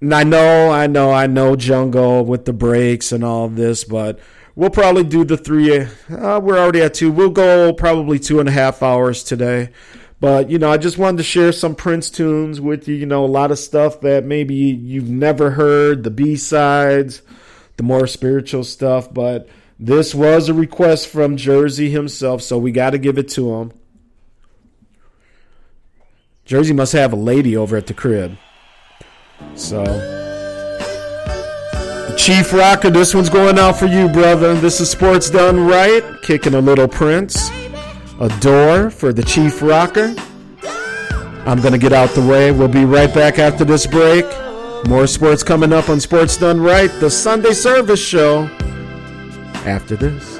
[0.01, 4.19] And I know, I know, I know, Jungle with the breaks and all this, but
[4.57, 5.81] we'll probably do the three.
[5.81, 7.13] Uh, we're already at two.
[7.13, 9.71] We'll go probably two and a half hours today.
[10.19, 12.95] But, you know, I just wanted to share some Prince tunes with you.
[12.95, 17.21] You know, a lot of stuff that maybe you've never heard, the B sides,
[17.77, 19.13] the more spiritual stuff.
[19.13, 19.47] But
[19.79, 23.73] this was a request from Jersey himself, so we got to give it to him.
[26.47, 28.39] Jersey must have a lady over at the crib.
[29.55, 30.26] So.
[32.17, 34.55] Chief Rocker, this one's going out for you, brother.
[34.55, 37.51] This is Sports Done Right, kicking a little Prince.
[38.21, 40.15] A door for the Chief Rocker.
[41.47, 42.51] I'm going to get out the way.
[42.51, 44.25] We'll be right back after this break.
[44.89, 48.45] More sports coming up on Sports Done Right, the Sunday service show.
[49.65, 50.36] After this.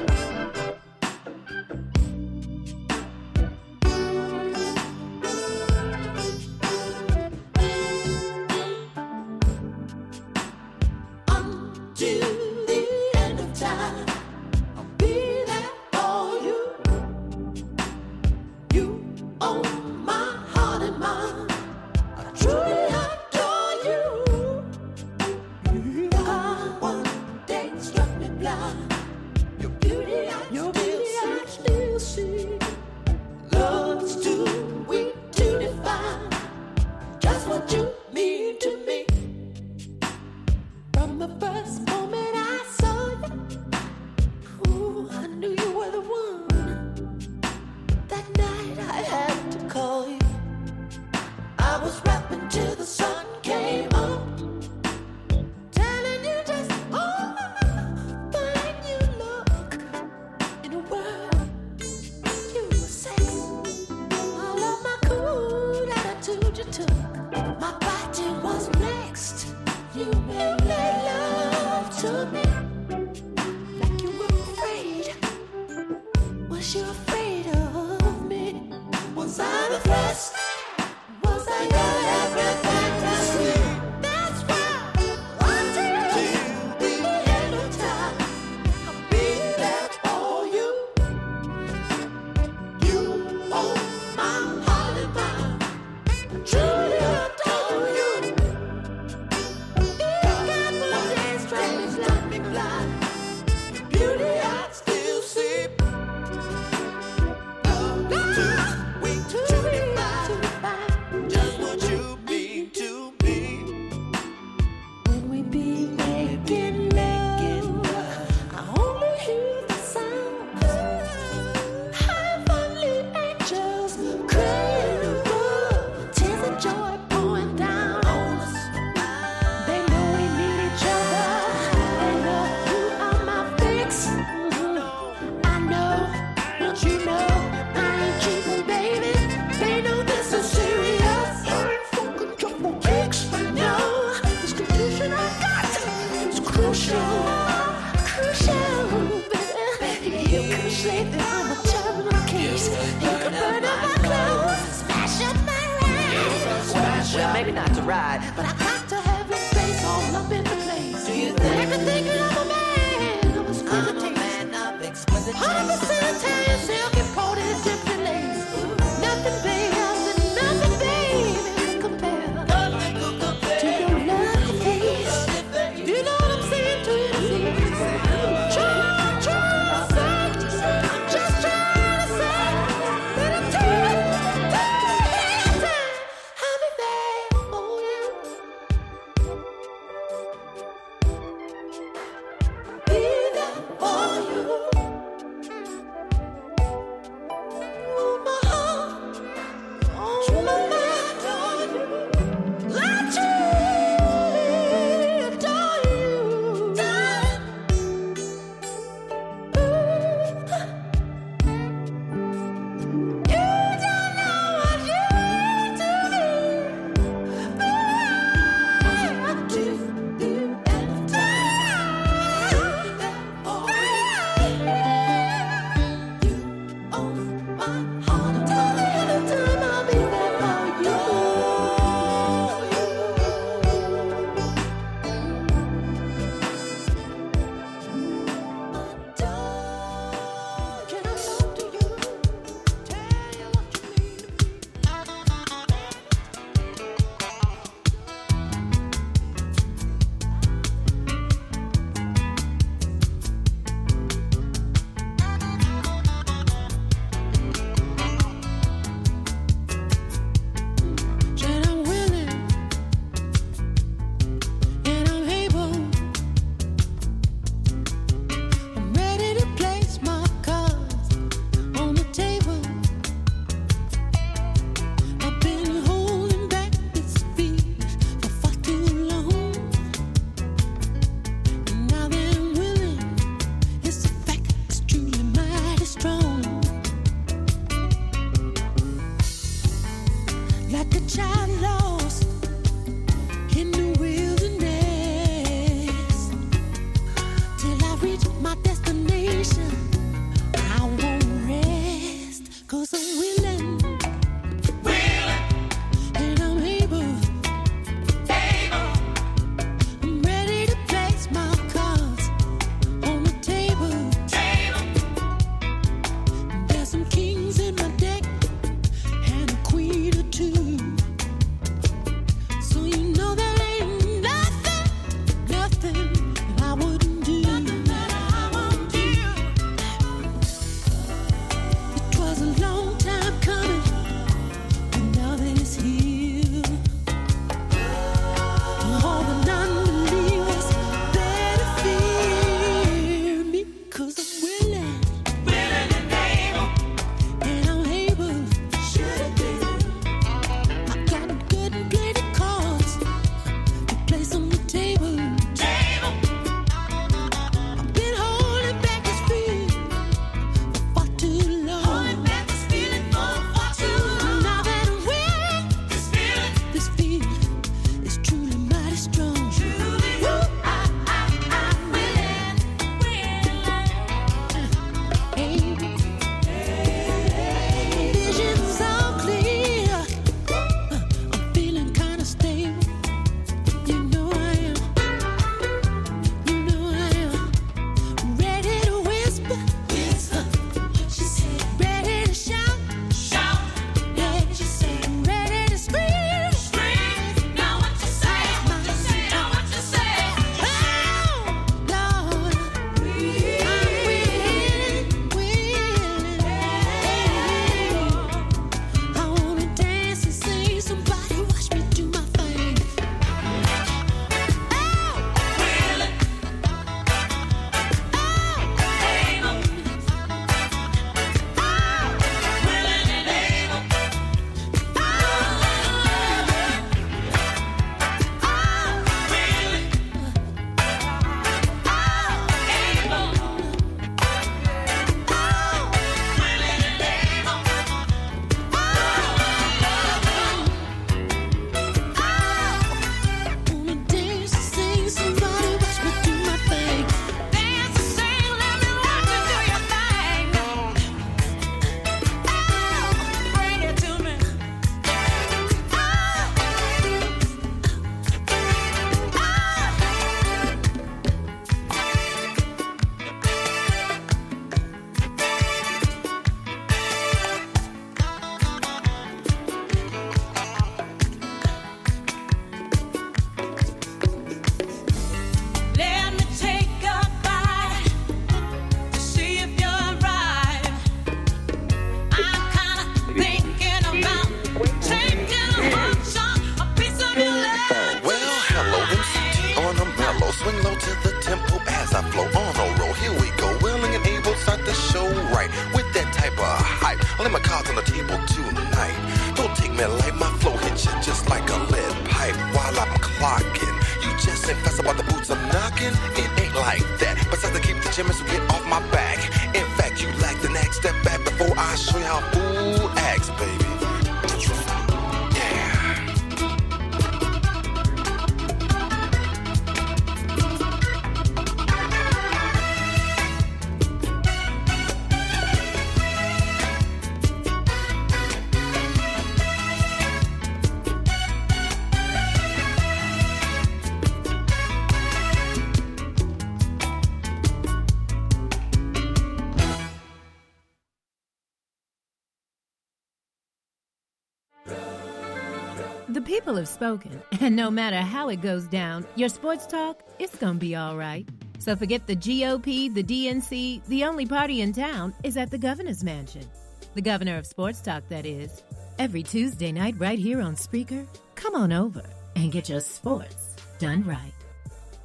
[546.77, 550.95] Have spoken, and no matter how it goes down, your sports talk, it's gonna be
[550.95, 551.47] all right.
[551.79, 556.23] So forget the GOP, the DNC, the only party in town is at the governor's
[556.23, 556.65] mansion.
[557.13, 558.83] The governor of sports talk, that is.
[559.19, 561.25] Every Tuesday night, right here on Spreaker,
[561.55, 562.23] come on over
[562.55, 564.53] and get your sports done right.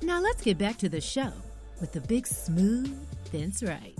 [0.02, 1.32] Now let's get back to the show
[1.80, 2.96] with the big smooth
[3.30, 3.91] Vince Wright.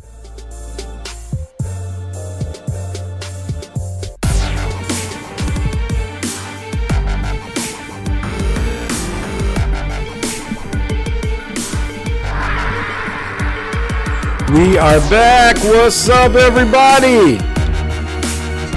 [14.53, 15.57] We are back.
[15.65, 17.39] What's up, everybody?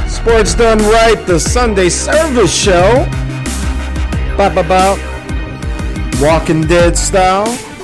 [0.07, 3.03] Sports Done Right, the Sunday service show.
[4.37, 4.95] Ba ba ba.
[6.21, 7.74] Walking Dead style.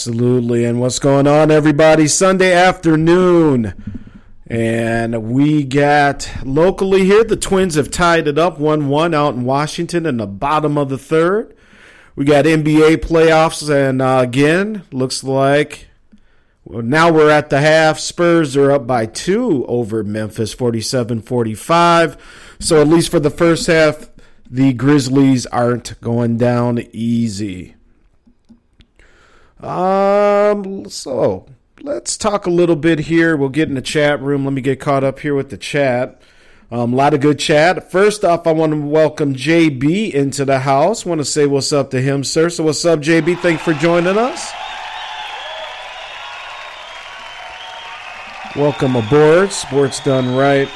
[0.00, 0.64] Absolutely.
[0.64, 2.08] And what's going on, everybody?
[2.08, 3.74] Sunday afternoon.
[4.46, 9.44] And we got locally here, the Twins have tied it up 1 1 out in
[9.44, 11.54] Washington in the bottom of the third.
[12.16, 15.88] We got NBA playoffs, and uh, again, looks like
[16.64, 17.98] well, now we're at the half.
[17.98, 22.56] Spurs are up by two over Memphis, 47 45.
[22.58, 24.08] So, at least for the first half,
[24.48, 27.74] the Grizzlies aren't going down easy.
[29.62, 31.46] Um, so
[31.82, 33.36] let's talk a little bit here.
[33.36, 34.44] We'll get in the chat room.
[34.44, 36.20] Let me get caught up here with the chat.
[36.72, 37.90] Um, a lot of good chat.
[37.90, 41.04] First off, I want to welcome JB into the house.
[41.04, 42.48] Want to say what's up to him, sir.
[42.48, 43.38] So, what's up, JB?
[43.38, 44.52] Thanks for joining us.
[48.54, 49.50] Welcome aboard.
[49.52, 50.68] Sports done right.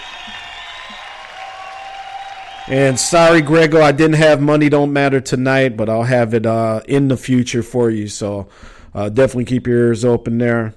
[2.67, 4.71] And sorry, Grego, I didn't have money.
[4.71, 8.09] Don't matter tonight, but I'll have it uh, in the future for you.
[8.09, 8.49] So
[8.95, 10.75] uh, definitely keep your ears open there.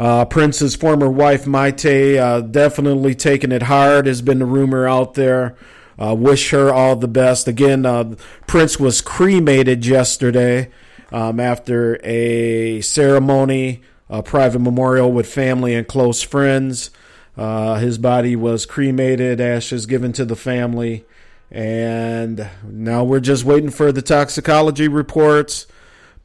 [0.00, 5.14] Uh, Prince's former wife, Mayte, uh, definitely taking it hard, has been the rumor out
[5.14, 5.56] there.
[5.98, 7.46] Uh, wish her all the best.
[7.46, 8.14] Again, uh,
[8.46, 10.70] Prince was cremated yesterday
[11.12, 16.90] um, after a ceremony, a private memorial with family and close friends.
[17.36, 21.04] Uh, his body was cremated, ashes given to the family,
[21.50, 25.66] and now we're just waiting for the toxicology reports.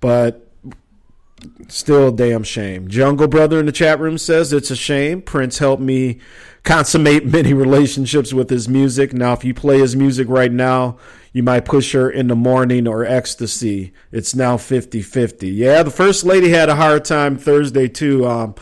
[0.02, 0.46] But
[1.68, 2.88] still damn shame.
[2.88, 5.22] Jungle Brother in the chat room says it's a shame.
[5.22, 6.20] Prince helped me
[6.64, 9.14] consummate many relationships with his music.
[9.14, 10.98] Now, if you play his music right now,
[11.34, 13.94] you might push her in the morning or ecstasy.
[14.12, 15.50] It's now 50 50.
[15.50, 18.26] Yeah, the First Lady had a hard time Thursday, too.
[18.26, 18.56] Um,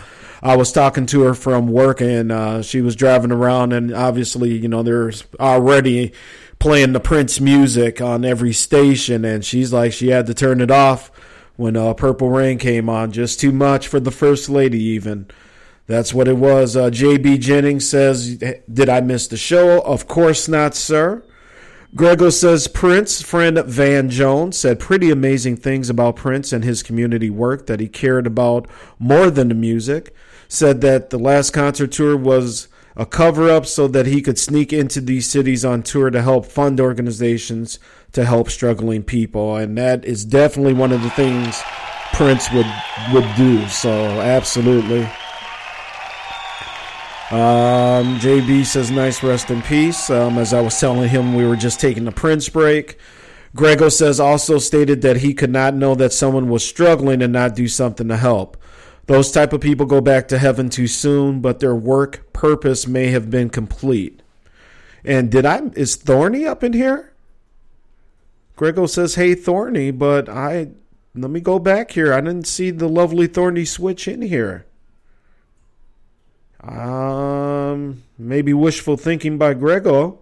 [0.44, 4.57] I was talking to her from work and uh, she was driving around, and obviously,
[4.57, 6.11] you know, there's already
[6.60, 10.70] playing the Prince music on every station, and she's like, she had to turn it
[10.70, 11.10] off
[11.56, 13.14] when uh, Purple Rain came on.
[13.14, 15.28] Just too much for the First Lady, even.
[15.88, 16.76] That's what it was.
[16.76, 19.82] Uh, JB Jennings says, Did I miss the show?
[19.82, 21.24] Of course not, sir.
[21.95, 27.30] Grego says Prince, friend Van Jones, said pretty amazing things about Prince and his community
[27.30, 28.68] work that he cared about
[28.99, 30.14] more than the music.
[30.53, 34.71] Said that the last concert tour was a cover up so that he could sneak
[34.71, 37.80] into these cities on tour to help fund organizations
[38.11, 39.55] to help struggling people.
[39.55, 41.59] And that is definitely one of the things
[42.13, 42.67] Prince would
[43.11, 43.67] would do.
[43.67, 45.05] So absolutely.
[47.31, 50.11] Um, JB says, nice rest in peace.
[50.11, 52.99] Um, as I was telling him, we were just taking a Prince break.
[53.55, 57.55] Grego says, also stated that he could not know that someone was struggling and not
[57.55, 58.55] do something to help.
[59.05, 63.07] Those type of people go back to heaven too soon, but their work purpose may
[63.07, 64.21] have been complete.
[65.03, 67.13] And did I, is Thorny up in here?
[68.55, 70.69] Grego says, hey, Thorny, but I,
[71.15, 72.13] let me go back here.
[72.13, 74.65] I didn't see the lovely Thorny switch in here.
[76.61, 80.19] Um, maybe wishful thinking by Grego.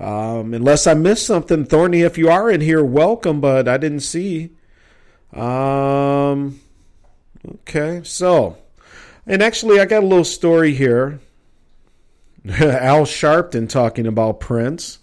[0.00, 4.00] Um, unless I missed something, Thorny, if you are in here, welcome, but I didn't
[4.00, 4.50] see.
[5.34, 6.60] Um,
[7.54, 8.58] okay, so,
[9.26, 11.20] and actually, I got a little story here.
[12.48, 14.98] Al Sharpton talking about Prince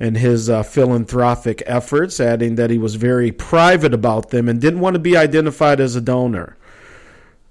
[0.00, 4.80] and his uh, philanthropic efforts, adding that he was very private about them and didn't
[4.80, 6.56] want to be identified as a donor.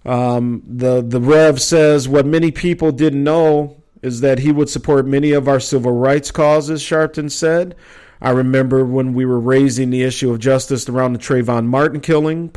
[0.06, 5.06] Um, the the Rev says what many people didn't know is that he would support
[5.06, 6.82] many of our civil rights causes.
[6.82, 7.76] Sharpton said.
[8.22, 12.50] I remember when we were raising the issue of justice around the Trayvon Martin killing.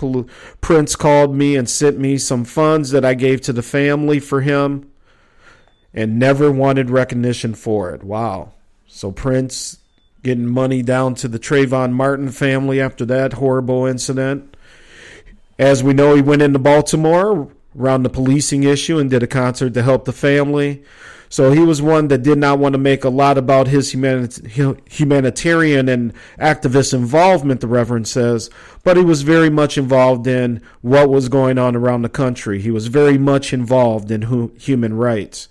[0.61, 4.41] Prince called me and sent me some funds that I gave to the family for
[4.41, 4.91] him,
[5.93, 8.03] and never wanted recognition for it.
[8.03, 8.53] Wow!
[8.87, 9.78] So Prince
[10.23, 14.57] getting money down to the Trayvon Martin family after that horrible incident.
[15.59, 19.74] As we know, he went into Baltimore around the policing issue and did a concert
[19.74, 20.82] to help the family.
[21.32, 24.40] So he was one that did not want to make a lot about his humanit-
[24.90, 28.51] humanitarian and activist involvement, the Reverend says,
[28.82, 32.61] but he was very much involved in what was going on around the country.
[32.61, 35.47] He was very much involved in hu- human rights.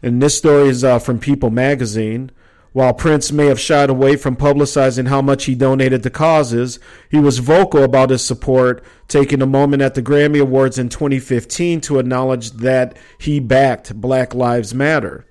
[0.00, 2.30] And this story is uh, from People magazine.
[2.74, 7.20] While Prince may have shied away from publicizing how much he donated to causes, he
[7.20, 12.00] was vocal about his support, taking a moment at the Grammy Awards in 2015 to
[12.00, 15.24] acknowledge that he backed Black Lives Matter.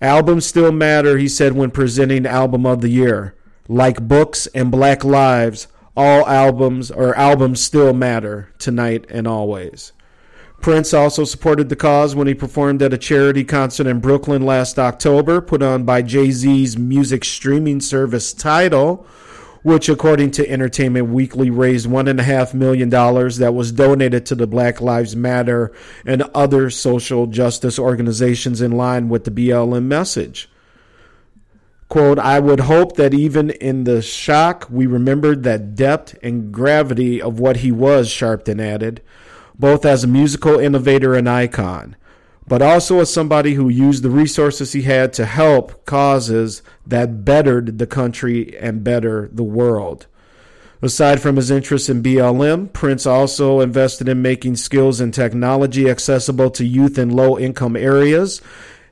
[0.00, 3.34] Albums still matter, he said when presenting Album of the Year.
[3.68, 9.92] Like books and Black Lives, all albums or albums still matter tonight and always.
[10.60, 14.78] Prince also supported the cause when he performed at a charity concert in Brooklyn last
[14.78, 19.06] October, put on by Jay Z's music streaming service Tidal,
[19.62, 25.14] which, according to Entertainment Weekly, raised $1.5 million that was donated to the Black Lives
[25.14, 25.72] Matter
[26.04, 30.48] and other social justice organizations in line with the BLM message.
[31.88, 37.22] Quote, I would hope that even in the shock, we remembered that depth and gravity
[37.22, 39.02] of what he was, Sharpton added
[39.58, 41.96] both as a musical innovator and icon,
[42.46, 47.78] but also as somebody who used the resources he had to help causes that bettered
[47.78, 50.06] the country and better the world.
[50.82, 56.50] Aside from his interest in BLM, Prince also invested in making skills and technology accessible
[56.50, 58.42] to youth in low income areas.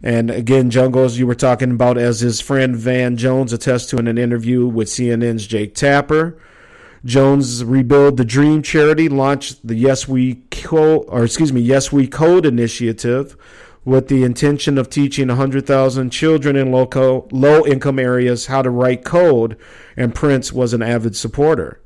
[0.02, 3.98] And again, Jungle, as you were talking about, as his friend Van Jones attests to
[3.98, 6.38] in an interview with CNN's Jake Tapper.
[7.04, 12.06] Jones Rebuild the Dream charity launched the Yes We Code, or excuse me, Yes We
[12.06, 13.36] Code initiative
[13.84, 19.04] with the intention of teaching 100,000 children in local, low income areas how to write
[19.04, 19.58] code,
[19.96, 21.82] and Prince was an avid supporter.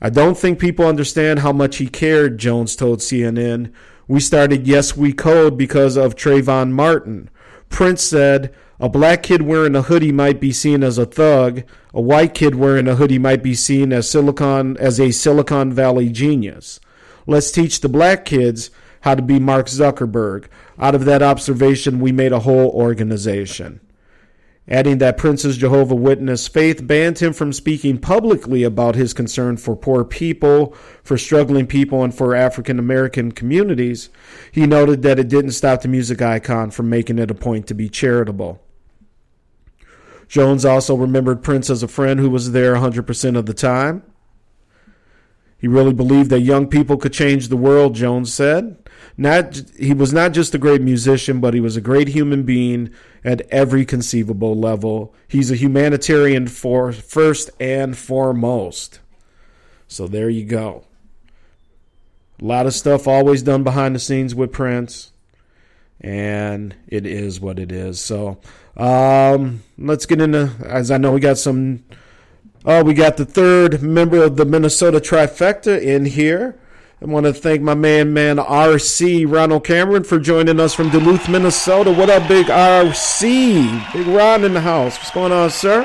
[0.00, 3.72] I don't think people understand how much he cared, Jones told CNN.
[4.08, 7.28] We started Yes We Code because of Trayvon Martin.
[7.68, 11.62] Prince said, a black kid wearing a hoodie might be seen as a thug.
[11.94, 16.10] A white kid wearing a hoodie might be seen as Silicon as a Silicon Valley
[16.10, 16.78] genius.
[17.26, 18.70] Let's teach the black kids
[19.00, 20.46] how to be Mark Zuckerberg.
[20.78, 23.80] Out of that observation, we made a whole organization.
[24.68, 29.76] Adding that Prince's Jehovah Witness faith banned him from speaking publicly about his concern for
[29.76, 30.74] poor people,
[31.04, 34.10] for struggling people, and for African American communities,
[34.50, 37.74] he noted that it didn't stop the music icon from making it a point to
[37.74, 38.60] be charitable.
[40.28, 44.02] Jones also remembered Prince as a friend who was there 100% of the time.
[45.58, 48.76] He really believed that young people could change the world, Jones said.
[49.16, 52.90] Not he was not just a great musician, but he was a great human being
[53.24, 55.14] at every conceivable level.
[55.26, 59.00] He's a humanitarian for first and foremost.
[59.88, 60.84] So there you go.
[62.40, 65.12] A lot of stuff always done behind the scenes with Prince,
[66.00, 68.00] and it is what it is.
[68.00, 68.38] So
[68.76, 71.84] um, let's get into as I know we got some.
[72.64, 76.58] Oh, we got the third member of the Minnesota trifecta in here.
[77.00, 81.28] I want to thank my man, man RC Ronald Cameron for joining us from Duluth,
[81.28, 81.92] Minnesota.
[81.92, 83.92] What up, big RC?
[83.92, 84.96] Big Ron in the house.
[84.96, 85.82] What's going on, sir?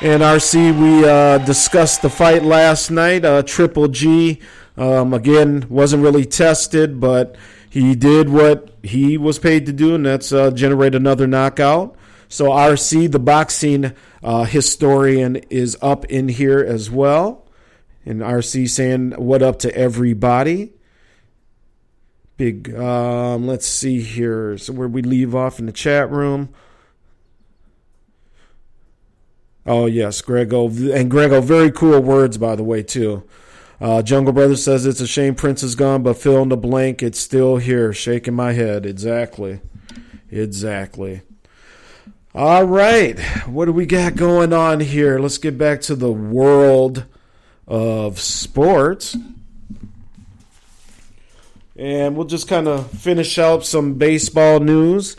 [0.00, 3.24] And RC, we uh, discussed the fight last night.
[3.24, 4.40] Uh, Triple G,
[4.78, 7.36] um, again, wasn't really tested, but
[7.68, 11.96] he did what he was paid to do, and that's uh, generate another knockout.
[12.28, 13.92] So RC, the boxing
[14.22, 17.46] uh, historian, is up in here as well.
[18.04, 20.72] And RC saying, What up to everybody?
[22.36, 24.56] Big, um, let's see here.
[24.58, 26.50] So, where we leave off in the chat room.
[29.66, 30.68] Oh, yes, Grego.
[30.68, 33.24] And Grego, very cool words, by the way, too.
[33.80, 37.02] Uh, Jungle Brothers says it's a shame Prince is gone, but fill in the blank.
[37.02, 37.92] It's still here.
[37.92, 38.84] Shaking my head.
[38.84, 39.60] Exactly.
[40.30, 41.22] Exactly.
[42.34, 43.18] All right.
[43.46, 45.18] What do we got going on here?
[45.18, 47.04] Let's get back to the world
[47.66, 49.16] of sports.
[51.76, 55.16] And we'll just kind of finish up some baseball news.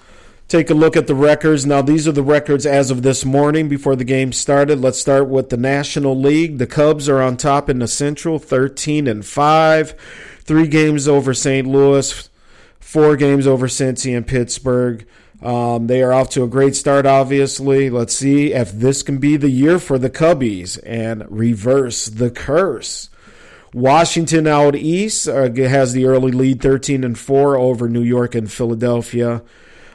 [0.49, 1.63] Take a look at the records.
[1.63, 4.79] Now, these are the records as of this morning before the game started.
[4.79, 6.57] Let's start with the National League.
[6.57, 9.91] The Cubs are on top in the Central, 13 and 5.
[10.41, 11.67] Three games over St.
[11.67, 12.27] Louis,
[12.79, 15.05] four games over Cincy and Pittsburgh.
[15.39, 17.91] Um, they are off to a great start, obviously.
[17.91, 23.11] Let's see if this can be the year for the Cubbies and reverse the curse.
[23.71, 28.51] Washington out east uh, has the early lead, 13 and 4 over New York and
[28.51, 29.43] Philadelphia.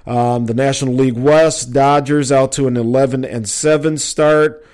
[0.07, 4.65] Um, the National League West, Dodgers out to an 11 and 7 start,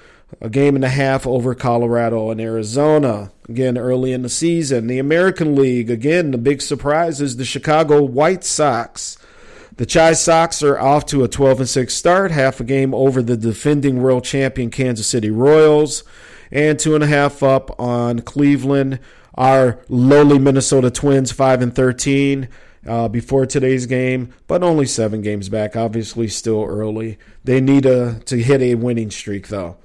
[0.41, 3.31] a game and a half over Colorado and Arizona.
[3.49, 4.87] Again, early in the season.
[4.87, 9.19] The American League, again, the big surprise is the Chicago White Sox.
[9.77, 13.23] The Chi Sox are off to a 12 and 6 start, half a game over
[13.23, 16.05] the defending world champion Kansas City Royals,
[16.51, 18.99] and two and a half up on Cleveland.
[19.37, 22.49] Our lowly Minnesota Twins, 5 and 13
[22.87, 25.77] uh, before today's game, but only seven games back.
[25.77, 27.19] Obviously, still early.
[27.45, 29.77] They need a, to hit a winning streak, though.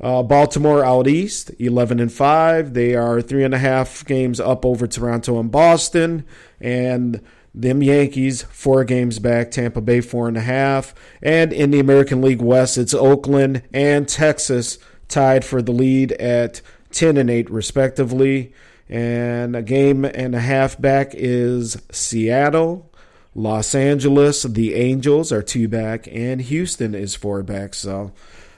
[0.00, 2.74] Uh, Baltimore out east, 11 and 5.
[2.74, 6.24] They are three and a half games up over Toronto and Boston.
[6.60, 7.20] And
[7.52, 9.50] them Yankees, four games back.
[9.50, 10.94] Tampa Bay, four and a half.
[11.20, 14.78] And in the American League West, it's Oakland and Texas
[15.08, 16.60] tied for the lead at
[16.92, 18.52] 10 and 8, respectively.
[18.88, 22.90] And a game and a half back is Seattle.
[23.34, 27.74] Los Angeles, the Angels are two back, and Houston is four back.
[27.74, 28.12] So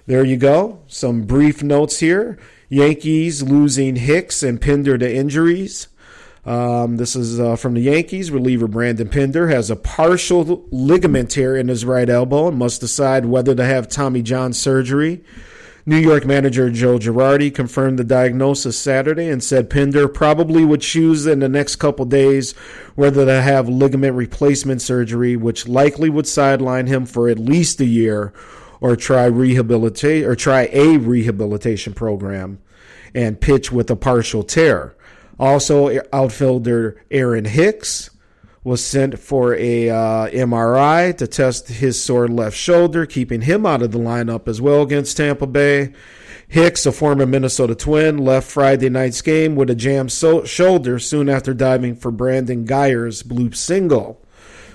[0.07, 0.82] there you go.
[0.86, 2.39] Some brief notes here.
[2.69, 5.89] Yankees losing Hicks and Pinder to injuries.
[6.47, 8.31] Um, this is uh, from the Yankees.
[8.31, 13.27] Reliever Branden Pinder has a partial ligament tear in his right elbow and must decide
[13.27, 15.23] whether to have Tommy John surgery.
[15.91, 21.27] New York manager Joe Girardi confirmed the diagnosis Saturday and said Pinder probably would choose
[21.27, 22.53] in the next couple days
[22.95, 27.85] whether to have ligament replacement surgery, which likely would sideline him for at least a
[27.85, 28.33] year,
[28.81, 32.61] or try rehabilitate or try a rehabilitation program
[33.12, 34.95] and pitch with a partial tear.
[35.41, 38.11] Also, outfielder Aaron Hicks
[38.62, 43.82] was sent for a uh, MRI to test his sore left shoulder, keeping him out
[43.82, 45.93] of the lineup as well against Tampa Bay.
[46.47, 51.28] Hicks, a former Minnesota Twin, left Friday night's game with a jammed so- shoulder soon
[51.28, 54.20] after diving for Brandon Guyer's bloop single.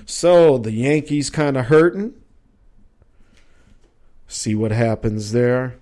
[0.05, 2.13] So the Yankees kind of hurting.
[4.27, 5.75] See what happens there.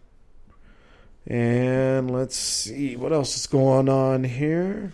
[1.26, 4.94] And let's see what else is going on here.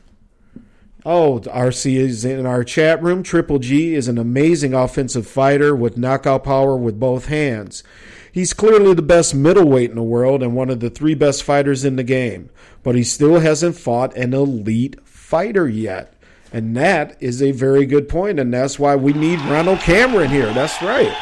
[1.05, 3.23] Oh, RC is in our chat room.
[3.23, 7.83] Triple G is an amazing offensive fighter with knockout power with both hands.
[8.31, 11.85] He's clearly the best middleweight in the world and one of the three best fighters
[11.85, 12.49] in the game,
[12.83, 16.13] but he still hasn't fought an elite fighter yet.
[16.51, 20.51] And that is a very good point, and that's why we need Ronald Cameron here.
[20.53, 21.15] That's right.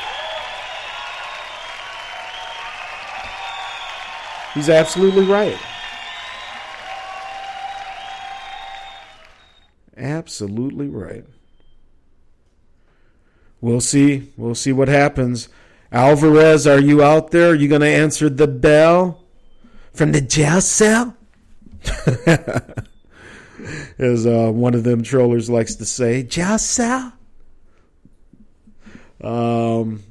[4.54, 5.58] He's absolutely right.
[9.98, 11.26] Absolutely right.
[13.60, 14.32] We'll see.
[14.38, 15.50] We'll see what happens.
[15.92, 17.52] Alvarez, are you out there?
[17.52, 19.24] Are you going to answer the bell
[19.94, 21.16] from the jail cell?
[23.98, 27.14] As uh, one of them trollers likes to say, jail cell.
[29.22, 30.04] Um,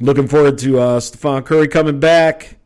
[0.00, 2.56] looking forward to uh, Stephen Curry coming back.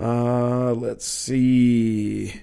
[0.00, 2.42] Uh, let's see.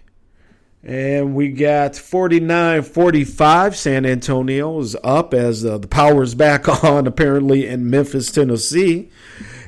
[0.86, 3.76] And we got 49 45.
[3.76, 9.10] San Antonio is up as uh, the power's back on, apparently, in Memphis, Tennessee.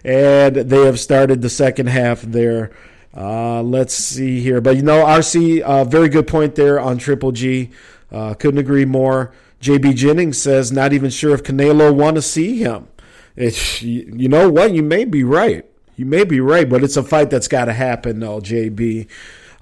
[0.06, 2.72] And they have started the second half there.
[3.16, 4.62] Uh, let's see here.
[4.62, 7.72] But you know, RC, uh, very good point there on Triple G.
[8.12, 9.34] Uh, couldn't agree more.
[9.60, 12.88] JB Jennings says, not even sure if Canelo want to see him.
[13.36, 14.72] It's, you know what?
[14.72, 15.66] You may be right.
[15.96, 19.08] You may be right, but it's a fight that's got to happen, though, JB.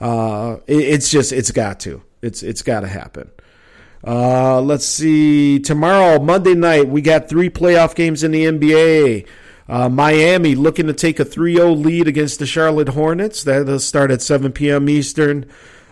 [0.06, 2.04] Uh, it, it's just it's got to.
[2.22, 3.32] It's it's got to happen.
[4.06, 5.58] Uh, let's see.
[5.60, 9.28] Tomorrow, Monday night, we got three playoff games in the NBA.
[9.68, 13.44] Uh, Miami looking to take a 3 0 lead against the Charlotte Hornets.
[13.44, 14.88] That'll start at 7 p.m.
[14.90, 15.48] Eastern.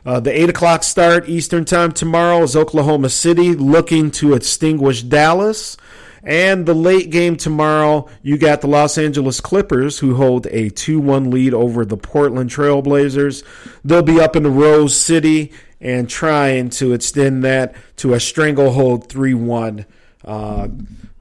[0.05, 5.75] Uh, the 8 o'clock start Eastern Time tomorrow is Oklahoma City looking to extinguish Dallas.
[6.23, 10.99] And the late game tomorrow, you got the Los Angeles Clippers who hold a 2
[10.99, 13.43] 1 lead over the Portland Trailblazers.
[13.83, 15.51] They'll be up in the Rose City
[15.81, 19.85] and trying to extend that to a stranglehold 3 1
[20.23, 20.67] uh,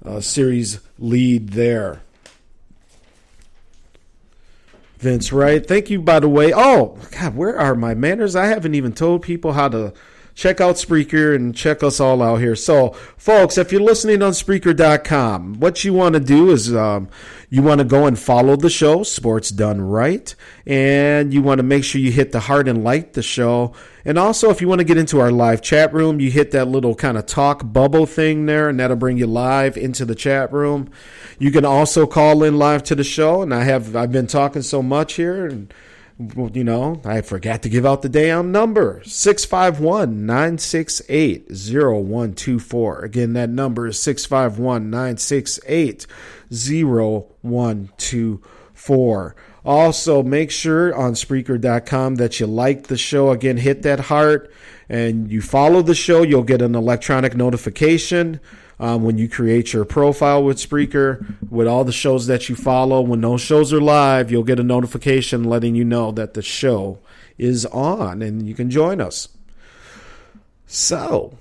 [0.04, 2.00] uh, series lead there.
[4.98, 5.66] Vince Wright.
[5.66, 6.52] Thank you, by the way.
[6.54, 8.36] Oh, God, where are my manners?
[8.36, 9.92] I haven't even told people how to
[10.34, 12.56] check out Spreaker and check us all out here.
[12.56, 17.08] So, folks, if you're listening on Spreaker.com, what you want to do is um,
[17.50, 20.34] you want to go and follow the show, Sports Done Right,
[20.66, 23.74] and you want to make sure you hit the heart and like the show.
[24.04, 26.68] And also, if you want to get into our live chat room, you hit that
[26.68, 30.52] little kind of talk bubble thing there, and that'll bring you live into the chat
[30.52, 30.90] room.
[31.38, 34.62] You can also call in live to the show, and I have I've been talking
[34.62, 35.72] so much here, and
[36.52, 43.04] you know, I forgot to give out the damn number 651 968 0124.
[43.04, 46.06] Again, that number is 651 968
[46.50, 49.36] 0124.
[49.64, 53.30] Also, make sure on Spreaker.com that you like the show.
[53.30, 54.52] Again, hit that heart
[54.88, 56.22] and you follow the show.
[56.22, 58.40] You'll get an electronic notification
[58.82, 63.00] um, when you create your profile with Spreaker with all the shows that you follow.
[63.00, 66.98] When those shows are live, you'll get a notification letting you know that the show
[67.38, 69.28] is on and you can join us.
[70.66, 71.38] So,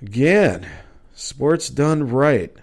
[0.00, 0.68] again,
[1.14, 2.56] sports done right.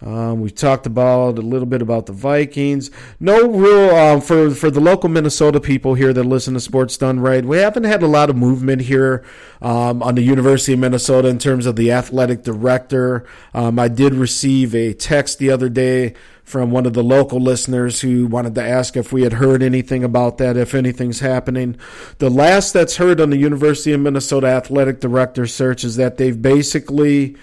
[0.00, 2.90] Um, we talked about a little bit about the Vikings.
[3.18, 7.18] No real um, for for the local Minnesota people here that listen to Sports Done
[7.18, 7.44] Right.
[7.44, 9.24] We haven't had a lot of movement here
[9.60, 13.26] um, on the University of Minnesota in terms of the athletic director.
[13.52, 16.14] Um, I did receive a text the other day
[16.44, 20.02] from one of the local listeners who wanted to ask if we had heard anything
[20.02, 21.76] about that, if anything's happening.
[22.18, 26.40] The last that's heard on the University of Minnesota athletic director search is that they've
[26.40, 27.36] basically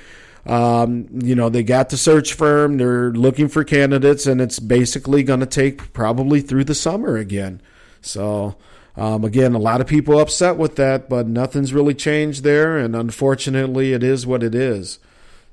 [0.45, 2.77] um, you know, they got the search firm.
[2.77, 7.61] They're looking for candidates, and it's basically going to take probably through the summer again.
[8.01, 8.55] So,
[8.95, 12.95] um, again, a lot of people upset with that, but nothing's really changed there, and
[12.95, 14.99] unfortunately, it is what it is.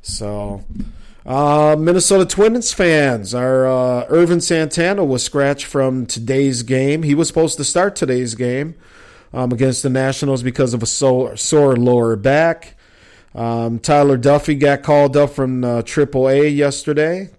[0.02, 0.64] So,
[1.24, 7.02] uh, Minnesota Twins fans, our uh, Ervin Santana was scratched from today's game.
[7.02, 8.74] He was supposed to start today's game
[9.32, 12.76] um, against the Nationals because of a sore, sore lower back.
[13.34, 17.30] Um, Tyler Duffey got called up from uh, AAA yesterday,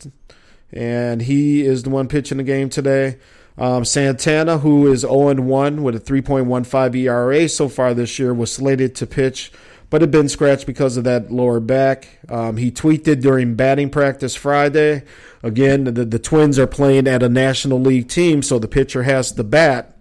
[0.72, 3.18] and he is the one pitching the game today.
[3.58, 8.52] Um, Santana, who is 0 1 with a 3.15 ERA so far this year, was
[8.52, 9.52] slated to pitch,
[9.92, 12.20] but had been scratched because of that lower back.
[12.30, 15.04] Um, he tweeted during batting practice Friday.
[15.44, 19.32] Again, the, the Twins are playing at a National League team, so the pitcher has
[19.34, 19.96] to bat.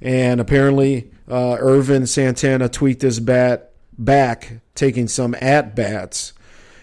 [0.00, 6.32] And apparently, uh, Ervin Santana tweeted his bat back taking some at bats.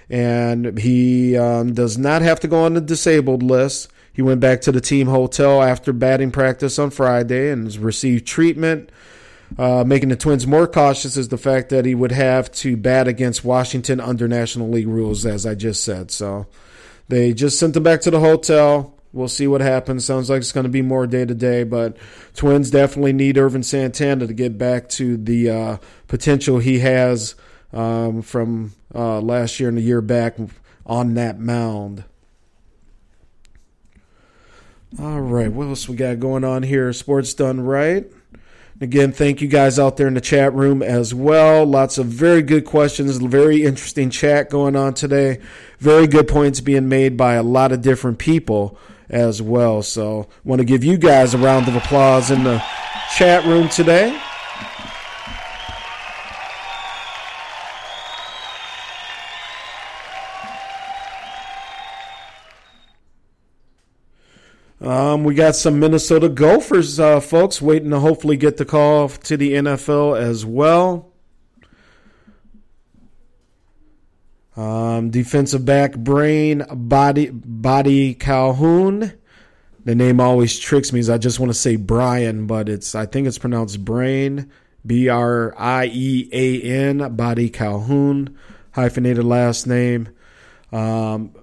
[0.10, 3.90] And he um, does not have to go on the disabled list.
[4.12, 8.92] He went back to the team hotel after batting practice on Friday and received treatment.
[9.58, 13.08] Uh, making the Twins more cautious is the fact that he would have to bat
[13.08, 16.12] against Washington under National League rules, as I just said.
[16.12, 16.48] So
[17.08, 18.96] they just sent him back to the hotel.
[19.14, 20.04] We'll see what happens.
[20.04, 21.96] Sounds like it's going to be more day to day, but
[22.34, 25.78] Twins definitely need Ervin Santana to get back to the uh,
[26.08, 27.36] potential he has
[27.72, 30.38] um, from uh, last year and the year back
[30.88, 32.04] on that mound.
[35.00, 36.92] All right, what else we got going on here?
[36.92, 38.06] Sports done right.
[38.82, 41.66] Again, thank you guys out there in the chat room as well.
[41.66, 45.40] Lots of very good questions, very interesting chat going on today.
[45.78, 48.78] Very good points being made by a lot of different people
[49.14, 49.84] as well.
[49.84, 52.62] So, want to give you guys a round of applause in the
[53.16, 54.20] chat room today.
[64.82, 69.38] Um, we got some Minnesota Gophers uh, folks waiting to hopefully get the call to
[69.38, 71.13] the NFL as well.
[74.56, 79.14] Um, defensive back Brain Boddy Boddy Calhoun.
[79.86, 81.00] The name always tricks me.
[81.00, 84.52] As I just want to say Brian, but it's I think it's pronounced Brain
[84.86, 88.38] B R I E A N Boddy Calhoun
[88.74, 90.10] hyphenated last name.
[90.72, 91.34] Um,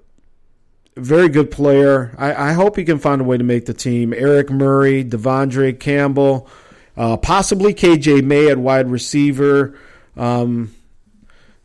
[0.96, 2.14] very good player.
[2.18, 4.12] I, I, hope he can find a way to make the team.
[4.12, 6.48] Eric Murray, Devondre Campbell,
[6.96, 9.78] uh, possibly KJ Maye at wide receiver.
[10.16, 10.74] Um,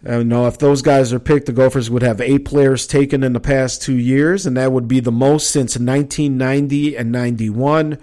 [0.07, 3.23] Uh, I know if those guys are picked, the Gophers would have eight players taken
[3.23, 7.97] in the past two years, and that would be the most since 1990 and 91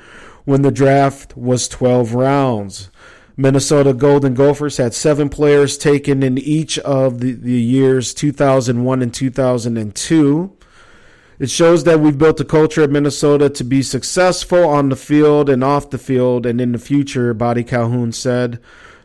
[0.45, 2.91] when the draft was 12 rounds.
[3.37, 9.15] Minnesota Golden Gophers had seven players taken in each of the, the years 2001 and
[9.15, 10.57] 2002.
[11.39, 15.49] It shows that we've built a culture at Minnesota to be successful on the field
[15.49, 18.61] and off the field and in the future, Boddy Calhoun said.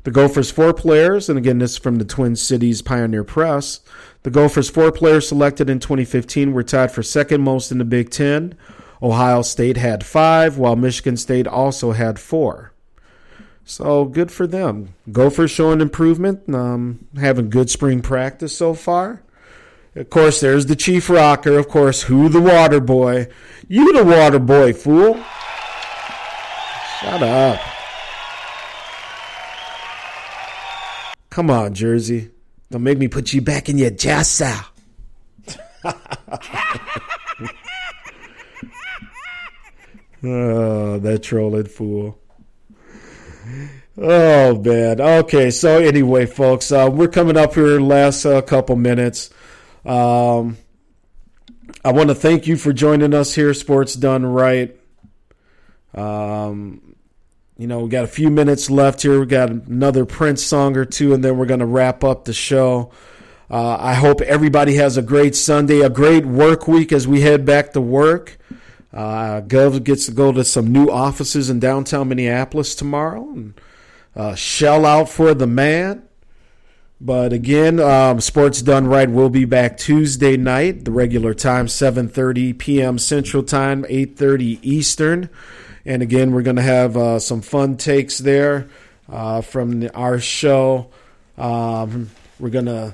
[0.08, 3.82] The Gophers' four players, and again, this is from the Twin Cities Pioneer Press.
[4.24, 8.10] The Gophers' four players selected in 2015 were tied for second most in the Big
[8.10, 8.56] Ten.
[9.04, 12.72] Ohio State had five, while Michigan State also had four.
[13.66, 14.94] So good for them.
[15.12, 19.24] Gophers showing improvement, um, having good spring practice so far.
[19.94, 21.60] Of course, there's the Chief Rocker.
[21.60, 23.28] Of course, who the water boy?
[23.68, 25.16] You the water boy, fool.
[27.02, 27.77] Shut up.
[31.38, 32.32] Come on, Jersey.
[32.72, 34.66] Don't make me put you back in your jassa.
[40.24, 42.18] oh, that trolling fool.
[44.00, 45.00] Oh man.
[45.00, 45.52] Okay.
[45.52, 49.30] So anyway, folks, uh, we're coming up here last uh, couple minutes.
[49.86, 50.58] Um,
[51.86, 54.76] I want to thank you for joining us here, Sports Done Right.
[55.94, 56.96] Um,
[57.58, 59.20] you know, we got a few minutes left here.
[59.20, 62.34] We got another Prince song or two, and then we're going to wrap up the
[62.34, 62.92] show.
[63.50, 67.46] Uh, I hope everybody has a great Sunday, a great work week as we head
[67.46, 68.38] back to work.
[68.94, 73.54] Uh, Gov gets to go to some new offices in downtown Minneapolis tomorrow and
[74.16, 76.04] uh, shell out for the man.
[77.00, 82.58] But again, um, Sports Done Right will be back Tuesday night, the regular time, 7.30
[82.58, 82.98] p.m.
[82.98, 85.30] Central Time, 8.30 Eastern.
[85.88, 88.68] And again, we're going to have uh, some fun takes there
[89.10, 90.92] uh, from the, our show.
[91.38, 92.10] Um,
[92.40, 92.94] we're going to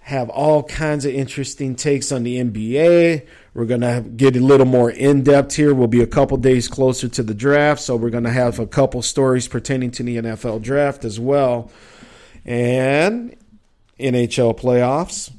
[0.00, 3.28] have all kinds of interesting takes on the NBA.
[3.54, 5.72] We're going to get a little more in depth here.
[5.72, 8.66] We'll be a couple days closer to the draft, so we're going to have a
[8.66, 11.70] couple stories pertaining to the NFL draft as well.
[12.44, 13.36] And
[14.00, 15.30] NHL playoffs.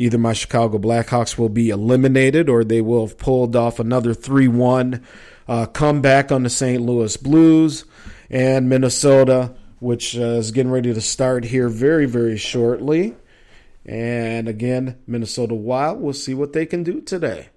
[0.00, 4.48] Either my Chicago Blackhawks will be eliminated or they will have pulled off another 3
[4.48, 5.04] 1
[5.46, 6.80] uh, comeback on the St.
[6.80, 7.84] Louis Blues.
[8.30, 13.14] And Minnesota, which uh, is getting ready to start here very, very shortly.
[13.84, 17.50] And again, Minnesota Wild, we'll see what they can do today.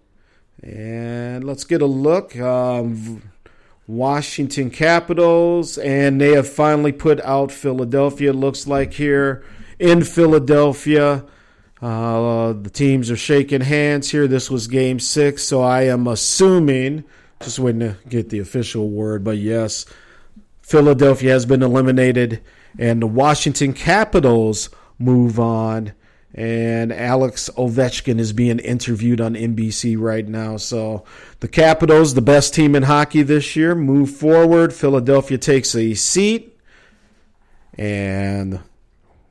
[0.61, 2.37] And let's get a look.
[2.37, 3.21] Um,
[3.87, 8.33] Washington Capitals, and they have finally put out Philadelphia.
[8.33, 9.45] Looks like here
[9.79, 11.25] in Philadelphia,
[11.83, 14.25] uh, the teams are shaking hands here.
[14.25, 17.03] This was Game Six, so I am assuming,
[17.41, 19.85] just waiting to get the official word, but yes,
[20.61, 22.41] Philadelphia has been eliminated,
[22.79, 25.91] and the Washington Capitals move on.
[26.33, 30.57] And Alex Ovechkin is being interviewed on NBC right now.
[30.57, 31.03] So
[31.41, 34.73] the Capitals, the best team in hockey this year, move forward.
[34.73, 36.57] Philadelphia takes a seat.
[37.77, 38.61] And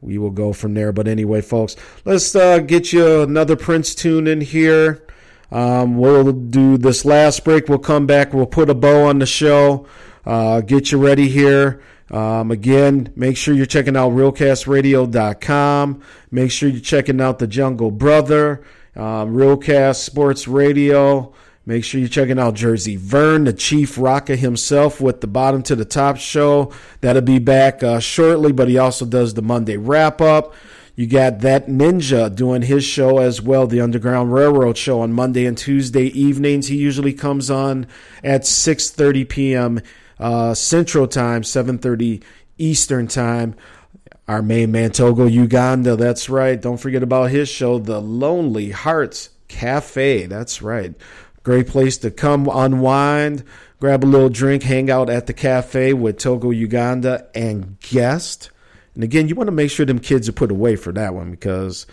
[0.03, 0.93] we will go from there.
[0.93, 5.07] But anyway, folks, let's uh, get you another Prince tune in here.
[5.51, 7.69] Um, we'll do this last break.
[7.69, 8.35] We'll come back.
[8.35, 9.87] We'll put a bow on the show.
[10.27, 11.83] Uh, get you ready here.
[12.11, 16.03] Um, again, make sure you're checking out realcastradio.com.
[16.31, 18.65] Make sure you're checking out the Jungle Brother,
[18.95, 21.33] um, Realcast Sports Radio.
[21.65, 25.77] Make sure you're checking out Jersey Vern, the Chief Rocker himself, with the bottom to
[25.77, 26.73] the top show.
[27.01, 30.55] That'll be back uh, shortly, but he also does the Monday wrap up.
[30.97, 35.47] You got that ninja doing his show as well, the Underground Railroad show on Monday
[35.47, 36.67] and Tuesday evenings.
[36.67, 37.87] He usually comes on
[38.25, 39.81] at 6:30 p.m.
[40.19, 42.23] Uh, Central Time, 7:30
[42.59, 43.55] Eastern Time.
[44.29, 46.61] Our main man Togo Uganda, that's right.
[46.61, 50.27] Don't forget about his show, The Lonely Hearts Cafe.
[50.27, 50.95] That's right.
[51.43, 53.43] Great place to come unwind,
[53.81, 58.51] grab a little drink, hang out at the cafe with Togo Uganda and guest.
[58.95, 61.31] And again, you want to make sure them kids are put away for that one
[61.31, 61.87] because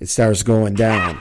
[0.00, 1.20] it starts going down.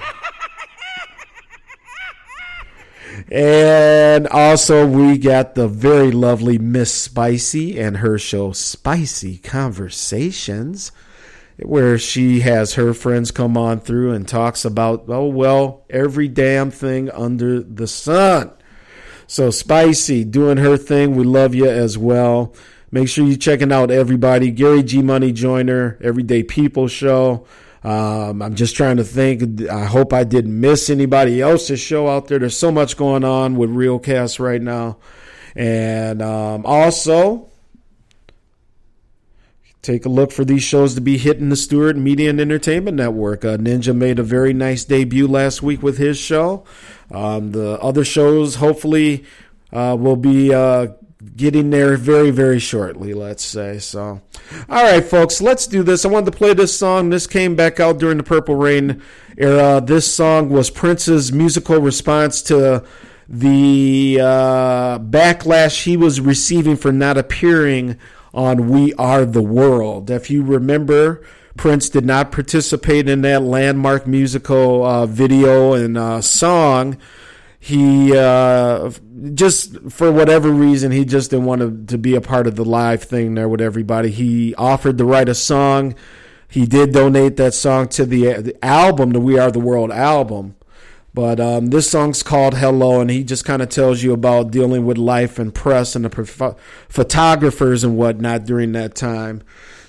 [3.32, 10.92] And also, we got the very lovely Miss Spicy and her show Spicy Conversations,
[11.60, 16.72] where she has her friends come on through and talks about, oh, well, every damn
[16.72, 18.52] thing under the sun.
[19.28, 21.16] So, Spicy doing her thing.
[21.16, 22.54] We love you as well.
[22.92, 24.52] Make sure you're checking out everybody.
[24.52, 27.46] Gary G Money Joiner, Everyday People Show.
[27.84, 29.70] Um, I'm just trying to think.
[29.70, 32.40] I hope I didn't miss anybody else's show out there.
[32.40, 34.98] There's so much going on with Realcast right now.
[35.56, 37.50] And um, also,
[39.86, 43.46] take a look for these shows to be hitting the Stewart Media and Entertainment Network.
[43.46, 46.64] Uh, Ninja made a very nice debut last week with his show.
[47.12, 49.26] Um, the other shows, hopefully,
[49.72, 50.88] uh, will be uh,
[51.36, 53.78] getting there very, very shortly, let's say.
[53.78, 54.22] So,
[54.70, 56.04] all right, folks, let's do this.
[56.04, 57.10] I wanted to play this song.
[57.10, 59.02] This came back out during the Purple Rain
[59.38, 59.82] era.
[59.86, 62.84] This song was Prince's musical response to
[63.28, 67.98] the uh, backlash he was receiving for not appearing
[68.36, 70.12] on We Are the World.
[70.12, 71.26] If you remember,
[71.58, 76.98] Prince did not participate in that landmark musical uh, video and uh, song.
[77.60, 78.92] He uh,
[79.34, 82.66] just, for whatever reason, he just didn't want to, to be a part of the
[82.66, 84.12] live thing there with everybody.
[84.12, 85.96] He offered to write a song.
[86.48, 90.56] He did donate that song to the, the album, the We Are the World album.
[91.16, 94.86] But um, this song's called Hello, and he just kind of tells you about dealing
[94.86, 96.56] with life and press and the ph-
[96.90, 99.42] photographers and whatnot during that time.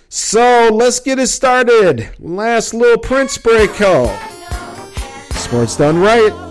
[0.09, 2.11] So let's get it started.
[2.21, 3.71] Last little Prince break.
[5.33, 6.46] Sports done right.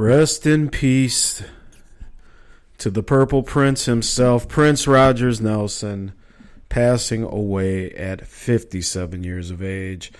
[0.00, 1.42] Rest in peace
[2.78, 6.12] to the Purple Prince himself, Prince Rogers Nelson,
[6.70, 10.10] passing away at 57 years of age.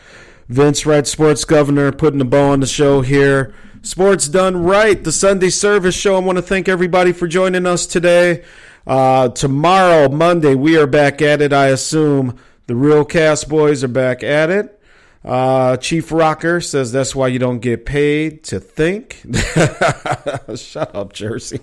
[0.51, 3.55] Vince Wright, sports governor, putting a bow on the show here.
[3.81, 6.15] Sports Done Right, the Sunday service show.
[6.15, 8.45] I want to thank everybody for joining us today.
[8.87, 11.55] Uh, tomorrow, Monday, we are back at it.
[11.55, 14.80] I assume the real cast boys are back at it.
[15.25, 19.23] Uh, Chief Rocker says that's why you don't get paid to think.
[20.57, 21.61] Shut up, Jersey.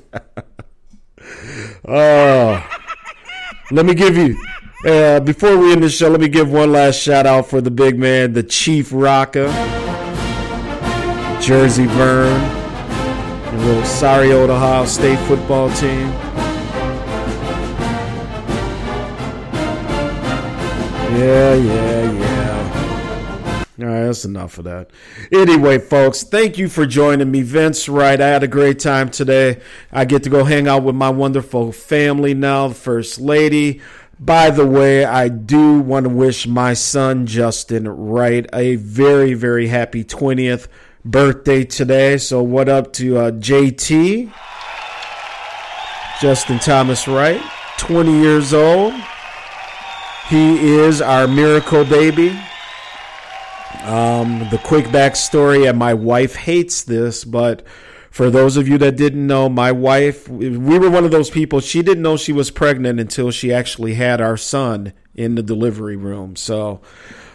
[1.87, 2.67] oh,
[3.71, 4.39] let me give you.
[4.85, 7.71] Uh, before we end the show, let me give one last shout out for the
[7.71, 9.47] big man, the Chief Rocker,
[11.41, 12.39] Jersey Vern,
[13.57, 16.07] the old Ohio State football team.
[21.17, 22.26] Yeah, yeah, yeah.
[23.79, 24.89] All right, that's enough of that.
[25.31, 27.43] Anyway, folks, thank you for joining me.
[27.43, 29.61] Vince Wright, I had a great time today.
[29.91, 33.79] I get to go hang out with my wonderful family now, the First Lady.
[34.19, 39.67] By the way, I do want to wish my son, Justin Wright, a very, very
[39.67, 40.67] happy 20th
[41.05, 42.17] birthday today.
[42.17, 44.33] So, what up to uh, JT?
[46.19, 47.39] Justin Thomas Wright,
[47.77, 48.95] 20 years old.
[50.29, 52.35] He is our miracle baby.
[53.87, 57.65] Um, the quick backstory, and my wife hates this, but
[58.11, 61.61] for those of you that didn't know, my wife, we were one of those people,
[61.61, 65.95] she didn't know she was pregnant until she actually had our son in the delivery
[65.95, 66.35] room.
[66.35, 66.81] So,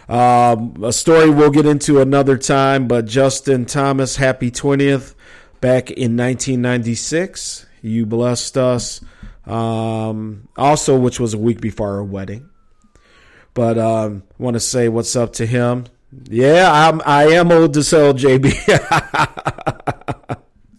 [0.07, 5.15] um, a story we'll get into another time, but Justin Thomas, happy 20th
[5.59, 7.65] back in 1996.
[7.81, 9.01] You blessed us.
[9.47, 12.49] Um, also, which was a week before our wedding.
[13.53, 15.85] But um, want to say what's up to him.
[16.29, 17.01] Yeah, I'm.
[17.05, 18.53] I am old to sell, JB.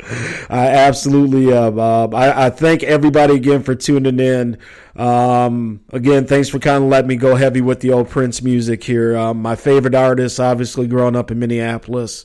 [0.51, 1.79] I absolutely am.
[1.79, 4.59] Um, I, I thank everybody again for tuning in.
[4.97, 8.85] Um, again, thanks for kind of letting me go heavy with the old Prince music
[8.85, 9.17] here.
[9.17, 12.25] Um, my favorite artist, obviously, growing up in Minneapolis.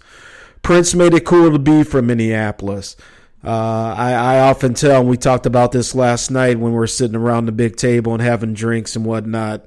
[0.61, 2.97] Prince made it cool to be from Minneapolis.
[3.43, 6.87] Uh, I, I often tell, and we talked about this last night when we were
[6.87, 9.65] sitting around the big table and having drinks and whatnot.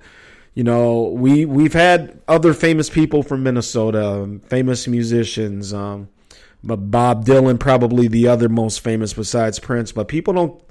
[0.54, 5.72] You know, we we've had other famous people from Minnesota, famous musicians.
[5.72, 6.08] Um,
[6.64, 9.92] but Bob Dylan probably the other most famous besides Prince.
[9.92, 10.62] But people don't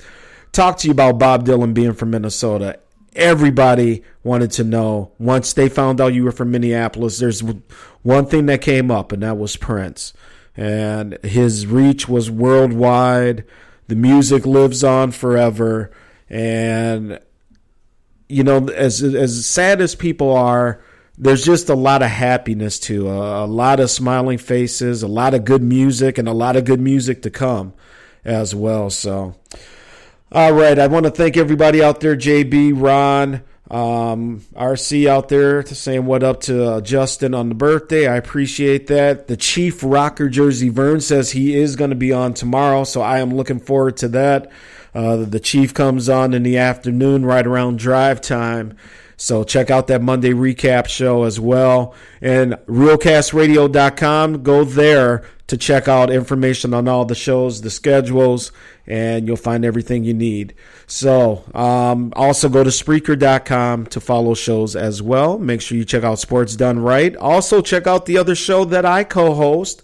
[0.51, 2.79] talk to you about Bob Dylan being from Minnesota.
[3.13, 7.19] Everybody wanted to know once they found out you were from Minneapolis.
[7.19, 7.43] There's
[8.03, 10.13] one thing that came up, and that was Prince.
[10.55, 13.43] And his reach was worldwide.
[13.87, 15.91] The music lives on forever.
[16.29, 17.19] And
[18.31, 20.81] you know, as as sad as people are,
[21.17, 25.33] there's just a lot of happiness to a, a lot of smiling faces, a lot
[25.33, 27.73] of good music, and a lot of good music to come
[28.23, 28.89] as well.
[28.89, 29.35] So,
[30.31, 35.65] all right, I want to thank everybody out there, JB, Ron, um, RC out there,
[35.65, 38.07] saying what up to uh, Justin on the birthday.
[38.07, 39.27] I appreciate that.
[39.27, 43.19] The Chief Rocker Jersey Vern says he is going to be on tomorrow, so I
[43.19, 44.51] am looking forward to that.
[44.93, 48.75] Uh, the Chief comes on in the afternoon, right around drive time.
[49.21, 51.93] So check out that Monday recap show as well.
[52.21, 58.51] And realcastradio.com, go there to check out information on all the shows, the schedules,
[58.87, 60.55] and you'll find everything you need.
[60.87, 65.37] So um, also go to Spreaker.com to follow shows as well.
[65.37, 67.15] Make sure you check out Sports Done Right.
[67.15, 69.83] Also check out the other show that I co-host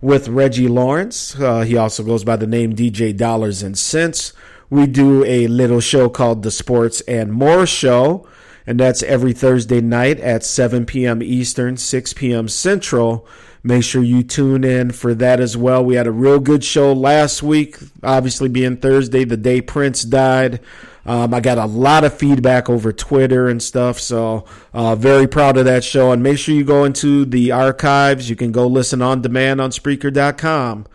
[0.00, 1.38] with Reggie Lawrence.
[1.38, 4.32] Uh, he also goes by the name DJ Dollars and Cents.
[4.68, 8.26] We do a little show called The Sports and More Show,
[8.66, 11.22] and that's every Thursday night at 7 p.m.
[11.22, 12.48] Eastern, 6 p.m.
[12.48, 13.26] Central.
[13.62, 15.84] Make sure you tune in for that as well.
[15.84, 20.60] We had a real good show last week, obviously being Thursday, the day Prince died.
[21.06, 24.44] Um, I got a lot of feedback over Twitter and stuff, so
[24.74, 26.12] uh, very proud of that show.
[26.12, 28.28] And make sure you go into the archives.
[28.28, 30.86] You can go listen on demand on Spreaker.com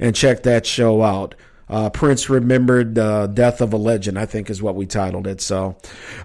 [0.00, 1.34] and check that show out.
[1.68, 5.40] Uh, Prince remembered the death of a legend, I think is what we titled it.
[5.40, 5.76] So,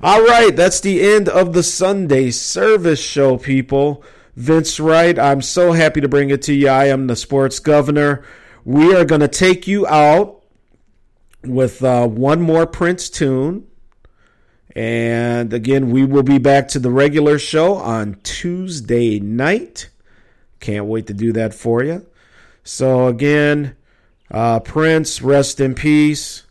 [0.02, 4.04] all right, that's the end of the Sunday service show, people.
[4.36, 6.70] Vince Wright, I'm so happy to bring it to you.
[6.70, 8.24] I am the sports governor.
[8.64, 10.43] We are going to take you out
[11.44, 13.68] with uh, one more Prince tune.
[14.76, 19.90] And again, we will be back to the regular show on Tuesday night.
[20.60, 22.06] Can't wait to do that for you.
[22.64, 23.76] So, again,
[24.32, 26.44] uh, Prince, rest in peace.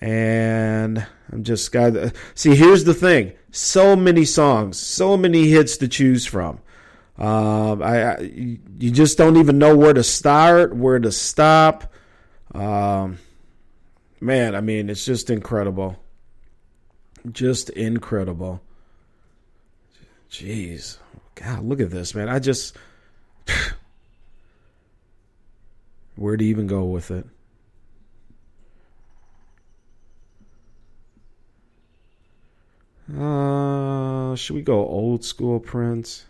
[0.00, 2.54] And I'm just got see.
[2.54, 6.60] Here's the thing: so many songs, so many hits to choose from.
[7.18, 11.92] Um, I, I you just don't even know where to start, where to stop.
[12.54, 13.18] Um,
[14.20, 15.96] man, I mean, it's just incredible.
[17.30, 18.60] Just incredible.
[20.30, 20.98] Jeez,
[21.34, 22.28] God, look at this, man.
[22.28, 22.76] I just
[26.16, 27.26] where to even go with it.
[33.16, 36.26] Uh, should we go old school Prince?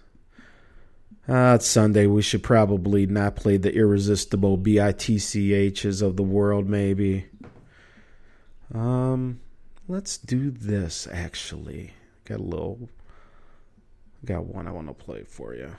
[1.28, 2.07] Uh, it's Sunday.
[2.07, 7.26] We should probably not play the irresistible BITCHs of the world, maybe.
[8.74, 9.40] Um,
[9.86, 11.92] let's do this, actually.
[12.24, 12.88] Got a little.
[14.24, 15.72] Got one I want to play for you.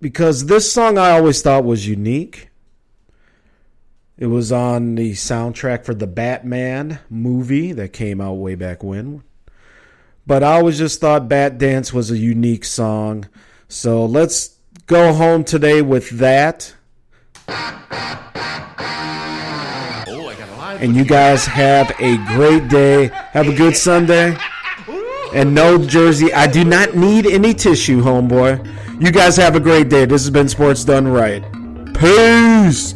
[0.00, 2.50] because this song I always thought was unique.
[4.16, 9.22] It was on the soundtrack for the Batman movie that came out way back when,
[10.26, 13.28] but I always just thought Batdance was a unique song.
[13.68, 14.57] So let's
[14.88, 16.74] go home today with that.
[20.80, 23.10] And you guys have a great day.
[23.32, 24.36] Have a good Sunday.
[25.34, 26.32] And no jersey.
[26.32, 28.64] I do not need any tissue, homeboy.
[29.00, 30.06] You guys have a great day.
[30.06, 31.44] This has been Sports Done Right.
[31.94, 32.94] Peace.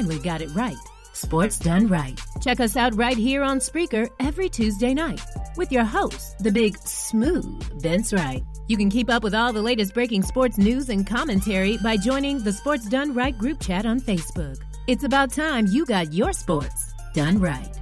[0.00, 0.76] Finally got it right.
[1.12, 2.18] Sports done right.
[2.40, 5.20] Check us out right here on Spreaker every Tuesday night
[5.58, 8.42] with your host, the big smooth Vince Wright.
[8.66, 12.42] You can keep up with all the latest breaking sports news and commentary by joining
[12.42, 14.56] the Sports Done Right group chat on Facebook.
[14.86, 17.79] It's about time you got your sports done right.